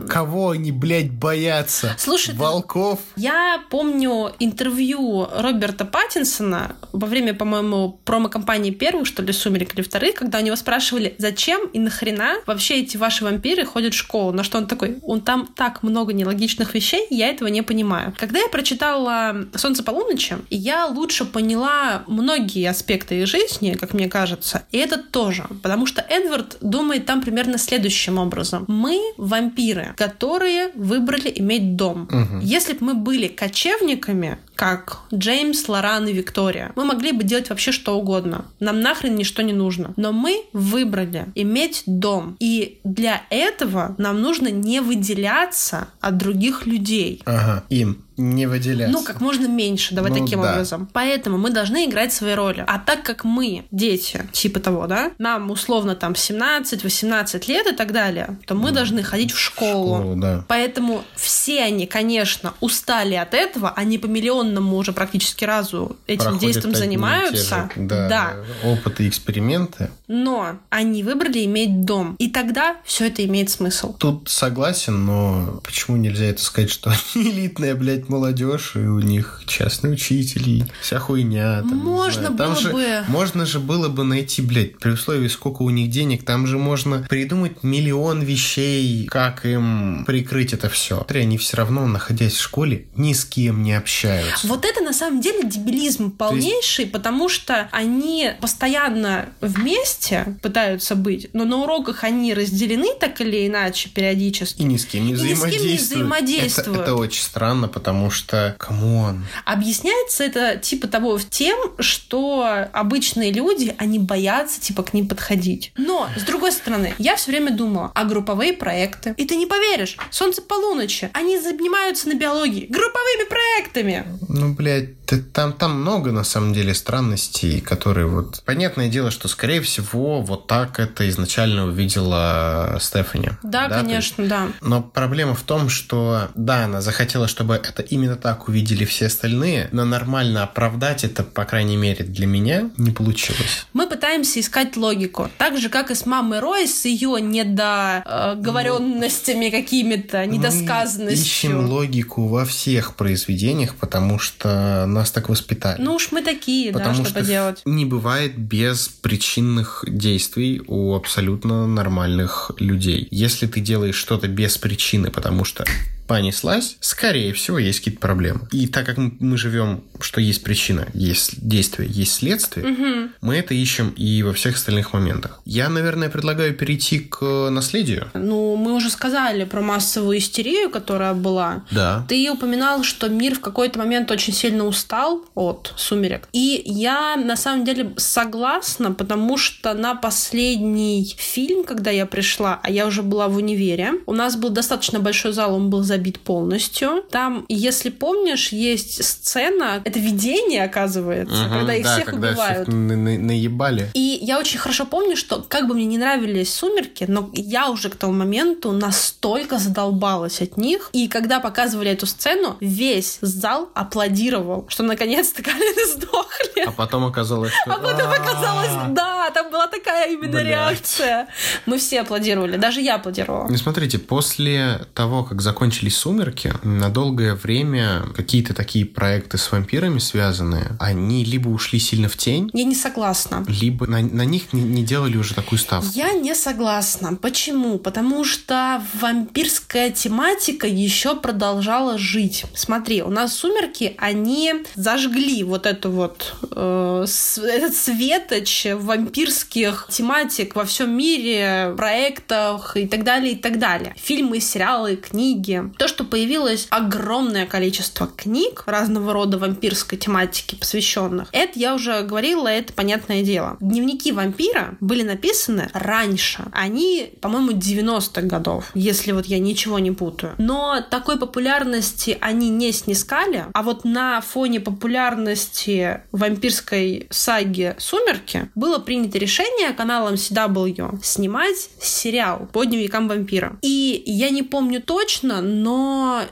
[0.09, 1.95] Кого они, блядь, боятся?
[1.99, 3.01] Слушай, ты- Волков?
[3.17, 10.15] Я помню интервью Роберта Паттинсона во время, по-моему, промо-компании первых, что ли, «Сумерек» или вторых,
[10.15, 14.33] когда у него спрашивали, зачем и нахрена вообще эти ваши вампиры ходят в школу.
[14.33, 18.15] На что он такой, он там так много нелогичных вещей, я этого не понимаю.
[18.19, 24.65] Когда я прочитала «Солнце полуночи», я лучше поняла многие аспекты их жизни, как мне кажется,
[24.73, 25.47] и это тоже.
[25.63, 28.65] Потому что Эдвард думает там примерно следующим образом.
[28.69, 32.09] Мы вампиры, которые выбрали иметь дом.
[32.11, 32.41] Мгм.
[32.41, 37.73] Если бы мы были кочевниками, как Джеймс, Лоран и Виктория, мы могли бы делать вообще
[37.73, 38.47] что угодно.
[38.59, 39.93] Нам нахрен ничто не нужно.
[39.97, 42.37] Но мы выбрали иметь дом.
[42.41, 47.23] И для этого нам нужно не выделяться от других людей.
[47.27, 48.93] Ага, им не выделяться.
[48.97, 50.53] Ну, как можно меньше, давай Ну, таким да.
[50.53, 50.89] образом.
[50.93, 52.65] Поэтому мы должны играть свои роли.
[52.67, 57.93] А так как мы дети, типа того, да, нам условно там 17-18 лет и так
[57.93, 59.97] далее, то мы должны ходить в школу.
[59.97, 60.45] Школу, да.
[60.49, 66.41] Поэтому все они, конечно, устали от этого, они по миллионному уже практически разу этим Проходят
[66.41, 67.71] действием занимаются.
[67.75, 68.35] же, да,
[68.65, 69.91] опыты и эксперименты.
[70.09, 72.17] Но они выбрали иметь дом.
[72.19, 73.95] И тогда все это имеет смысл.
[73.97, 79.43] Тут согласен, но почему нельзя это сказать, что они элитная, блядь, молодежь, и у них
[79.47, 81.63] частные учители, вся хуйня.
[81.63, 82.27] Там, Можно.
[82.27, 83.05] Там было же, бы.
[83.09, 87.07] Можно же было бы найти, блядь, при условии, сколько у них денег, там же можно
[87.09, 91.07] придумать миллион вещей, как им прикрыть это все.
[91.09, 94.47] Они все равно, находясь в школе, ни с кем не общаются.
[94.47, 101.45] Вот это на самом деле дебилизм полнейший, потому что они постоянно вместе пытаются быть, но
[101.45, 104.63] на уроках они разделены так или иначе периодически.
[104.63, 105.81] И ни с кем не И ни с кем не взаимодействуют.
[105.81, 106.81] взаимодействуют.
[106.81, 113.33] Это, это очень странно, потому что, come on, Объясняется это типа того тем, что обычные
[113.33, 115.73] люди, они боятся типа к ним подходить.
[115.77, 119.15] Но, с другой стороны, я все время думала, а групповые проекты?
[119.17, 124.05] И ты не поверишь, солнце полуночи, они занимаются на биологии групповыми проектами.
[124.29, 128.43] Ну, блядь, там, там много, на самом деле, странностей, которые вот...
[128.45, 133.31] Понятное дело, что, скорее всего, вот так это изначально увидела Стефани.
[133.43, 134.49] Да, есть- конечно, да.
[134.61, 139.69] Но проблема в том, что, да, она захотела, чтобы это именно так увидели все остальные,
[139.73, 143.67] но нормально оправдать это, по крайней мере, для меня не получилось.
[143.73, 145.31] Мы пытаемся искать логику.
[145.39, 151.25] Так же, как и с мамой Рой, с ее недоговоренностями какими-то, Мы недосказанностью.
[151.25, 155.81] ищем логику во всех произведениях, потому что нас так воспитали.
[155.81, 157.63] Ну уж мы такие, да, Потому что, что поделать.
[157.65, 163.09] не бывает без причинных действий у абсолютно нормальных людей.
[163.11, 165.65] Если ты делаешь что-то без причины, потому что
[166.07, 168.41] понеслась, скорее всего, есть какие-то проблемы.
[168.53, 173.13] И так как мы живем, что есть причина, есть действие, есть следствие, Мгм.
[173.21, 175.41] мы это ищем и во всех остальных моментах.
[175.45, 178.09] Я, наверное, предлагаю перейти к наследию.
[178.15, 181.65] Ну, мы уже сказали про массовую истерию, которая была.
[181.71, 182.05] Да.
[182.09, 186.29] Ты упоминал, что мир в какой-то момент очень сильно устал от сумерек.
[186.33, 192.71] И я на самом деле согласна, потому что на последний фильм, когда я пришла, а
[192.71, 197.03] я уже была в универе, у нас был достаточно большой зал, он был забит полностью.
[197.11, 202.63] Там, если помнишь, есть сцена, это видение, оказывается, Мгм, когда их да, всех когда убивают.
[202.69, 203.91] всех на- на- наебали.
[203.95, 207.89] И я очень хорошо помню, что как бы мне не нравились «Сумерки», но я уже
[207.89, 210.91] к тому моменту настолько задолбалась от них.
[210.93, 216.65] И когда показывали эту сцену, весь зал аплодировал, что наконец-то Калины сдохли.
[216.67, 217.73] А потом оказалось, что...
[217.73, 221.29] А потом оказалось, да, там была такая именно реакция.
[221.65, 223.47] Мы все аплодировали, даже я аплодировала.
[223.49, 225.41] Ну, смотрите, после того, как
[225.87, 232.09] закончились «Сумерки», на долгое время какие-то такие проекты с вампирами связанные, они либо ушли сильно
[232.09, 233.45] в тень, Я не согласна.
[233.49, 235.91] либо на, на них не, не делали уже такую ставку.
[235.95, 237.17] Я не согласна.
[237.17, 237.79] Почему?
[237.79, 242.45] Потому что вампирская тематика еще продолжала жить.
[242.55, 247.07] Смотри, у нас сумерки, они зажгли вот эту вот э,
[247.43, 253.95] этот светоч вампирских тематик во всем мире, проектах и так далее, и так далее.
[253.97, 255.63] Фильмы, сериалы, книги.
[255.79, 262.49] То, что появилось огромное количество книг разного рода вампирской тематики, посвященных, это я уже говорила,
[262.49, 263.57] это понятное дело.
[263.61, 266.45] Дневники вампира были написаны раньше.
[266.53, 270.35] Они, по-моему, 90-х годов, если вот я ничего не путаю.
[270.39, 278.79] Но такой популярности они не снискали, а вот на фоне популярности вампирской саги «Сумерки» было
[278.79, 283.59] принято решение каналом CW снимать сериал по дневникам вампира.
[283.63, 285.66] И я не помню точно, но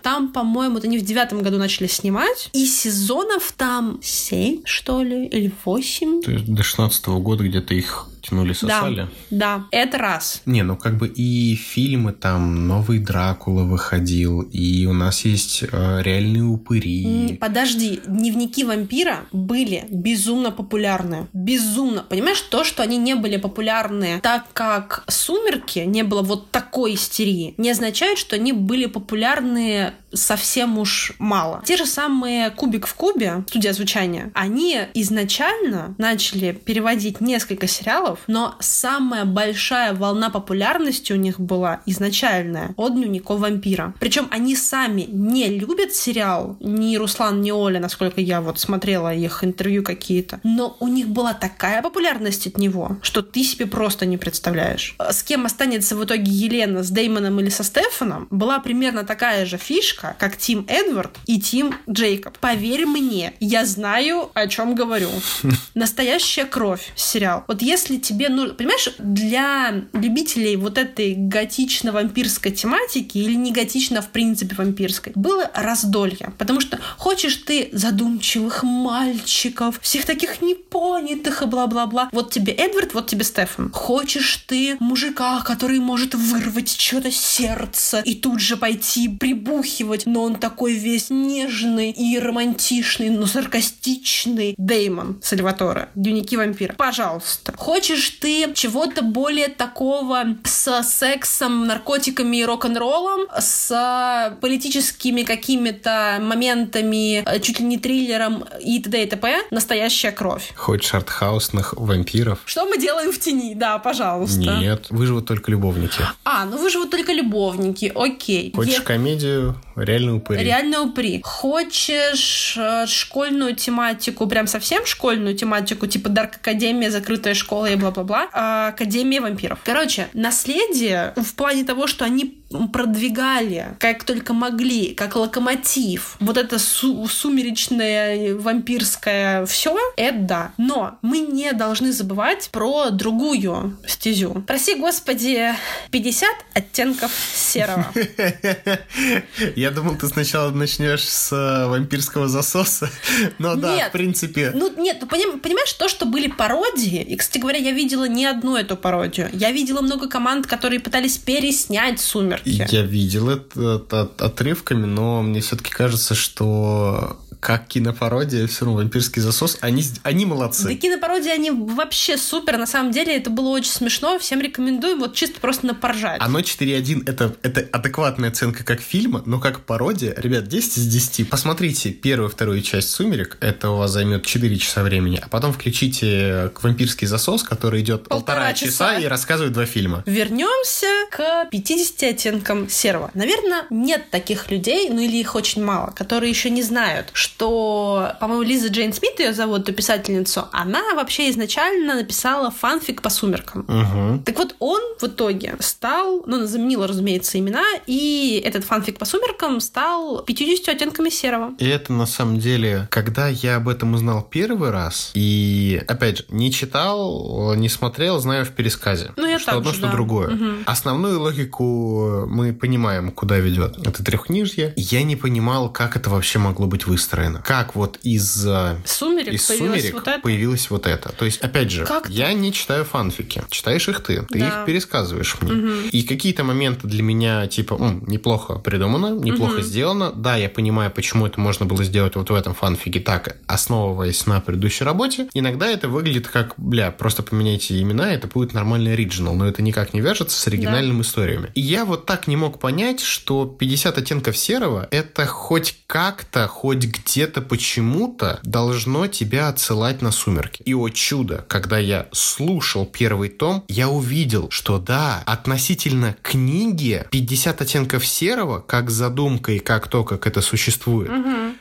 [0.03, 5.53] там, по-моему, они в девятом году начали снимать, и сезонов там семь, что ли, или
[5.65, 6.23] восемь.
[6.23, 9.09] То есть до 16 года где-то их тянули, сосали.
[9.31, 10.43] Да, это раз.
[10.47, 16.03] Не, ну как бы и фильмы там, новый Дракула выходил, и у нас есть э,
[16.03, 17.37] реальные упыри.
[17.41, 21.29] Подожди, дневники вампира были безумно популярны.
[21.33, 22.05] Безумно.
[22.09, 27.55] Понимаешь, то, что они не были популярны, так как сумерки не было вот такой истерии,
[27.57, 31.63] не означает, что они были популярны совсем уж мало.
[31.65, 38.57] Те же самые Кубик в Кубе, студия звучания, они изначально начали переводить несколько сериалов, но
[38.61, 43.95] самая большая волна популярности у них была изначальная от дневников вампира.
[44.01, 49.45] Причем они сами не любят сериал, ни Руслан, ни Оля, насколько я вот смотрела их
[49.45, 54.17] интервью какие-то, но у них была такая популярность от него, что ты себе просто не
[54.17, 54.97] представляешь.
[54.99, 59.59] С кем останется в итоге Елена, с Деймоном или со Стефаном, была примерно такая же
[59.59, 62.39] фишка, как Тим Эдвард и Тим Джейкоб.
[62.39, 65.11] Поверь мне, я знаю, о чем говорю.
[65.75, 67.45] Настоящая кровь сериал.
[67.49, 68.55] Вот если тебе нужно...
[68.55, 76.33] Понимаешь, для любителей вот этой готично-вампирской тематики или не готично в принципе вампирской, было раздолье.
[76.39, 82.09] Потому что хочешь ты задумчивых мальчиков, всех таких непонятых и бла-бла-бла.
[82.13, 83.71] Вот тебе Эдвард, вот тебе Стефан.
[83.73, 90.37] Хочешь ты мужика, который может вырвать что-то сердце и тут же пойти прибухивать, но он
[90.37, 94.55] такой весь нежный и романтичный, но саркастичный.
[94.59, 95.89] Деймон Сальваторе.
[95.95, 96.75] Дневники вампира.
[96.75, 97.55] Пожалуйста.
[97.57, 107.41] Хочешь ты чего-то более такого с сексом, наркотиками и рок-н-роллом, с политическими какими-то моментами, э,
[107.41, 109.03] чуть ли не триллером и т.д.
[109.03, 109.43] и т.п.
[109.51, 110.53] Настоящая кровь.
[110.57, 112.41] Хочешь артхаусных вампиров?
[112.45, 113.55] Что мы делаем в тени?
[113.55, 114.39] Да, пожалуйста.
[114.39, 116.03] Нет, выживут только любовники.
[116.25, 118.53] А, ну вы же вот только любовники, окей.
[118.55, 119.57] Хочешь Е- комедию?
[119.77, 120.43] Реальные упыри.
[120.43, 121.21] Реально упри.
[121.25, 128.29] Хочешь э, школьную тематику, прям совсем школьную тематику, типа Дарк Академия, закрытая школа и бла-бла-бла,
[128.33, 129.61] а, Академия вампиров.
[129.65, 136.59] Короче, наследие в плане того, что они продвигали как только могли, как локомотив, вот это
[136.59, 140.53] су- сумеречное вампирское все, это да.
[140.57, 144.43] Но мы не должны забывать про другую стезю.
[144.47, 145.51] Прости, господи,
[145.91, 147.87] 50 оттенков серого.
[149.57, 152.91] Я думал, ты сначала начнешь с э, вампирского засоса.
[153.39, 154.53] Но да, в принципе...
[154.55, 158.27] Ну, нет, ну, поним- понимаешь, то, что были пародии, и, кстати говоря, я видела не
[158.27, 159.29] одну эту пародию.
[159.33, 162.44] Я видела много команд, которые пытались переснять «Сумерки».
[162.45, 169.21] Я видел это от- отрывками, но мне все-таки кажется, что как кинопародия, все равно вампирский
[169.21, 170.65] засос, они, они молодцы.
[170.67, 172.57] Да кинопародии, они вообще супер.
[172.57, 174.19] На самом деле, это было очень смешно.
[174.19, 176.23] Всем рекомендую вот чисто просто напоржать.
[176.23, 181.29] Оно 4.1 это, это адекватная оценка как фильма, но как пародия, ребят, 10 из 10.
[181.29, 186.51] Посмотрите первую вторую часть «Сумерек», это у вас займет 4 часа времени, а потом включите
[186.63, 188.95] «Вампирский засос», который идет Полтора полтора, часа.
[188.95, 188.99] часа.
[189.01, 190.03] и рассказывает два фильма.
[190.07, 193.11] Вернемся к 50 оттенкам серого.
[193.13, 198.13] Наверное, нет таких людей, ну или их очень мало, которые еще не знают, что что,
[198.21, 203.65] по-моему, Лиза Джейн Смит ее зовут, эту писательницу, она вообще изначально написала фанфик по сумеркам.
[203.67, 204.23] Угу.
[204.25, 209.61] Так вот, он в итоге стал, ну, заменил, разумеется, имена, и этот фанфик по сумеркам
[209.61, 211.55] стал 50 оттенками серого.
[211.59, 216.25] И это на самом деле, когда я об этом узнал первый раз, и, опять же,
[216.29, 219.13] не читал, не смотрел, знаю в пересказе.
[219.17, 219.93] Ну, я что так одно, же, что да.
[219.93, 220.29] другое.
[220.29, 220.63] Мгм.
[220.67, 224.73] Основную логику мы понимаем, куда ведет это трехкнижье.
[224.77, 227.24] Я не понимал, как это вообще могло быть выстроено.
[227.45, 230.21] Как вот из э, Сумерек из появилось сумерек вот это.
[230.21, 231.11] появилось вот это.
[231.13, 233.43] То есть, опять же, Как я не читаю фанфики.
[233.51, 234.23] Читаешь их ты.
[234.23, 234.47] Ты Да.
[234.49, 235.89] их пересказываешь мне.
[235.91, 240.13] И какие-то моменты для меня, типа, «М, неплохо придумано, неплохо сделано.
[240.13, 244.41] Да, я понимаю, почему это можно было сделать вот в этом фанфике так, основываясь на
[244.41, 245.29] предыдущей работе.
[245.35, 249.95] Иногда это выглядит как, бля, просто поменяйте имена, это будет нормальный оригинал, но это никак
[249.95, 251.51] не вяжется с оригинальными историями.
[251.55, 256.87] И я вот так не мог понять, что 50 оттенков серого это хоть как-то, хоть
[257.05, 260.63] где-то почему-то должно тебя отсылать на сумерки.
[260.65, 267.61] И о чудо, когда я слушал первый том, я увидел, что да, относительно книги 50
[267.63, 271.11] оттенков серого, как задумка и как то, как это существует,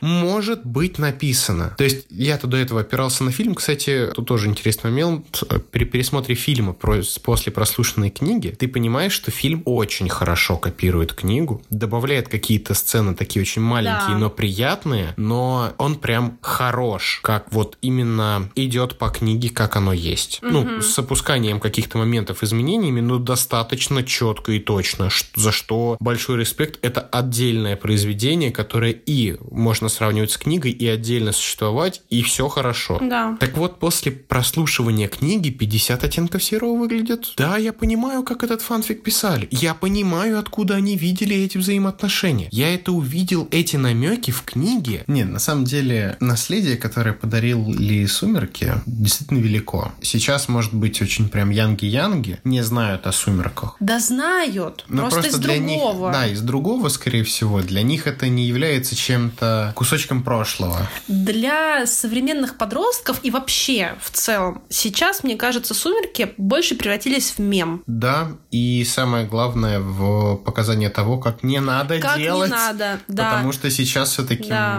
[0.00, 1.74] может быть написано.
[1.78, 3.54] То есть я-то до этого опирался на фильм.
[3.54, 5.42] Кстати, тут тоже интересный момент.
[5.70, 12.28] При пересмотре фильма после прослушанной книги ты понимаешь, что фильм очень хорошо копирует книгу, добавляет
[12.28, 14.18] какие-то сцены такие очень маленькие, Да.
[14.18, 15.33] но приятные, но
[15.78, 20.40] он прям хорош, как вот именно идет по книге, как оно есть.
[20.42, 26.78] Ну, с опусканием каких-то моментов изменениями, но достаточно четко и точно, за что большой респект.
[26.82, 32.98] Это отдельное произведение, которое и можно сравнивать с книгой, и отдельно существовать, и все хорошо.
[33.00, 33.36] Да.
[33.40, 37.32] Так вот, после прослушивания книги 50 оттенков серого выглядит.
[37.36, 39.48] Да, я понимаю, как этот фанфик писали.
[39.50, 42.48] Я понимаю, откуда они видели эти взаимоотношения.
[42.50, 45.04] Я это увидел, эти намеки в книге.
[45.06, 49.92] Нет, на самом деле, наследие, которое подарили «Сумерки», действительно велико.
[50.02, 53.76] Сейчас, может быть, очень прям янги-янги не знают о «Сумерках».
[53.80, 56.06] Да знают, Но просто, из для другого.
[56.08, 60.88] них, да, из другого, скорее всего, для них это не является чем-то кусочком прошлого.
[61.08, 67.82] Для современных подростков и вообще в целом сейчас, мне кажется, сумерки больше превратились в мем.
[67.86, 72.50] Да, и самое главное в показании того, как не надо Как делать.
[72.50, 73.30] не надо, да.
[73.30, 74.78] Потому что сейчас все-таки Да.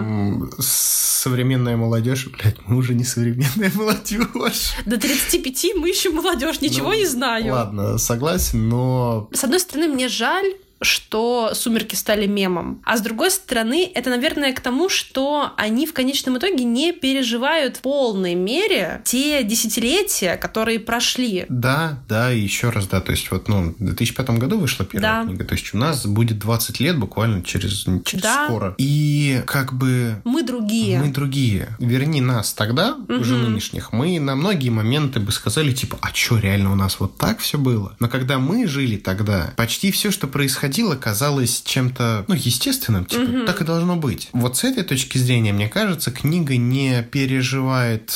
[0.58, 4.74] Современная молодежь, блядь, мы уже не современная молодежь.
[4.84, 7.52] До 35 мы еще молодежь, ничего Ну, не знаю.
[7.52, 12.82] Ладно, согласен, но С одной стороны, мне жаль, что «Сумерки» стали мемом.
[12.84, 17.78] А с другой стороны, это, наверное, к тому, что они в конечном итоге не переживают
[17.78, 21.46] в полной мере те десятилетия, которые прошли.
[21.48, 25.22] да, да, и еще раз, да, то есть вот, ну, в 2005 году вышла первая
[25.22, 25.26] Да.
[25.26, 28.44] книга, то есть у нас будет 20 лет буквально через, через Да.
[28.46, 28.74] скоро.
[28.78, 30.98] И как бы Мы другие.
[31.00, 31.76] Мы другие.
[31.78, 33.44] Верни нас тогда, уже Мгм.
[33.52, 37.38] нынешних, мы на многие моменты бы сказали, типа, а что, реально у нас вот так
[37.38, 37.96] все было?
[37.98, 40.65] Но когда мы жили тогда, почти все, что происходило,
[40.96, 44.28] казалось чем-то, ну, естественным, типа, так и должно быть.
[44.32, 48.12] Вот с этой точки зрения, мне кажется, книга не переживает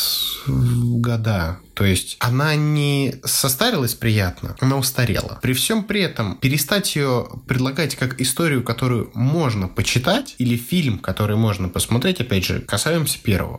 [0.46, 1.58] года.
[1.80, 5.38] То есть она не состарилась приятно, она устарела.
[5.40, 11.36] При всем при этом перестать ее предлагать как историю, которую можно почитать, или фильм, который
[11.36, 13.58] можно посмотреть, опять же, касаемся первого.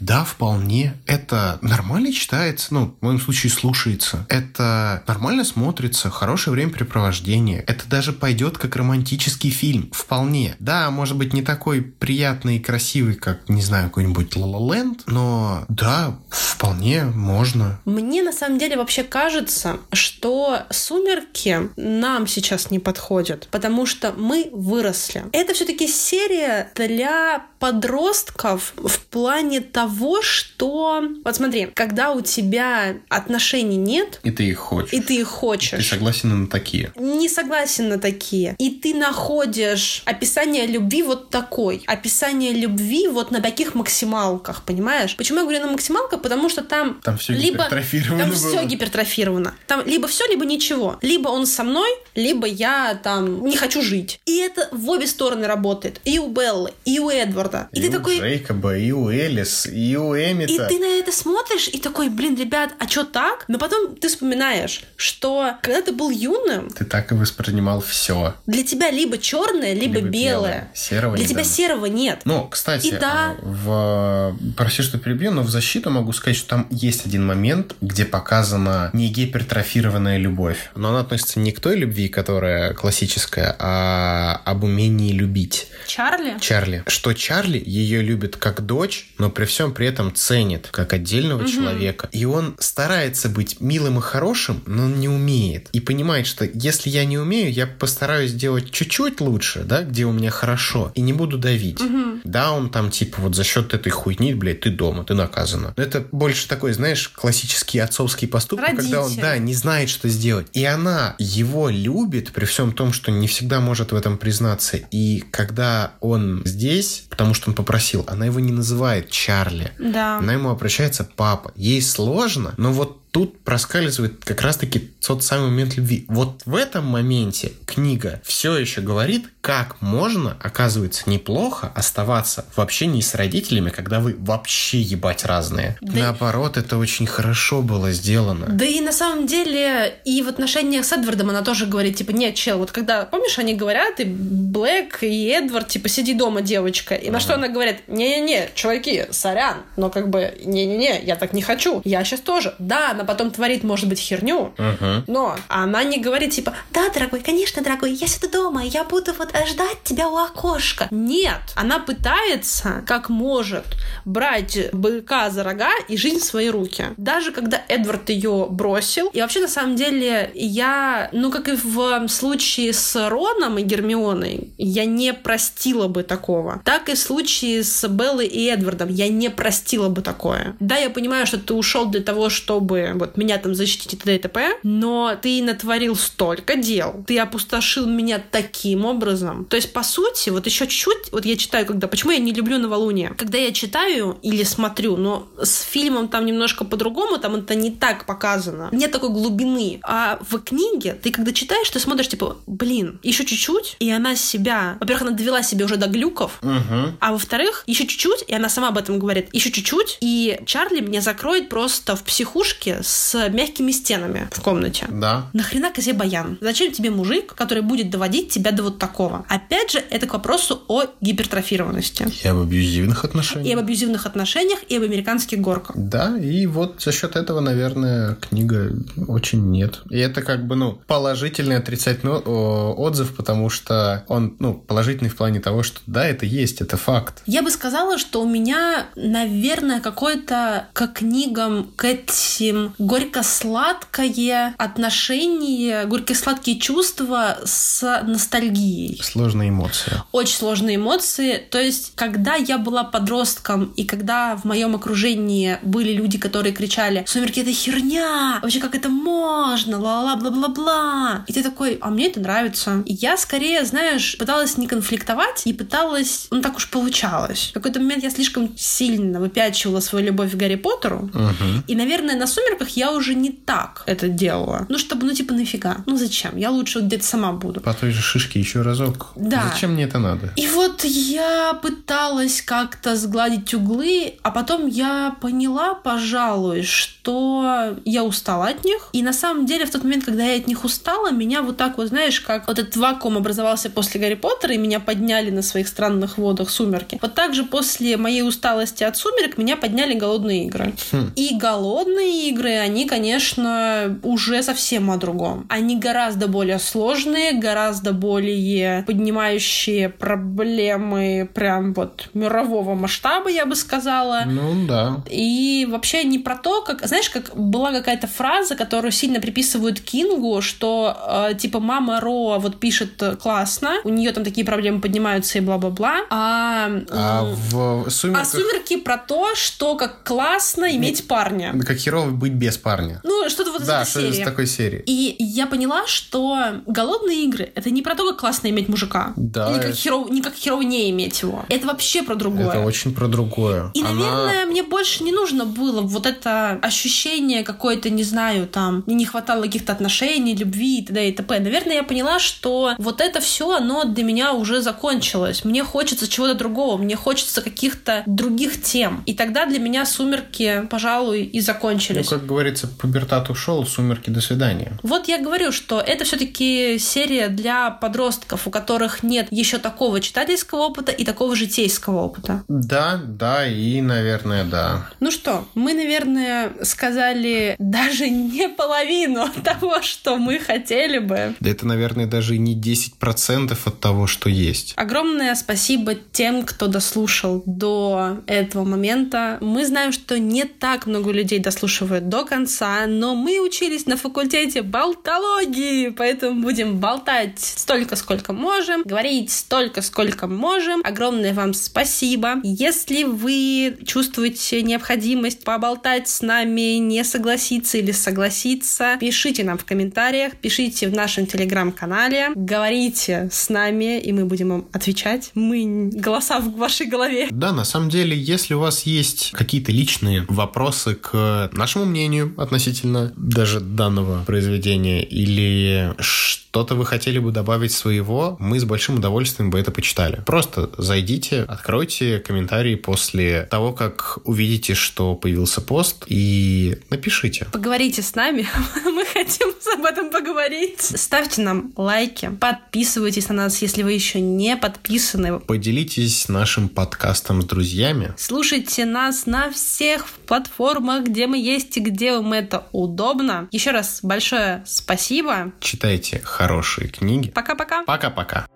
[0.00, 0.96] Да, вполне.
[1.06, 4.26] Это нормально читается, ну, в моем случае слушается.
[4.28, 7.60] Это нормально смотрится, хорошее времяпрепровождение.
[7.68, 9.90] Это даже пойдет как романтический фильм.
[9.92, 10.56] Вполне.
[10.58, 15.64] Да, может быть, не такой приятный и красивый, как, не знаю, какой-нибудь La Land, но
[15.68, 17.59] да, вполне можно.
[17.84, 24.48] Мне на самом деле вообще кажется, что сумерки нам сейчас не подходят, потому что мы
[24.52, 25.24] выросли.
[25.32, 31.02] Это все-таки серия для подростков в плане того, что...
[31.24, 34.92] Вот смотри, когда у тебя отношений нет, И ты их хочешь.
[34.92, 36.92] и ты их Ты хочешь, согласен на такие.
[36.96, 38.54] не согласен на такие.
[38.58, 41.82] И ты находишь описание любви вот такой.
[41.86, 45.16] Описание любви вот на таких максималках, понимаешь?
[45.16, 46.22] Почему я говорю на максималках?
[46.22, 48.38] Потому что там Там все либо гипертрофировано там было.
[48.38, 49.54] все гипертрофировано.
[49.66, 50.98] Там либо все, либо ничего.
[51.02, 54.20] Либо он со мной, либо я там не хочу жить.
[54.26, 56.00] И это в обе стороны работает.
[56.04, 57.68] И у Беллы, и у Эдварда.
[57.72, 58.18] И, И, ты у такой...
[58.18, 60.52] Джейкоба, и у Элис, и у Эмита.
[60.52, 63.44] И ты на это смотришь и такой, блин, ребят, а что так?
[63.48, 68.34] Но потом ты вспоминаешь, что когда ты был юным, Ты так и воспринимал все.
[68.46, 70.70] для тебя либо черное, либо, белое.
[70.74, 72.22] Серого Для тебя серого нет.
[72.24, 73.36] Ну, кстати, И да.
[73.36, 74.36] а, в...
[74.56, 78.90] прости, что перебью, но в защиту могу сказать, что там есть один момент, где показана
[78.92, 80.70] не гипертрофированная любовь.
[80.74, 85.68] Но она относится не к той любви, которая классическая, а об умении любить.
[85.86, 86.36] Чарли?
[86.40, 86.82] Чарли.
[86.86, 91.50] Что Чарли ее любит как дочь, но при всем при этом ценит как отдельного угу.
[91.50, 92.08] человека.
[92.12, 95.68] И он старается быть милым и хорошим, но он не умеет.
[95.72, 100.12] И понимает, что если я не умею, я постараюсь сделать чуть-чуть лучше, да, где у
[100.12, 101.80] меня хорошо, и не буду давить.
[101.80, 102.20] Угу.
[102.24, 105.74] Да, он там типа вот за счет этой хуйни, блядь, ты дома, ты наказана.
[105.76, 108.84] Но это больше такой, знаешь, классический отцовский поступок, Родитель.
[108.84, 110.46] когда он, да, не знает, что сделать.
[110.54, 114.78] И она его любит при всем том, что не всегда может в этом признаться.
[114.90, 119.70] И когда он здесь, потому что он попросил, она его не называет Чарли.
[119.78, 120.16] Да.
[120.16, 121.52] Она ему обращается папа.
[121.56, 126.04] Ей сложно, но вот тут проскальзывает как раз-таки тот самый момент любви.
[126.08, 133.00] Вот в этом моменте книга все еще говорит, как можно, оказывается, неплохо оставаться в общении
[133.00, 135.76] с родителями, когда вы вообще ебать разные.
[135.80, 138.46] Да Наоборот, это очень хорошо было сделано.
[138.48, 142.34] Да и на самом деле и в отношениях с Эдвардом она тоже говорит, типа, нет,
[142.34, 146.94] чел, вот когда, помнишь, они говорят, и Блэк, и Эдвард, типа, сиди дома, девочка.
[146.94, 147.12] И ага.
[147.12, 151.80] на что она говорит, не-не-не, чуваки, сорян, но как бы, не-не-не, я так не хочу.
[151.84, 152.54] Я сейчас тоже.
[152.58, 155.04] Да, она потом творит, может быть, херню, uh-huh.
[155.06, 159.30] но она не говорит, типа, да, дорогой, конечно, дорогой, я сюда дома, я буду вот
[159.48, 160.88] ждать тебя у окошка.
[160.90, 163.64] Нет, она пытается, как может,
[164.04, 166.86] брать быка за рога и жизнь в свои руки.
[166.96, 169.08] Даже когда Эдвард ее бросил.
[169.08, 174.52] И вообще, на самом деле, я, ну, как и в случае с Роном и Гермионой,
[174.58, 176.60] я не простила бы такого.
[176.64, 180.56] Так и в случае с Беллой и Эдвардом я не простила бы такое.
[180.60, 184.16] Да, я понимаю, что ты ушел для того, чтобы вот меня там защитить и т.д.
[184.16, 189.44] и т.п., но ты натворил столько дел, ты опустошил меня таким образом.
[189.46, 192.58] То есть, по сути, вот еще чуть-чуть, вот я читаю, когда, почему я не люблю
[192.58, 193.10] новолуние?
[193.16, 198.06] Когда я читаю или смотрю, но с фильмом там немножко по-другому, там это не так
[198.06, 198.68] показано.
[198.72, 199.80] Нет такой глубины.
[199.82, 204.76] А в книге ты, когда читаешь, ты смотришь, типа, блин, еще чуть-чуть, и она себя,
[204.80, 206.94] во-первых, она довела себя уже до глюков, угу.
[207.00, 211.00] а во-вторых, еще чуть-чуть, и она сама об этом говорит, еще чуть-чуть, и Чарли меня
[211.00, 214.86] закроет просто в психушке с мягкими стенами в комнате.
[214.88, 215.26] Да.
[215.32, 216.38] Нахрена козе баян?
[216.40, 219.24] Зачем тебе мужик, который будет доводить тебя до вот такого?
[219.28, 222.06] Опять же, это к вопросу о гипертрофированности.
[222.22, 223.48] И об абьюзивных отношениях.
[223.48, 225.76] И об абьюзивных отношениях, и об американских горках.
[225.76, 228.72] Да, и вот за счет этого, наверное, книга
[229.08, 229.80] очень нет.
[229.90, 235.40] И это как бы, ну, положительный отрицательный отзыв, потому что он, ну, положительный в плане
[235.40, 237.22] того, что да, это есть, это факт.
[237.26, 246.58] Я бы сказала, что у меня, наверное, какое-то к книгам, к этим горько-сладкое отношение, горько-сладкие
[246.58, 249.00] чувства с ностальгией.
[249.02, 249.92] Сложные эмоции.
[250.12, 251.46] Очень сложные эмоции.
[251.50, 257.04] То есть, когда я была подростком, и когда в моем окружении были люди, которые кричали
[257.06, 258.38] «Сумерки— это херня!
[258.42, 259.78] Вообще, как это можно?
[259.78, 262.82] Ла-ла, бла-бла-бла!» И ты такой «А мне это нравится».
[262.86, 266.26] И я скорее, знаешь, пыталась не конфликтовать и пыталась...
[266.30, 267.48] Ну, так уж получалось.
[267.50, 271.10] В какой-то момент я слишком сильно выпячивала свою любовь к Гарри Поттеру.
[271.14, 271.64] Угу.
[271.66, 274.66] И, наверное, на «Сумерках» сборках я уже не так это делала.
[274.68, 275.78] Ну, чтобы, ну, типа, нафига?
[275.86, 276.36] Ну, зачем?
[276.36, 277.60] Я лучше где-то сама буду.
[277.60, 279.12] По той же шишке еще разок.
[279.16, 279.50] Да.
[279.52, 280.32] Зачем мне это надо?
[280.36, 288.48] И вот я пыталась как-то сгладить углы, а потом я поняла, пожалуй, что я устала
[288.48, 288.88] от них.
[288.92, 291.78] И на самом деле в тот момент, когда я от них устала, меня вот так
[291.78, 295.68] вот, знаешь, как вот этот вакуум образовался после Гарри Поттера, и меня подняли на своих
[295.68, 296.98] странных водах сумерки.
[297.02, 300.74] Вот так же после моей усталости от сумерек меня подняли голодные игры.
[300.92, 301.10] Хм.
[301.16, 305.46] И голодные игры игры, они, конечно, уже совсем о другом.
[305.48, 314.22] Они гораздо более сложные, гораздо более поднимающие проблемы прям вот мирового масштаба, я бы сказала.
[314.26, 315.02] Ну да.
[315.10, 320.40] И вообще не про то, как, знаешь, как была какая-то фраза, которую сильно приписывают Кингу,
[320.42, 325.40] что э, типа мама Ро вот пишет классно, у нее там такие проблемы поднимаются и
[325.40, 328.22] бла-бла-бла, а, а в сумерках...
[328.22, 331.54] А сумерки про то, что как классно иметь парня.
[331.66, 333.00] Как херово быть без парня.
[333.04, 334.24] Ну, что-то вот да, из этой серии.
[334.24, 334.82] такой серии.
[334.86, 339.12] И я поняла, что голодные игры— это не про то, как классно иметь мужика.
[339.16, 339.52] Да.
[339.52, 341.44] Или как херово, не как херово не иметь его.
[341.50, 342.48] Это вообще про другое.
[342.48, 343.70] Это очень про другое.
[343.74, 343.92] И, Она...
[343.92, 349.04] наверное, мне больше не нужно было вот это ощущение какое-то, не знаю, там, мне не
[349.04, 351.08] хватало каких-то отношений, любви и т.д.
[351.10, 351.40] и т.п.
[351.40, 355.44] Наверное, я поняла, что вот это все, оно для меня уже закончилось.
[355.44, 359.02] Мне хочется чего-то другого, мне хочется каких-то других тем.
[359.04, 362.10] И тогда для меня «Сумерки», пожалуй, и закончились.
[362.10, 364.72] Ну, как говорится, пубертат ушел, сумерки до свидания.
[364.82, 370.60] Вот я говорю, что это все-таки серия для подростков, у которых нет еще такого читательского
[370.60, 372.44] опыта и такого житейского опыта.
[372.46, 374.90] Да, да, и, наверное, да.
[375.00, 381.34] Ну что, мы, наверное, сказали даже не половину того, что мы хотели бы.
[381.40, 384.74] Да это, наверное, даже не 10% от того, что есть.
[384.76, 389.38] Огромное спасибо тем, кто дослушал до этого момента.
[389.40, 394.62] Мы знаем, что не так много людей дослушивают до конца, но мы учились на факультете
[394.62, 400.80] болтологии, поэтому будем болтать столько, сколько можем, говорить столько, сколько можем.
[400.84, 402.40] Огромное вам спасибо.
[402.42, 410.36] Если вы чувствуете необходимость поболтать с нами, не согласиться или согласиться, пишите нам в комментариях,
[410.36, 415.30] пишите в нашем телеграм-канале, говорите с нами, и мы будем вам отвечать.
[415.34, 417.28] Мы голоса в вашей голове.
[417.30, 421.99] Да, на самом деле, если у вас есть какие-то личные вопросы к нашему мнению
[422.36, 429.50] относительно даже данного произведения или что-то вы хотели бы добавить своего, мы с большим удовольствием
[429.50, 430.22] бы это почитали.
[430.26, 437.46] Просто зайдите, откройте комментарии после того, как увидите, что появился пост, и напишите.
[437.52, 438.48] Поговорите с нами,
[438.84, 440.80] мы хотим об этом поговорить.
[440.80, 445.38] Ставьте нам лайки, подписывайтесь на нас, если вы еще не подписаны.
[445.40, 448.12] Поделитесь нашим подкастом с друзьями.
[448.16, 453.48] Слушайте нас на всех платформах, где мы есть и где вам это удобно.
[453.50, 455.52] Еще раз большое спасибо.
[455.60, 457.30] Читайте хорошие книги.
[457.30, 457.84] Пока-пока.
[457.84, 458.46] Пока-пока.